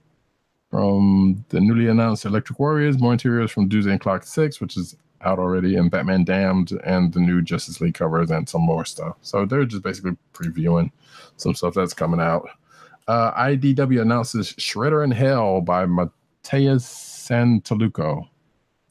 [0.71, 4.97] from the newly announced Electric Warriors, more interiors from Doomsday and Clock 6, which is
[5.23, 9.17] out already, and Batman Damned, and the new Justice League covers, and some more stuff.
[9.23, 10.91] So they're just basically previewing
[11.37, 12.49] some stuff that's coming out.
[13.09, 18.29] Uh, IDW announces Shredder in Hell by Mateus Santolouco.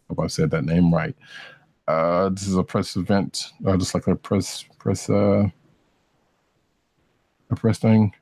[0.09, 1.15] Hope I said that name right.
[1.89, 5.49] Uh, this is a press event, uh, just like a press press uh,
[7.49, 8.13] a press thing.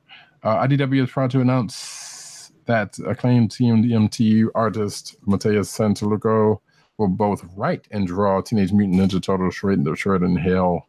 [0.42, 6.60] Uh, IDW is proud to announce that acclaimed TMNT artist Mateus Santolouco
[6.96, 10.88] will both write and draw Teenage Mutant Ninja Turtles Shred, Shred in Hell,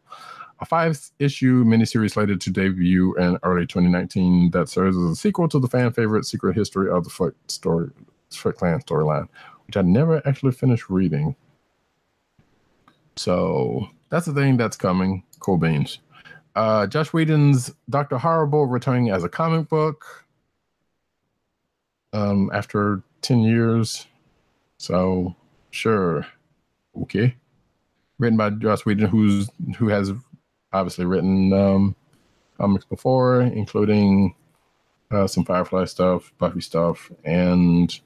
[0.60, 5.58] a five-issue miniseries slated to debut in early 2019 that serves as a sequel to
[5.58, 7.90] the fan favorite Secret History of the Foot story,
[8.30, 9.28] Foot Clan storyline,
[9.66, 11.36] which I never actually finished reading.
[13.16, 15.24] So that's the thing that's coming.
[15.40, 15.98] Cool beans.
[16.54, 20.26] Uh, Joss Whedon's Doctor Horrible returning as a comic book
[22.12, 24.06] um, after 10 years.
[24.78, 25.34] So
[25.70, 26.26] sure,
[27.02, 27.36] okay.
[28.18, 30.12] Written by Josh Whedon, who's who has
[30.72, 31.96] obviously written um,
[32.58, 34.34] comics before, including
[35.10, 37.98] uh, some Firefly stuff, Buffy stuff, and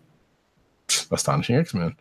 [1.11, 1.97] Astonishing X Men.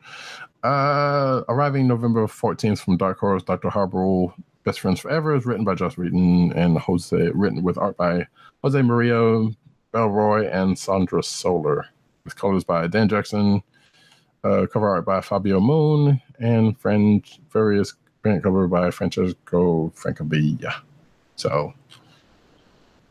[0.64, 3.70] Uh, arriving November 14th from Dark Horse, Dr.
[3.70, 4.34] Horrible,
[4.64, 8.26] Best Friends Forever is written by Joss Whedon and Jose, written with art by
[8.64, 9.50] Jose Maria
[9.92, 11.88] Beroy and Sandra Solar,
[12.24, 13.62] with colors by Dan Jackson,
[14.46, 20.74] uh, cover art by Fabio Moon, and French various grant cover by Francesco Francavilla.
[21.36, 21.74] So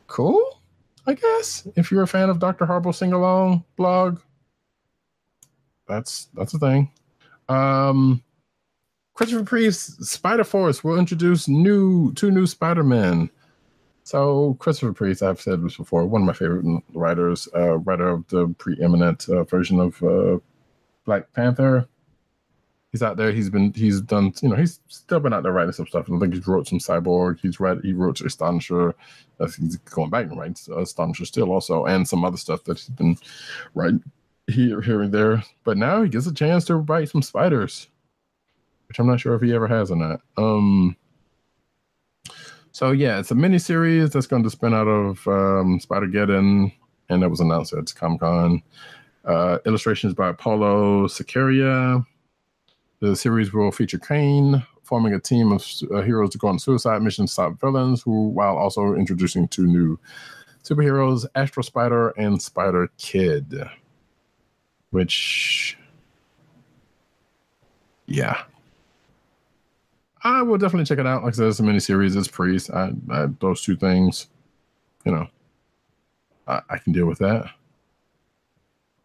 [0.07, 0.63] cool,
[1.07, 1.69] I guess.
[1.77, 2.65] If you're a fan of Dr.
[2.65, 4.21] Horrible sing along blog,
[5.87, 6.91] that's that's a thing.
[7.49, 8.23] Um,
[9.15, 13.31] Christopher Priest, Spider Force will introduce new two new Spider Men.
[14.05, 18.27] So Christopher Priest, I've said this before, one of my favorite writers, uh, writer of
[18.29, 20.39] the preeminent uh, version of uh,
[21.05, 21.89] Black Panther.
[22.91, 23.33] He's out there.
[23.33, 26.11] He's been he's done you know he's still been out there writing some stuff.
[26.11, 27.39] I think he's wrote some Cyborg.
[27.41, 28.95] He's read he wrote Astonisher.
[29.41, 32.89] Uh, he's going back and writes Astonisher still also, and some other stuff that he's
[32.91, 33.17] been
[33.75, 34.03] writing
[34.53, 35.43] here here and there.
[35.65, 37.89] But now he gets a chance to bite some spiders,
[38.89, 40.21] which I'm not sure if he ever has or not.
[40.37, 40.97] Um.
[42.73, 46.73] So yeah, it's a mini series that's going to spin out of um, Spider Geddon,
[47.11, 48.63] and that was announced at Comic Con.
[49.25, 52.05] Uh, illustrations by Paulo Siqueira.
[53.01, 57.03] The series will feature Kaine forming a team of uh, heroes to go on suicide
[57.03, 59.99] missions to stop villains, who while also introducing two new
[60.65, 63.65] superheroes, Astro Spider and Spider Kid.
[64.93, 65.77] Which,
[68.07, 68.43] yeah,
[70.23, 71.25] I will definitely check it out.
[71.25, 72.17] Like I said, it's a miniseries.
[72.17, 72.71] It's Priest.
[72.71, 74.29] I, I those two things,
[75.05, 75.27] you know,
[76.47, 77.51] I, I can deal with that.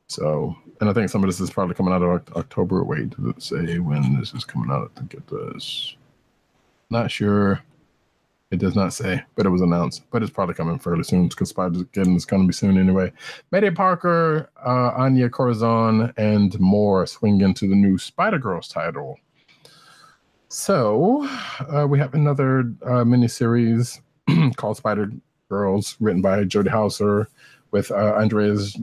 [0.07, 2.83] So, and I think some of this is probably coming out of October.
[2.83, 4.91] Wait, it say when this is coming out?
[4.95, 5.95] I think it does.
[6.89, 7.61] Not sure.
[8.49, 10.03] It does not say, but it was announced.
[10.09, 13.11] But it's probably coming fairly soon because Spider-Geddon is going to be soon anyway.
[13.51, 19.19] Mayday Parker, uh, Anya Corazon, and more swing into the new Spider-Girls title.
[20.47, 21.27] So
[21.69, 23.99] uh, we have another uh, miniseries
[24.55, 25.11] called Spider
[25.49, 27.27] Girls, written by Jody Houser,
[27.71, 28.79] with uh, Andreas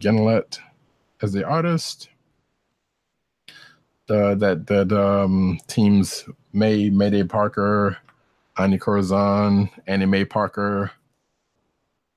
[0.00, 0.58] Genolet
[1.20, 2.08] as the artist.
[4.06, 7.96] That that um, teams May Mayday Parker,
[8.56, 10.92] Anya Corazon, Annie Mae Parker,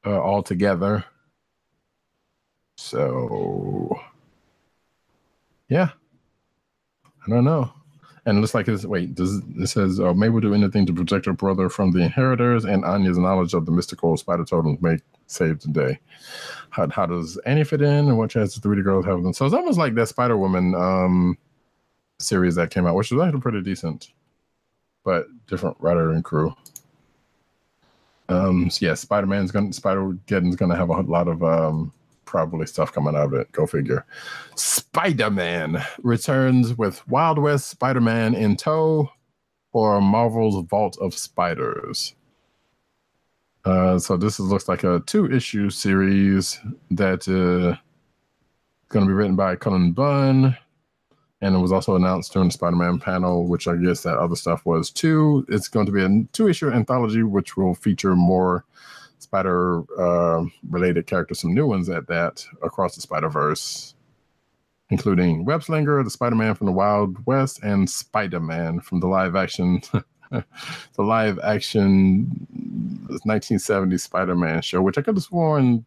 [0.06, 1.04] uh, all together.
[2.78, 4.00] So,
[5.68, 5.90] yeah,
[7.04, 7.72] I don't know.
[8.26, 9.16] And it looks like it's wait.
[9.16, 12.66] Does it says uh, May will do anything to protect her brother from the inheritors,
[12.66, 14.98] and Anya's knowledge of the mystical spider totems may
[15.28, 16.00] save the day.
[16.70, 19.34] How, how does Annie fit in, and what chance does the three girls have them?
[19.34, 21.38] So it's almost like that Spider Woman um,
[22.20, 24.12] series that came out, which was actually pretty decent,
[25.08, 26.54] but different writer and crew.
[28.28, 31.94] Um, so yeah, Spider Man's gonna Spider Geddon's gonna have a lot of um,
[32.26, 33.50] probably stuff coming out of it.
[33.54, 34.06] Go figure.
[34.56, 39.10] Spider Man returns with Wild West Spider Man in tow
[39.72, 42.14] for Marvel's Vault of Spiders.
[43.64, 46.60] Uh, so this is, looks like a two issue series
[46.92, 47.80] that uh,
[48.90, 50.58] going to be written by Cullen Bunn.
[51.42, 54.36] And it was also announced during the Spider Man panel, which I guess that other
[54.36, 55.46] stuff was too.
[55.50, 58.66] It's going to be a two issue anthology, which will feature more
[59.20, 63.96] spider uh, related characters, some new ones at that, across the Spider Verse,
[64.90, 69.08] including Web Slinger, the Spider Man from the Wild West, and Spider Man from the
[69.08, 69.82] live action.
[70.32, 70.44] the
[71.04, 72.48] live action
[73.08, 75.86] 1970 Spider Man show, which I could have sworn.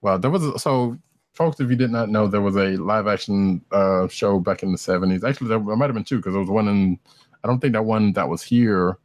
[0.00, 0.98] Well, there was so,
[1.38, 1.60] folks.
[1.60, 4.76] If you did not know, there was a live action uh, show back in the
[4.76, 5.22] 70s.
[5.22, 6.98] Actually, there, there might have been two because there was one in.
[7.44, 8.98] I don't think that one that was here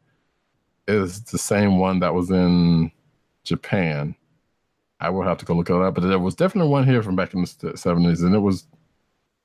[0.88, 2.92] is the same one that was in
[3.44, 4.16] Japan.
[5.00, 7.16] I will have to go look it up, but there was definitely one here from
[7.16, 8.66] back in the seventies, and it was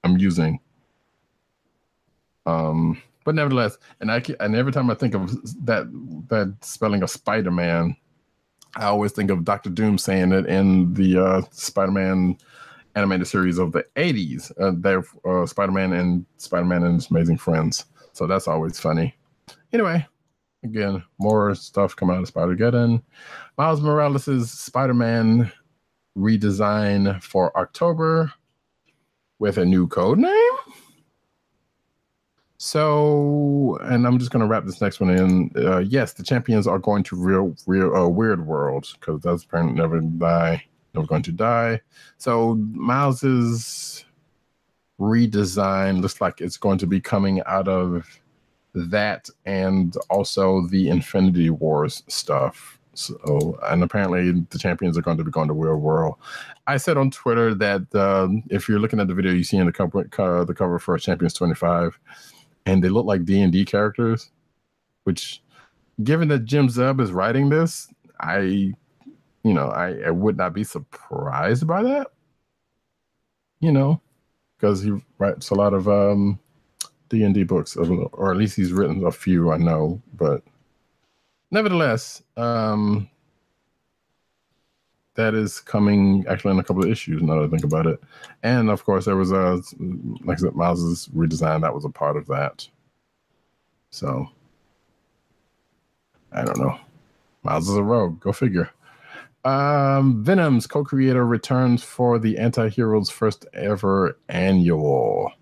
[0.03, 0.59] amusing.
[2.47, 5.31] Um, but nevertheless, and I and every time I think of
[5.67, 5.87] that
[6.29, 7.95] that spelling of Spider Man,
[8.77, 12.39] I always think of Doctor Doom saying it in the uh, Spider Man
[12.95, 14.53] animated series of the eighties.
[14.61, 18.79] Uh, they're uh, Spider Man and Spider Man and His Amazing Friends, so that's always
[18.79, 19.15] funny.
[19.73, 20.07] Anyway,
[20.65, 23.03] again, more stuff coming out of Spider Geddon.
[23.57, 25.53] Miles Morales' Spider Man
[26.17, 28.33] redesign for October
[29.39, 30.53] with a new code name.
[32.61, 35.53] So, and I'm just going to wrap this next one in.
[35.57, 39.77] Uh, yes, the champions are going to real, real, uh, weird world because that's apparently
[39.77, 41.81] never die, never going to die.
[42.17, 44.05] So, Miles's
[45.01, 48.07] redesign looks like it's going to be coming out of
[48.75, 52.79] that and also the Infinity Wars stuff.
[52.95, 56.17] So, and apparently the champions are going to be going to Real World.
[56.67, 59.67] I said on Twitter that um, if you're looking at the video you see in
[59.67, 61.97] the cover, uh, the cover for Champions 25,
[62.67, 64.31] and they look like D and D characters,
[65.05, 65.43] which,
[66.03, 67.89] given that Jim Zub is writing this,
[68.21, 68.73] I,
[69.49, 72.09] you know, I, I would not be surprised by that.
[73.61, 74.01] You know,
[74.57, 76.39] because he writes a lot of um,
[77.09, 79.51] D and D books, or at least he's written a few.
[79.51, 80.43] I know, but
[81.51, 83.09] nevertheless, um,
[85.15, 87.23] that is coming actually in a couple of issues.
[87.23, 88.01] Now that I think about it,
[88.43, 89.63] and of course there was a
[90.25, 92.69] like I said, Miles's redesign that was a part of that.
[93.91, 94.29] So
[96.33, 96.79] I don't know.
[97.43, 98.21] Miles is a rogue.
[98.21, 98.71] Go figure.
[99.45, 105.33] Um, Venom's co-creator returns for the anti-heroes first ever annual.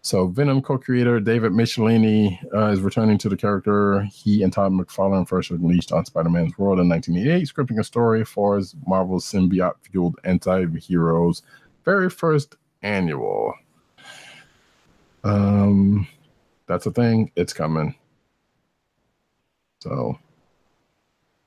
[0.00, 5.28] So Venom co-creator David Michelinie uh, is returning to the character he and Todd McFarlane
[5.28, 11.42] first unleashed on Spider-Man's World in 1988, scripting a story for his Marvel's symbiote-fueled anti-heroes
[11.84, 13.54] very first annual.
[15.24, 16.06] Um,
[16.66, 17.30] that's a thing.
[17.36, 17.94] It's coming.
[19.80, 20.18] So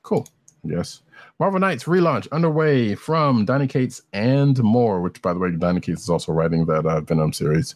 [0.02, 0.26] cool.
[0.64, 1.02] Yes.
[1.38, 6.02] Marvel Knights relaunch underway from Donny Cates and more, which by the way, Donny Cates
[6.02, 7.74] is also writing that uh, Venom series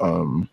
[0.00, 0.48] um,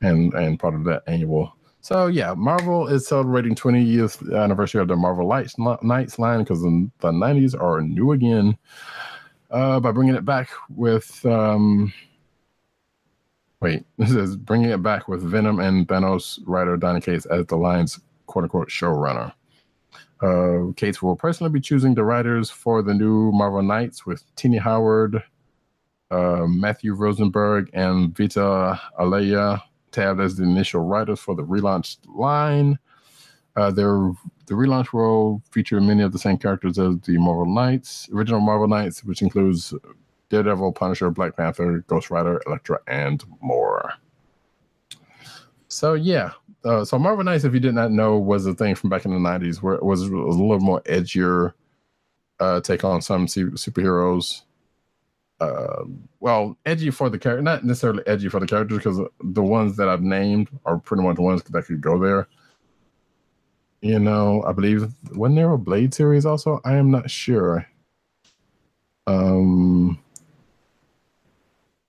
[0.00, 1.52] and and part of that annual.
[1.80, 6.90] So yeah, Marvel is celebrating 20th anniversary of the Marvel Lights Knights line because the,
[6.98, 8.58] the 90s are new again
[9.52, 11.24] uh, by bringing it back with.
[11.24, 11.92] Um,
[13.60, 17.56] wait, this is bringing it back with Venom and Thanos writer Donny Cates as the
[17.56, 19.32] line's quote unquote showrunner.
[20.22, 24.56] Uh, Cates will personally be choosing the writers for the new Marvel Knights with Tini
[24.56, 25.22] Howard,
[26.10, 29.62] uh, Matthew Rosenberg and Vita Ayala
[29.92, 32.78] tabbed as the initial writers for the relaunched line.
[33.56, 34.12] Uh, their
[34.46, 38.68] the relaunch will feature many of the same characters as the Marvel Knights, original Marvel
[38.68, 39.74] Knights, which includes
[40.28, 43.92] Daredevil, Punisher, Black Panther, Ghost Rider, Elektra, and more.
[45.76, 46.30] So yeah,
[46.64, 49.10] uh, so Marvel Knights, if you did not know, was a thing from back in
[49.10, 51.52] the '90s, where it was, a little more edgier
[52.40, 54.40] uh, take on some su- superheroes.
[55.38, 55.84] Uh,
[56.18, 59.86] well, edgy for the character, not necessarily edgy for the characters, because the ones that
[59.86, 62.26] I've named are pretty much the ones that could go there.
[63.82, 67.66] You know, I believe when there a Blade series also, I am not sure.
[69.06, 69.98] Um,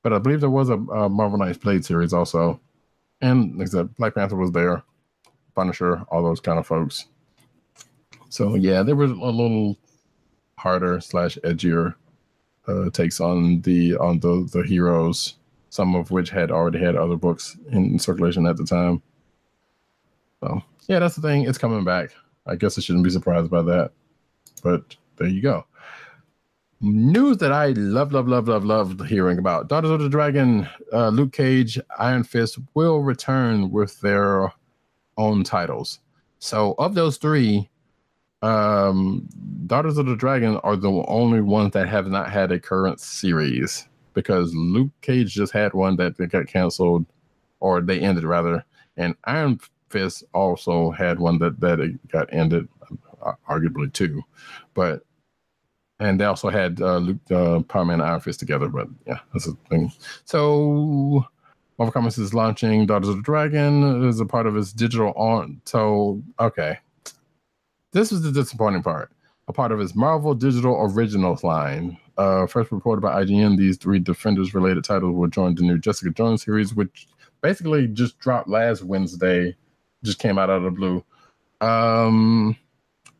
[0.03, 2.59] but I believe there was a, a Marvel Knights Blade series also,
[3.21, 4.83] and like I said, Black Panther was there,
[5.55, 7.05] Punisher, all those kind of folks.
[8.29, 9.77] So yeah, there was a little
[10.57, 11.95] harder slash edgier
[12.67, 15.35] uh, takes on the on the the heroes,
[15.69, 19.01] some of which had already had other books in circulation at the time.
[20.41, 21.43] So yeah, that's the thing.
[21.43, 22.11] It's coming back.
[22.45, 23.91] I guess I shouldn't be surprised by that.
[24.63, 25.65] But there you go.
[26.79, 29.67] News that I love, love, love, love, love hearing about.
[29.67, 34.53] Daughters of the Dragon, uh, Luke Cage, Iron Fist will return with their
[35.17, 35.99] own titles.
[36.37, 37.67] So of those three,
[38.43, 39.27] um,
[39.65, 43.87] Daughters of the Dragon are the only ones that have not had a current series
[44.13, 47.07] because Luke Cage just had one that got canceled,
[47.59, 48.63] or they ended rather,
[48.97, 49.59] and Iron
[49.89, 52.67] Fist also had one that that got ended,
[53.49, 54.21] arguably too,
[54.75, 55.03] but
[55.99, 58.67] and they also had uh, Luke uh, Power and Iron Fist together.
[58.67, 59.91] But yeah, that's a thing.
[60.25, 61.25] So
[61.77, 65.61] Marvel Comics is launching Daughters of the Dragon as a part of its digital on.
[65.65, 66.79] So okay,
[67.91, 69.11] this was the disappointing part.
[69.47, 71.97] A part of its Marvel Digital Originals line.
[72.17, 76.11] Uh, first reported by IGN, these three Defenders related titles will join the new Jessica
[76.11, 77.07] Jones series, which
[77.41, 79.55] basically just dropped last Wednesday.
[80.03, 81.03] Just came out of the blue.
[81.61, 82.57] Um,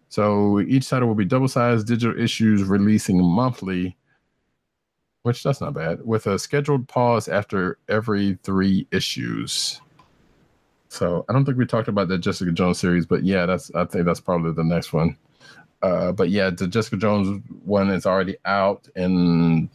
[0.10, 3.98] so each title will be double sized digital issues releasing monthly,
[5.24, 9.82] which that's not bad, with a scheduled pause after every three issues.
[10.90, 13.86] So I don't think we talked about the Jessica Jones series, but yeah, that's I
[13.86, 15.18] think that's probably the next one.
[15.82, 19.70] Uh, but yeah, the Jessica Jones one is already out, and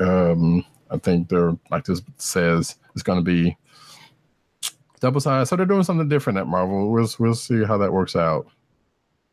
[0.00, 3.56] um, I think they're like this says it's going to be
[5.06, 5.48] double size.
[5.48, 6.90] So they're doing something different at Marvel.
[6.90, 8.48] We'll we'll see how that works out.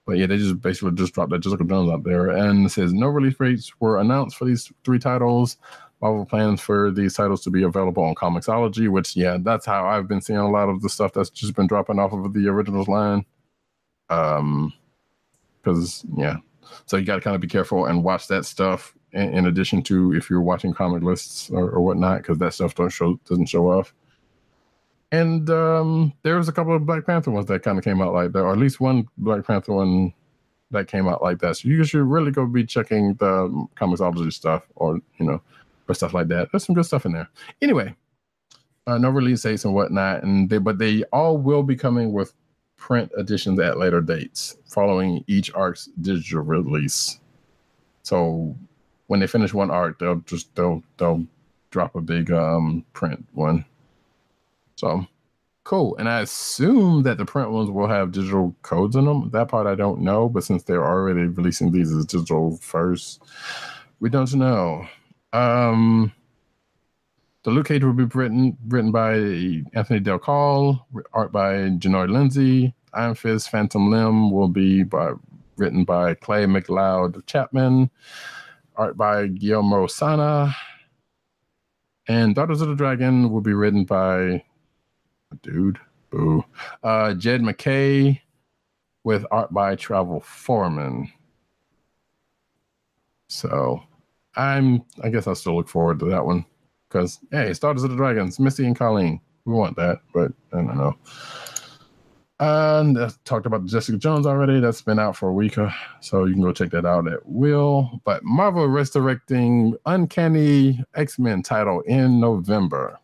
[0.05, 3.07] But yeah, they just basically just dropped that Jessica Jones out there, and says no
[3.07, 5.57] release rates were announced for these three titles.
[5.99, 10.07] Marvel plans for these titles to be available on Comixology, which yeah, that's how I've
[10.07, 12.87] been seeing a lot of the stuff that's just been dropping off of the originals
[12.87, 13.25] line.
[14.09, 14.73] Um,
[15.63, 16.37] because yeah,
[16.85, 19.81] so you got to kind of be careful and watch that stuff in, in addition
[19.83, 23.47] to if you're watching comic lists or, or whatnot, because that stuff don't show doesn't
[23.47, 23.93] show off.
[25.13, 28.15] And um, there was a couple of Black Panther ones that kind of came out
[28.15, 30.11] like that, or at least one Black Panther one
[30.71, 31.55] that came out like that.
[31.55, 35.39] So you should really go be checking the Comixology stuff, or you know,
[35.87, 36.49] or stuff like that.
[36.51, 37.29] There's some good stuff in there.
[37.61, 37.95] Anyway,
[38.87, 42.33] uh, no release dates and whatnot, and they, but they all will be coming with
[42.75, 47.19] print editions at later dates, following each arc's digital release.
[48.01, 48.55] So
[49.05, 51.23] when they finish one arc, they'll just they'll they'll
[51.69, 53.63] drop a big um print one.
[54.83, 55.07] So
[55.63, 55.95] cool.
[55.95, 59.29] And I assume that the print ones will have digital codes in them.
[59.29, 63.23] That part I don't know, but since they're already releasing these as digital first,
[64.01, 64.85] we don't know.
[65.31, 66.11] Um
[67.43, 69.13] the Luke Cage will be written written by
[69.73, 72.73] Anthony Del Col, art by Jahnoy Lindsay.
[72.93, 75.13] Iron Fist Phantom Limb will be by,
[75.55, 77.89] written by Clay McLeod Chapman,
[78.75, 80.53] art by Guillermo Sanna.
[82.07, 84.43] And Daughters of the Dragon will be written by
[85.41, 85.79] dude,
[86.09, 86.43] boo.
[86.83, 88.21] Uh, Jed MacKay
[89.03, 91.11] with art by Travel Foreman.
[93.27, 93.81] So
[94.35, 96.45] I'm I guess I still look forward to that one.
[96.87, 99.19] Because hey, it's Daughters of the Dragons, Misty and Colleen.
[99.45, 100.95] We want that, but I don't know.
[102.39, 104.59] And I talked about Jessica Jones already.
[104.59, 105.69] That's been out for a week, uh,
[106.01, 108.01] so you can go check that out at will.
[108.03, 112.99] But Marvel resurrecting Uncanny X Men title in November.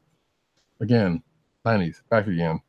[0.82, 1.24] Again,
[1.66, 2.62] 90s, back again.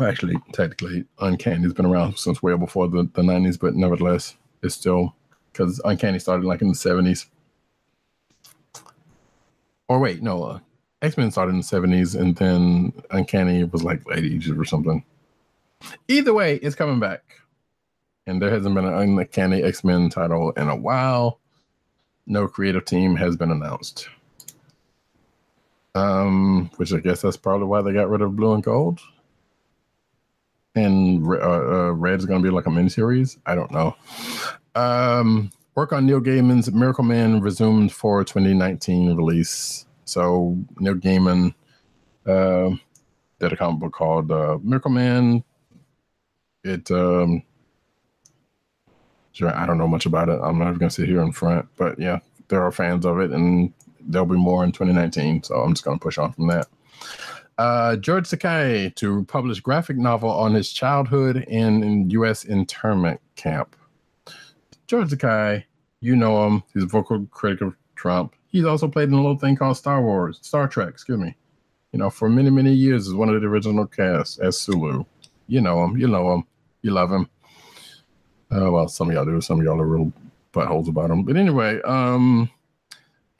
[0.00, 4.74] Actually, technically, Uncanny has been around since way before the, the 90s, but nevertheless, it's
[4.74, 5.14] still
[5.52, 7.26] because Uncanny started like in the 70s.
[9.88, 10.58] Or wait, no, uh,
[11.02, 15.04] X Men started in the 70s and then Uncanny was like late 80s or something.
[16.08, 17.40] Either way, it's coming back.
[18.26, 21.40] And there hasn't been an Uncanny X Men title in a while.
[22.26, 24.08] No creative team has been announced.
[25.94, 29.00] Um, which I guess that's probably why they got rid of Blue and Gold.
[30.74, 31.38] and uh,
[31.88, 33.38] uh, Red is going to be like a miniseries.
[33.46, 33.96] I don't know.
[34.74, 39.86] Um, work on Neil Gaiman's Miracle Man resumed for 2019 release.
[40.04, 41.54] So Neil Gaiman
[42.26, 42.70] uh,
[43.38, 45.44] did a comic book called uh, Miracle Man.
[46.64, 47.42] It um,
[49.44, 50.38] I don't know much about it.
[50.42, 53.18] I'm not even going to sit here in front, but yeah, there are fans of
[53.18, 53.72] it, and
[54.06, 55.42] there'll be more in 2019.
[55.44, 56.68] So I'm just going to push on from that.
[57.58, 62.44] Uh, George Takei to publish graphic novel on his childhood in, in U.S.
[62.44, 63.76] internment camp.
[64.86, 65.64] George Takei,
[66.00, 66.62] you know him.
[66.72, 68.34] He's a vocal critic of Trump.
[68.48, 71.36] He's also played in a little thing called Star Wars, Star Trek, excuse me.
[71.92, 75.04] You know, for many, many years is one of the original cast as Sulu.
[75.46, 75.96] You know him.
[75.96, 76.44] You know him.
[76.80, 77.28] You love him.
[78.50, 79.40] Uh, well, some of y'all do.
[79.40, 80.12] Some of y'all are real
[80.52, 81.22] buttholes about him.
[81.22, 82.50] But anyway, um,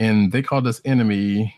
[0.02, 1.54] and they called us enemy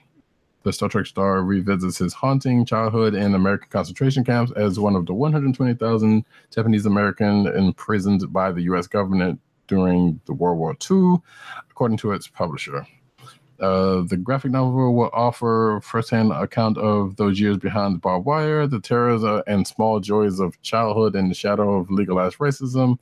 [0.64, 5.06] the Star Trek star revisits his haunting childhood in American concentration camps as one of
[5.06, 8.86] the 120,000 Japanese American imprisoned by the U.S.
[8.86, 11.22] government during the World War II,
[11.70, 12.86] according to its publisher.
[13.60, 18.66] Uh, the graphic novel will offer firsthand account of those years behind the barbed wire,
[18.66, 22.98] the terrors uh, and small joys of childhood in the shadow of legalized racism,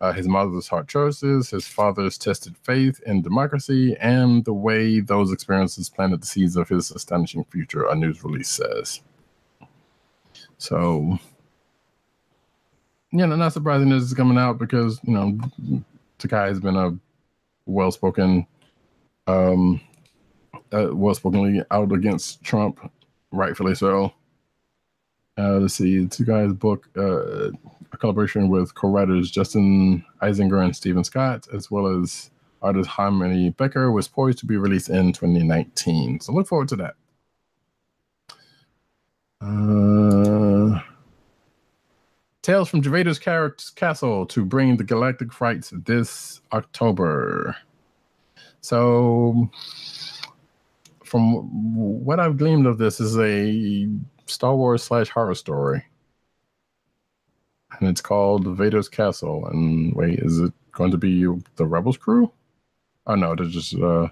[0.00, 5.32] uh, his mother's hard choices, his father's tested faith in democracy, and the way those
[5.32, 9.02] experiences planted the seeds of his astonishing future, a news release says.
[10.56, 11.18] So,
[13.12, 15.38] yeah, no, not surprising this is coming out because, you know,
[16.18, 16.96] Takei has been a
[17.66, 18.46] well spoken,
[19.26, 19.80] um,
[20.72, 22.90] uh, well spokenly out against Trump,
[23.32, 24.12] rightfully so.
[25.40, 26.88] Uh, let's see, Takei's book.
[26.96, 27.48] Uh,
[27.92, 32.30] a collaboration with co-writers Justin Eisinger and Stephen Scott, as well as
[32.60, 36.20] artist Harmony Becker, was poised to be released in 2019.
[36.20, 36.94] So look forward to that.
[39.40, 40.80] Uh,
[42.42, 43.18] Tales from Javader's
[43.74, 47.56] Castle to bring the Galactic Frights this October.
[48.60, 49.50] So,
[51.02, 53.88] from what I've gleaned of this, is a
[54.30, 55.84] Star Wars slash horror story
[57.78, 59.46] and it's called Vader's Castle.
[59.46, 61.24] And wait, is it going to be
[61.56, 62.30] the Rebels crew?
[63.06, 63.74] Oh no, they're just.
[63.74, 64.08] Uh,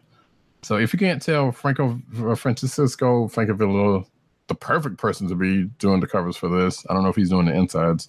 [0.62, 4.06] so if you can't tell, Franco uh, Francesco Francavilla,
[4.48, 6.84] the perfect person to be doing the covers for this.
[6.88, 8.08] I don't know if he's doing the insides.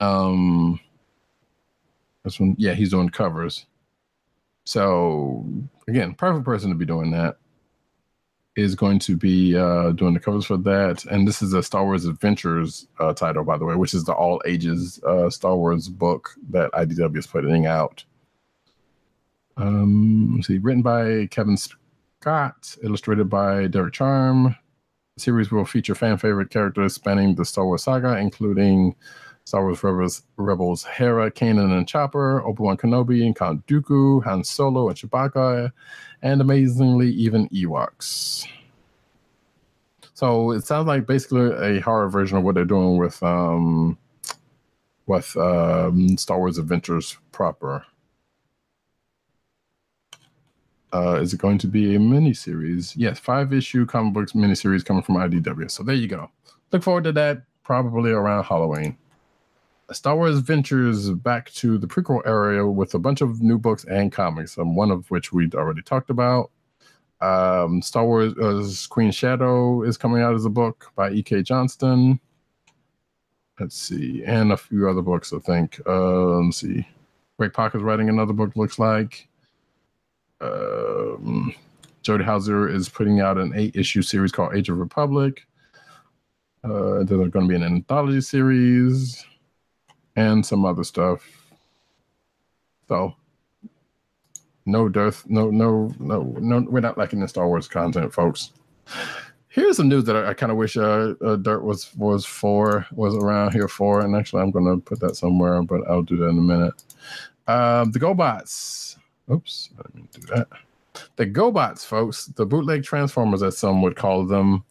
[0.00, 0.80] Um,
[2.24, 3.66] this one, yeah, he's doing covers.
[4.64, 5.46] So
[5.88, 7.38] again, perfect person to be doing that
[8.56, 11.04] is going to be uh, doing the covers for that.
[11.06, 14.12] And this is a Star Wars Adventures uh, title, by the way, which is the
[14.12, 18.04] all ages uh, Star Wars book that IDW is putting out.
[19.56, 24.56] Um, let's see, written by Cavan Scott, illustrated by Derek Charm.
[25.16, 28.96] The series will feature fan favorite characters spanning the Star Wars saga, including
[29.50, 34.44] Star Wars Rebels, Rebels Hera, Kanan, and Chopper, Obi Wan Kenobi, and Count Dooku, Han
[34.44, 35.72] Solo, and Chewbacca,
[36.22, 38.46] and amazingly, even Ewoks.
[40.14, 43.98] So it sounds like basically a horror version of what they're doing with um,
[45.06, 47.84] with um, Star Wars Adventures proper.
[50.94, 52.96] Uh, is it going to be a mini series?
[52.96, 55.68] Yes, five issue comic books miniseries coming from IDW.
[55.68, 56.30] So there you go.
[56.70, 58.96] Look forward to that probably around Halloween.
[59.92, 64.12] Star Wars ventures back to the prequel area with a bunch of new books and
[64.12, 66.50] comics, um, one of which we'd already talked about.
[67.20, 71.42] Um, Star Wars uh, Queen Shadow is coming out as a book by E.K.
[71.42, 72.20] Johnston.
[73.58, 75.80] Let's see, and a few other books, I think.
[75.86, 76.86] Uh, let's see.
[77.38, 79.28] Greg Pak is writing another book, looks like.
[80.40, 81.54] Um,
[82.02, 85.46] Jody Houser is putting out an eight issue series called Age of Republic.
[86.64, 89.24] Uh, there's going to be an anthology series
[90.16, 91.26] and some other stuff.
[92.88, 93.14] So
[94.66, 96.60] no death, no, no, no, no.
[96.60, 98.52] We're not lacking the Star Wars content, folks.
[99.48, 102.86] Here's some news that I, I kind of wish uh, uh, Dirt was was for
[102.92, 106.16] was around here for, and actually I'm going to put that somewhere, but I'll do
[106.18, 106.82] that in a minute.
[107.48, 108.96] Um, the GoBots.
[109.30, 110.48] Oops, I didn't do that.
[111.16, 114.64] The GoBots, folks, the bootleg Transformers, as some would call them,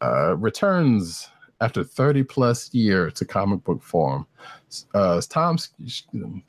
[0.00, 1.28] uh, returns
[1.64, 4.26] after 30 plus year to comic book form.
[4.92, 6.46] Uh, Tom Scioli,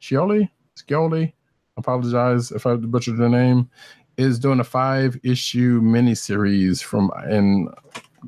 [0.00, 1.32] Scioli, Scioli,
[1.76, 3.68] apologize if I butchered the name,
[4.16, 7.68] is doing a five issue miniseries from in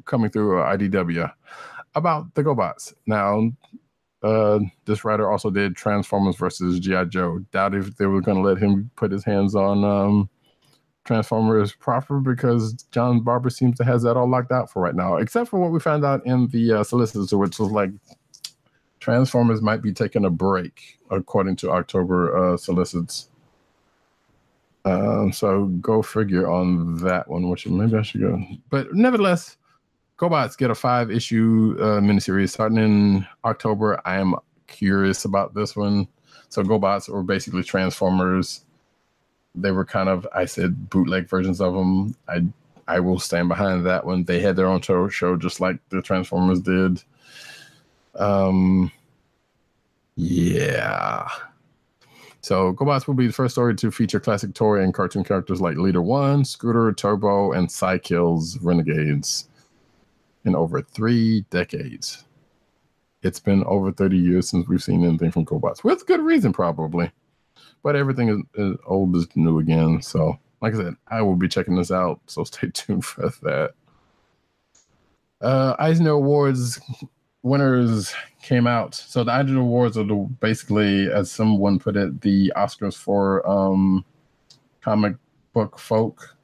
[0.05, 1.33] coming through IDW
[1.95, 2.93] about the GoBots.
[3.07, 3.51] Now,
[4.23, 7.39] uh, this writer also did Transformers versus GI Joe.
[7.51, 10.29] Doubt if they were going to let him put his hands on um,
[11.07, 15.17] Transformers proper because John Barber seems to has that all locked out for right now,
[15.17, 17.91] except for what we found out in the uh, solicitor, which was like
[19.01, 23.29] Transformers might be taking a break according to October uh, solicits.
[24.85, 28.41] Um, so go figure on that one, which maybe I should go.
[28.69, 29.57] But nevertheless,
[30.19, 34.01] GoBots get a five issue uh, miniseries starting in October.
[34.05, 34.35] I am
[34.67, 36.09] curious about this one.
[36.49, 38.66] So GoBots were basically Transformers.
[39.57, 42.15] They were kind of, I said, bootleg versions of them.
[42.29, 42.45] I
[42.89, 44.25] I will stand behind that one.
[44.25, 47.03] They had their own show, show just like the Transformers did.
[48.15, 48.93] Um,
[50.15, 51.29] yeah.
[52.41, 55.77] So GoBots will be the first story to feature classic toy and cartoon characters like
[55.77, 59.49] Leader One, Scooter, Turbo, and Cy-Kill's Renegades
[60.45, 62.25] in over three decades.
[63.23, 67.11] It's been over 30 years since we've seen anything from GoBots, with good reason, probably.
[67.87, 70.03] But everything is, is old is new again.
[70.03, 72.19] So, like I said, I will be checking this out.
[72.27, 73.75] So stay tuned for that.
[75.41, 76.81] Uh, Eisner Awards
[77.45, 78.97] winners came out.
[78.97, 84.05] So the Eisner Awards are the, basically, as someone put it, the Oscars for um,
[84.81, 85.15] comic
[85.53, 86.37] book folk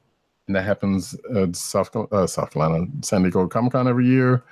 [0.47, 4.45] and that happens at South uh, South Carolina, San Diego Comic Con every year.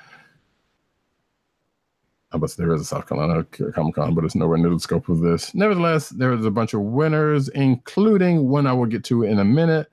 [2.33, 5.09] I bet there is a South Carolina Comic Con, but it's nowhere near the scope
[5.09, 5.53] of this.
[5.53, 9.43] Nevertheless, there is a bunch of winners, including one I will get to in a
[9.43, 9.87] minute.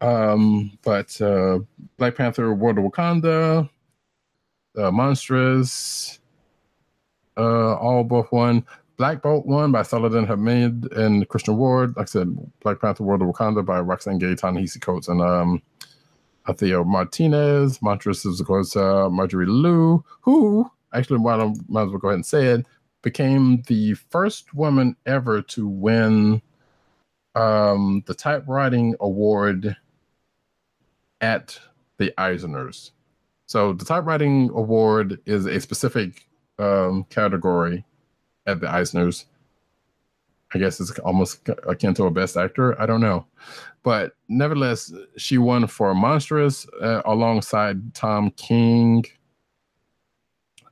[0.00, 1.58] Um, but uh,
[1.98, 3.68] Black Panther, World of Wakanda,
[4.78, 6.20] uh, Monstrous,
[7.36, 8.64] uh, all both won.
[8.96, 11.96] Black Bolt won by Saladin Ahmed and Christian Ward.
[11.96, 15.62] Like I said, Black Panther World of Wakanda by Roxane Gay, Ta-Nehisi Coates, and um,
[16.56, 17.80] Theo Martinez.
[17.80, 22.08] Monstrous is, of course, uh, Marjorie Liu, who, actually, why I might as well go
[22.08, 22.66] ahead and say it,
[23.02, 26.42] became the first woman ever to win
[27.34, 29.76] um, the typewriting award
[31.20, 31.58] at
[31.98, 32.90] the Eisners.
[33.46, 36.26] So the typewriting award is a specific
[36.58, 37.84] um, category
[38.46, 39.24] at the Eisners.
[40.54, 42.80] I guess it's almost akin to a best actor.
[42.80, 43.26] I don't know.
[43.82, 49.04] But nevertheless, she won for Monstrous uh, alongside Tom King,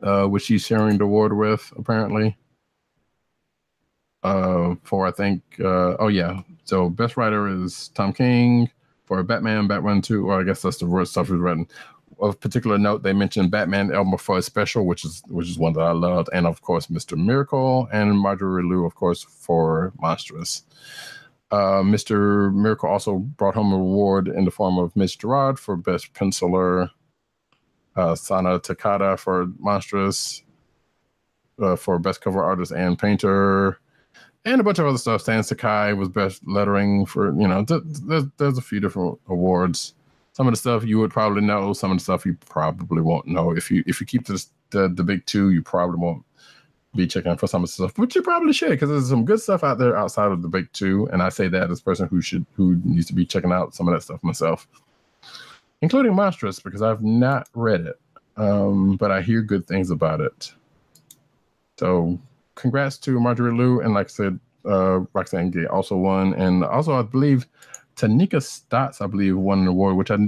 [0.03, 2.37] uh, which she's sharing the award with, apparently.
[4.23, 6.43] Uh, for, I think, uh, oh, yeah.
[6.65, 8.71] So, best writer is Tom King
[9.05, 11.69] for Batman, Batman 2, or I guess that's the worst stuff he's written
[12.19, 15.81] of particular note, they mentioned Batman Elmer Fudd special, which is which is one that
[15.81, 17.17] I loved, and of course Mr.
[17.17, 20.63] Miracle and Marjorie Liu, of course, for Monstrous.
[21.51, 22.53] Uh, Mr.
[22.55, 26.91] Miracle also brought home a reward in the form of Mitch Gerads for best penciler,
[27.97, 30.43] uh, Sana Takeda for Monstrous,
[31.61, 33.79] uh, for best cover artist and painter,
[34.45, 35.23] and a bunch of other stuff.
[35.23, 37.65] Stan Sakai was best lettering for you know.
[37.65, 39.95] Th- th- there's a few different awards
[40.37, 43.27] some of the stuff you would probably know, some of the stuff you probably won't
[43.27, 43.53] know.
[43.53, 46.27] If you if you keep the the, the big two, you probably won't
[46.95, 49.41] be checking for some of the stuff, but you probably should because there's some good
[49.41, 51.09] stuff out there outside of the big two.
[51.11, 53.75] And I say that as a person who should who needs to be checking out
[53.75, 54.69] some of that stuff myself,
[55.83, 58.01] including Monstrous because I've not read it,
[58.37, 60.53] um, but I hear good things about it.
[61.79, 62.19] So
[62.55, 66.93] congrats to Marjorie Liu and like I said, uh, Roxane Gay also won, and also
[66.99, 67.47] I believe
[67.97, 70.19] Taneka Stotts, I believe, won an award, which I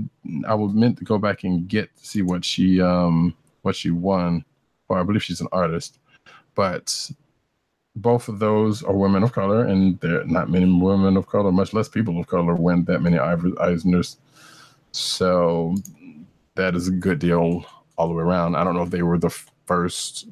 [0.47, 3.91] I was meant to go back and get to see what she um what she
[3.91, 4.45] won,
[4.89, 5.99] or I believe she's an artist.
[6.55, 7.11] But
[7.97, 11.53] both of those are women of color, and there are not many women of color,
[11.53, 14.17] much less people of color, win that many Eisners.
[14.99, 15.77] So
[16.57, 17.65] that is a good deal
[17.97, 18.57] all the way around.
[18.57, 19.31] I don't know if they were the
[19.67, 20.27] first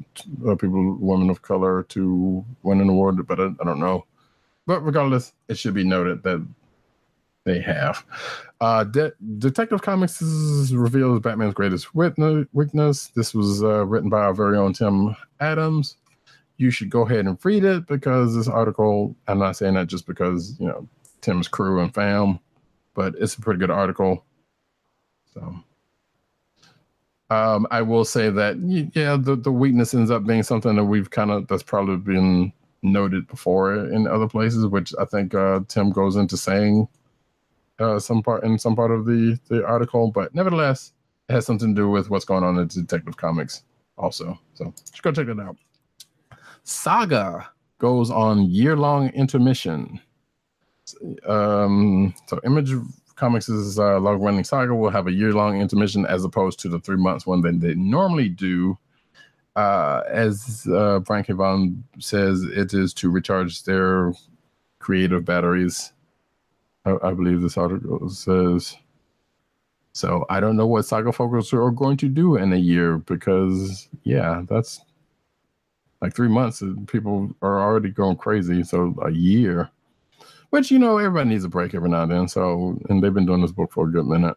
[0.46, 4.06] uh, people, women of color, to win an award, but I, I don't know.
[4.66, 6.44] But regardless, it should be noted that
[7.44, 8.04] they have.
[8.60, 10.20] Uh, De- Detective Comics
[10.72, 13.06] reveals Batman's greatest weakness.
[13.14, 15.96] This was uh, written by our very own Tim Adams.
[16.56, 20.06] You should go ahead and read it because this article, I'm not saying that just
[20.06, 20.88] because, you know,
[21.20, 22.40] Tim's crew and fam,
[22.94, 24.24] but it's a pretty good article.
[25.36, 25.54] So
[27.28, 28.56] um, I will say that,
[28.94, 32.52] yeah, the, the weakness ends up being something that we've kind of, that's probably been
[32.82, 36.88] noted before in other places, which I think uh, Tim goes into saying
[37.78, 40.92] uh, some part in some part of the the article, but nevertheless,
[41.28, 43.64] it has something to do with what's going on in Detective Comics
[43.98, 44.38] also.
[44.54, 45.56] So just go check it out.
[46.62, 47.48] Saga
[47.78, 50.00] goes on year long intermission.
[51.26, 52.72] Um, so Image
[53.16, 56.78] Comics' uh, long running saga will have a year long intermission as opposed to the
[56.78, 58.78] three months one that they normally do.
[59.56, 61.32] Uh, as uh, Brian K.
[61.98, 64.12] Says, it is to recharge their
[64.78, 65.94] creative batteries
[66.86, 68.76] I, I believe this article says.
[69.92, 73.88] So I don't know what Saga Focus are going to do in a year because
[74.04, 74.80] yeah, that's
[76.00, 76.60] like three months.
[76.60, 78.62] and People are already going crazy.
[78.62, 79.70] So a year,
[80.50, 82.28] which you know everybody needs a break every now and then.
[82.28, 84.36] So and they've been doing this book for a good minute.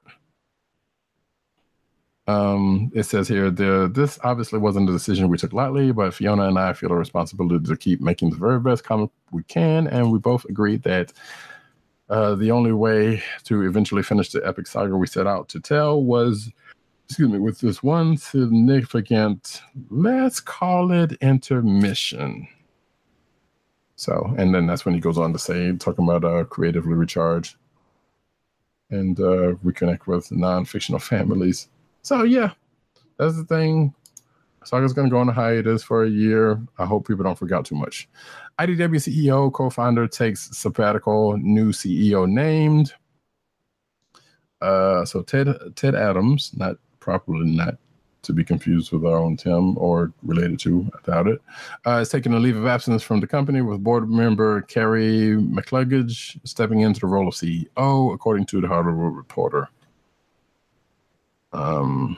[2.29, 6.47] Um, it says here, the, this obviously wasn't a decision we took lightly, but Fiona
[6.47, 10.11] and I feel a responsibility to keep making the very best comic we can, and
[10.11, 11.11] we both agreed that
[12.09, 16.03] uh, the only way to eventually finish the epic saga we set out to tell
[16.03, 16.51] was,
[17.05, 22.47] excuse me, with this one significant, let's call it intermission.
[23.99, 27.57] So, and then that's when he goes on to say, talking about uh, creatively recharge
[28.89, 31.67] and uh, reconnect with non-fictional families.
[32.01, 32.51] So yeah,
[33.17, 33.93] that's the thing.
[34.63, 36.61] Saga's going to go on a hiatus for a year.
[36.77, 38.07] I hope people don't forget too much.
[38.57, 41.37] IDW CEO, co-founder takes sabbatical.
[41.37, 42.93] New CEO named.
[44.61, 47.75] Uh, so Ted Ted Adams, not properly not
[48.21, 51.41] to be confused with our own Tim or related to, I doubt it,
[51.85, 56.39] uh, is taking a leave of absence from the company with board member Carrie McCluggage
[56.43, 59.69] stepping into the role of CEO, according to the Hollywood Reporter.
[61.53, 62.17] Um,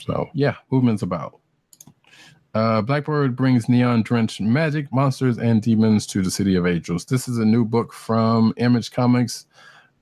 [0.00, 1.40] so yeah, movement's about.
[2.52, 7.04] Uh, Blackbird brings neon drenched magic, monsters, and demons to the City of Angels.
[7.04, 9.46] This is a new book from Image Comics,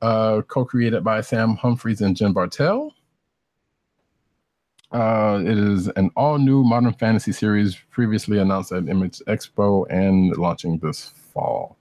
[0.00, 2.94] uh, co created by Sam Humphries and Jen Bartel.
[4.91, 10.34] Uh, it is an all new modern fantasy series previously announced at Image Expo and
[10.36, 11.76] launching this fall.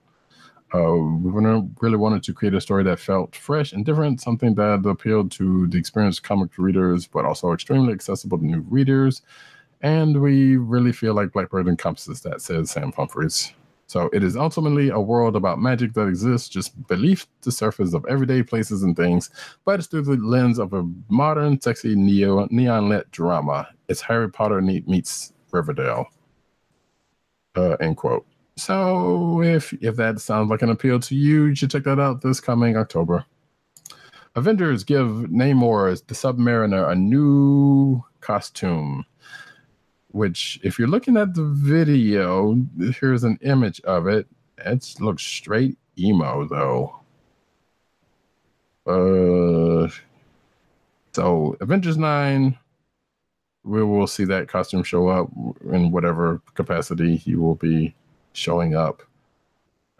[0.74, 1.30] Uh, we
[1.80, 5.66] really wanted to create a story that felt fresh and different, something that appealed to
[5.68, 9.22] the experienced comic readers, but also extremely accessible to new readers.
[9.80, 13.54] And we really feel like Blackbird encompasses that, says Sam Humphries.
[13.88, 18.04] So it is ultimately a world about magic that exists just beneath the surface of
[18.06, 19.30] everyday places and things,
[19.64, 23.66] but it's through the lens of a modern, sexy neo neon lit drama.
[23.88, 26.06] It's Harry Potter meets Riverdale.
[27.56, 28.26] Uh, end quote.
[28.56, 32.20] So if if that sounds like an appeal to you, you should check that out
[32.20, 33.24] this coming October.
[34.34, 39.06] Avengers give Namor the Submariner a new costume.
[40.10, 42.56] Which, if you're looking at the video,
[42.98, 44.26] here's an image of it.
[44.56, 46.94] It looks straight emo though.
[48.86, 49.88] Uh,
[51.12, 52.58] so Avengers nine,
[53.64, 55.28] we will see that costume show up
[55.70, 57.94] in whatever capacity he will be
[58.32, 59.02] showing up.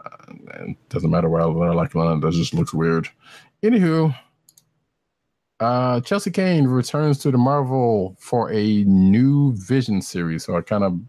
[0.05, 3.09] Uh, and doesn't matter where I like London, that just looks weird.
[3.63, 4.17] Anywho,
[5.61, 10.45] uh, Chelsea Cain returns to the Marvel for a new Vision series.
[10.45, 11.01] So I kind of,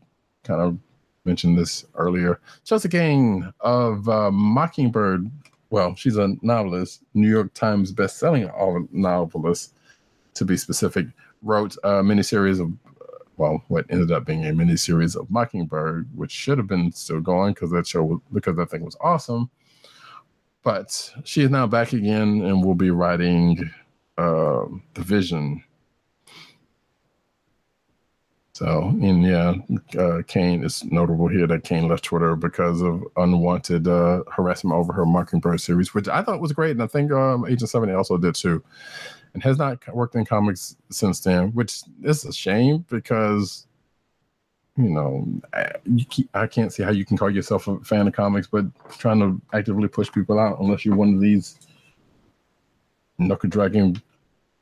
[0.43, 0.77] kind of
[1.25, 2.39] mentioned this earlier.
[2.63, 5.29] Chelsea Cain of uh, Mockingbird.
[5.69, 8.49] Well, she's a novelist, New York Times best-selling
[8.91, 9.75] novelist,
[10.33, 11.05] to be specific.
[11.43, 12.71] Wrote a miniseries of,
[13.37, 17.53] well, what ended up being a miniseries of Mockingbird, which should have been still going
[17.53, 19.49] because that show, because that thing was awesome.
[20.63, 23.69] But she is now back again and will be writing
[24.19, 24.65] uh,
[24.95, 25.63] the vision.
[28.53, 29.53] So, and yeah,
[29.97, 34.91] uh, Cain is notable here that Cain left Twitter because of unwanted uh, harassment over
[34.91, 38.17] her Mockingbird series, which I thought was great, and I think um, Agent Seventy also
[38.17, 38.61] did too,
[39.33, 43.65] and has not worked in comics since then, which is a shame because
[44.75, 48.09] you know I, you keep, I can't see how you can call yourself a fan
[48.09, 48.65] of comics, but
[48.97, 51.57] trying to actively push people out unless you're one of these
[53.19, 54.01] knuckle dragging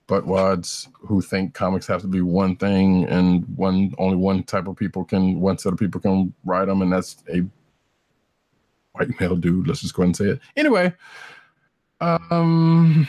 [0.07, 4.75] buttwads who think comics have to be one thing and one only one type of
[4.75, 7.41] people can one set of people can write them and that's a
[8.93, 10.39] white male dude let's just go ahead and say it.
[10.55, 10.93] Anyway
[11.99, 13.07] um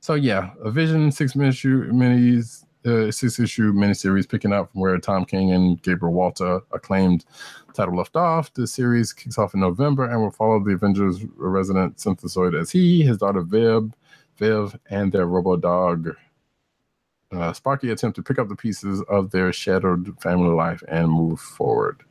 [0.00, 4.96] so yeah a vision six issue minis uh, six issue miniseries picking up from where
[4.98, 7.26] tom king and gabriel walta acclaimed
[7.74, 8.52] title left off.
[8.54, 13.02] The series kicks off in november and will follow the avengers resident synthezoid as he
[13.02, 13.92] his daughter viv
[14.38, 16.14] Viv and their robo dog
[17.30, 21.40] uh, Sparky attempt to pick up the pieces of their shattered family life and move
[21.40, 22.02] forward.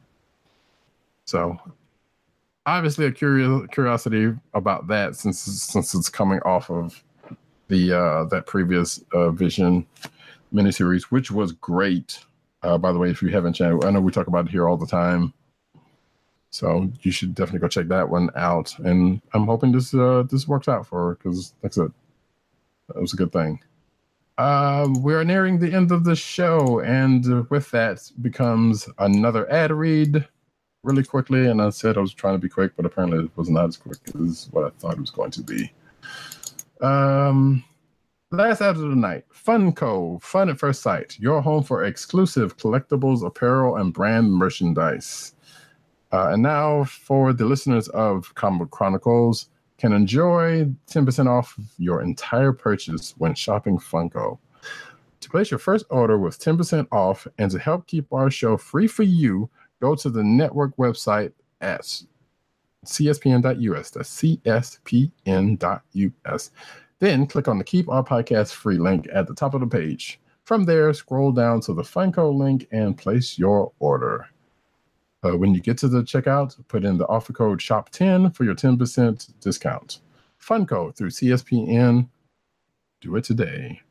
[1.25, 1.57] So,
[2.65, 7.03] obviously, a curious curiosity about that since since it's coming off of
[7.67, 9.85] the uh, that previous uh, Vision
[10.53, 12.19] miniseries, which was great.
[12.63, 14.67] Uh, by the way, if you haven't checked, I know we talk about it here
[14.67, 15.33] all the time.
[16.49, 18.77] So you should definitely go check that one out.
[18.79, 21.77] And I'm hoping this uh, this works out for her because that's
[22.89, 22.93] it.
[22.93, 23.59] That was a good thing.
[24.37, 30.27] Um, we're nearing the end of the show, and with that becomes another ad read.
[30.83, 33.49] really quickly, and I said I was trying to be quick, but apparently it was
[33.49, 35.71] not as quick as what I thought it was going to be.
[36.81, 37.63] Um,
[38.31, 43.25] last ad of the night, Funko, Fun at First Sight, your home for exclusive collectibles,
[43.25, 45.33] apparel, and brand merchandise.
[46.11, 52.51] Uh, and now, for the listeners of Comic Chronicles, can enjoy 10% off your entire
[52.51, 54.39] purchase when shopping Funko.
[55.19, 58.87] To place your first order with 10% off and to help keep our show free
[58.87, 59.49] for you,
[59.81, 61.31] go to the network website
[61.61, 61.81] at
[62.85, 63.89] cspn.us.
[63.91, 65.11] That's cspn.us.
[66.99, 70.19] Then click on the Keep Our Podcast Free link at the top of the page.
[70.45, 74.27] From there, scroll down to the Funko link and place your order.
[75.23, 78.55] Uh, when you get to the checkout, put in the offer code SHOP10 for your
[78.55, 79.99] 10% discount.
[80.41, 82.07] Funko through CSPN.
[83.01, 83.81] Do it today.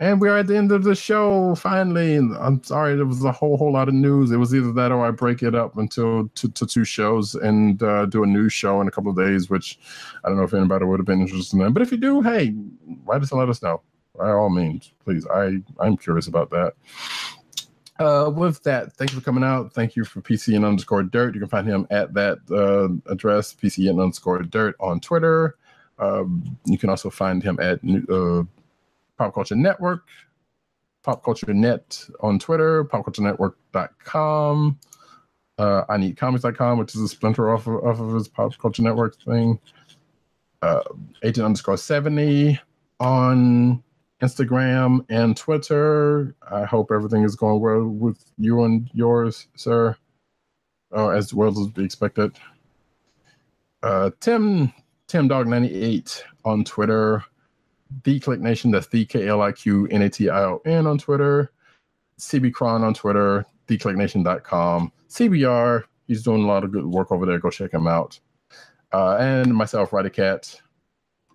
[0.00, 1.54] And we are at the end of the show.
[1.56, 4.30] Finally, I'm sorry there was a whole whole lot of news.
[4.30, 7.82] It was either that or I break it up until to, to two shows and
[7.82, 9.78] uh, do a new show in a couple of days, which
[10.24, 11.72] I don't know if anybody would have been interested in.
[11.74, 12.54] But if you do, hey,
[13.04, 13.82] write us and let us know.
[14.18, 15.26] By all means, please.
[15.26, 16.72] I I'm curious about that.
[18.00, 19.74] Uh, with that, thank you for coming out.
[19.74, 21.34] Thank you for PCN underscore dirt.
[21.34, 25.56] You can find him at that uh, address, PCN underscore dirt on Twitter.
[25.98, 27.78] Um, you can also find him at
[28.10, 28.42] uh,
[29.18, 30.08] Pop Culture Network,
[31.02, 34.78] Pop Culture Net on Twitter, popculturenetwork.com,
[35.58, 38.82] uh, I need comics.com, which is a splinter off of, off of his Pop Culture
[38.82, 39.58] Network thing.
[40.62, 40.80] Uh,
[41.22, 42.58] agent underscore 70
[42.98, 43.82] on
[44.22, 46.34] Instagram and Twitter.
[46.50, 49.96] I hope everything is going well with you and yours, sir,
[50.94, 52.36] uh, as well as be expected.
[53.82, 54.72] Uh, Tim
[55.06, 57.24] Tim Dog 98 on Twitter.
[58.04, 60.86] The Kliq Nation, that's the K L I Q N A T I O N
[60.86, 61.50] on Twitter.
[62.20, 64.92] CB Cron on Twitter, thekliqnation.com.
[65.08, 67.38] CBR, he's doing a lot of good work over there.
[67.38, 68.20] Go check him out.
[68.92, 70.60] Uh, and myself, Roddykat,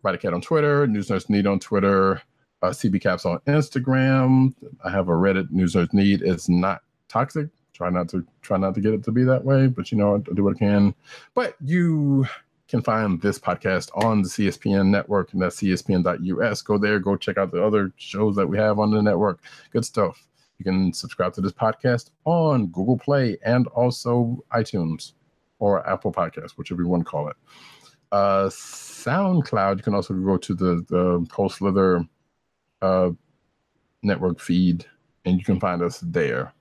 [0.03, 2.21] Righty Cat on Twitter, News Nurse Need on Twitter,
[2.65, 4.53] uh, CB Caps on Instagram.
[4.83, 6.21] I have a Reddit News Nurse Need.
[6.21, 7.49] It's not toxic.
[7.73, 10.15] Try not to try not to get it to be that way, but you know,
[10.15, 10.95] I do what I can.
[11.33, 12.25] But you
[12.67, 16.61] can find this podcast on the CSPN network, and that's cspn.us.
[16.61, 19.41] Go there, go check out the other shows that we have on the network.
[19.71, 20.25] Good stuff.
[20.57, 25.11] You can subscribe to this podcast on Google Play and also iTunes
[25.59, 27.35] or Apple Podcasts, whichever you want to call it.
[28.11, 32.07] Uh, SoundCloud, you can also go to the, the Post Slither
[32.81, 33.11] uh,
[34.03, 34.85] network feed,
[35.25, 36.53] and you can find us there.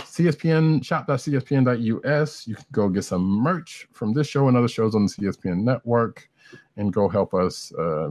[0.00, 2.46] CSPN shop.cspn.us.
[2.46, 5.62] You can go get some merch from this show and other shows on the CSPN
[5.62, 6.28] network,
[6.76, 8.08] and go help us, uh,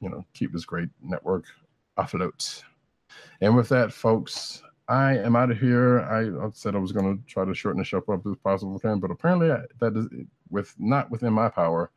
[0.00, 1.44] you know, keep this great network
[1.98, 2.62] afloat.
[3.40, 6.00] And with that, folks, I am out of here.
[6.00, 8.98] I, said I was going to try to shorten the show up as possible can,
[8.98, 10.06] but apparently I, that is
[10.50, 11.90] with not within my power.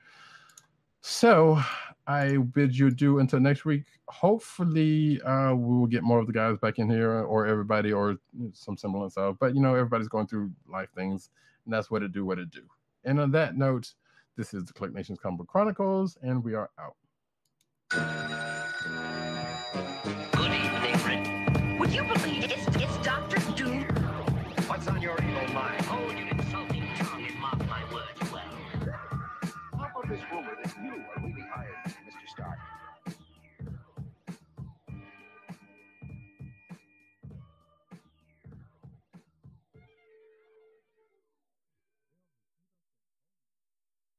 [1.08, 1.62] So
[2.08, 3.84] I bid you adieu until next week.
[4.08, 8.18] Hopefully, uh, we will get more of the guys back in here, or everybody, or
[8.54, 9.38] some semblance of.
[9.38, 11.30] But you know, everybody's going through life things,
[11.64, 12.26] and that's what it do.
[12.26, 12.64] What it do.
[13.04, 13.94] And on that note,
[14.36, 18.45] this is the Kliq Nation's Comic Chronicles, and we are out.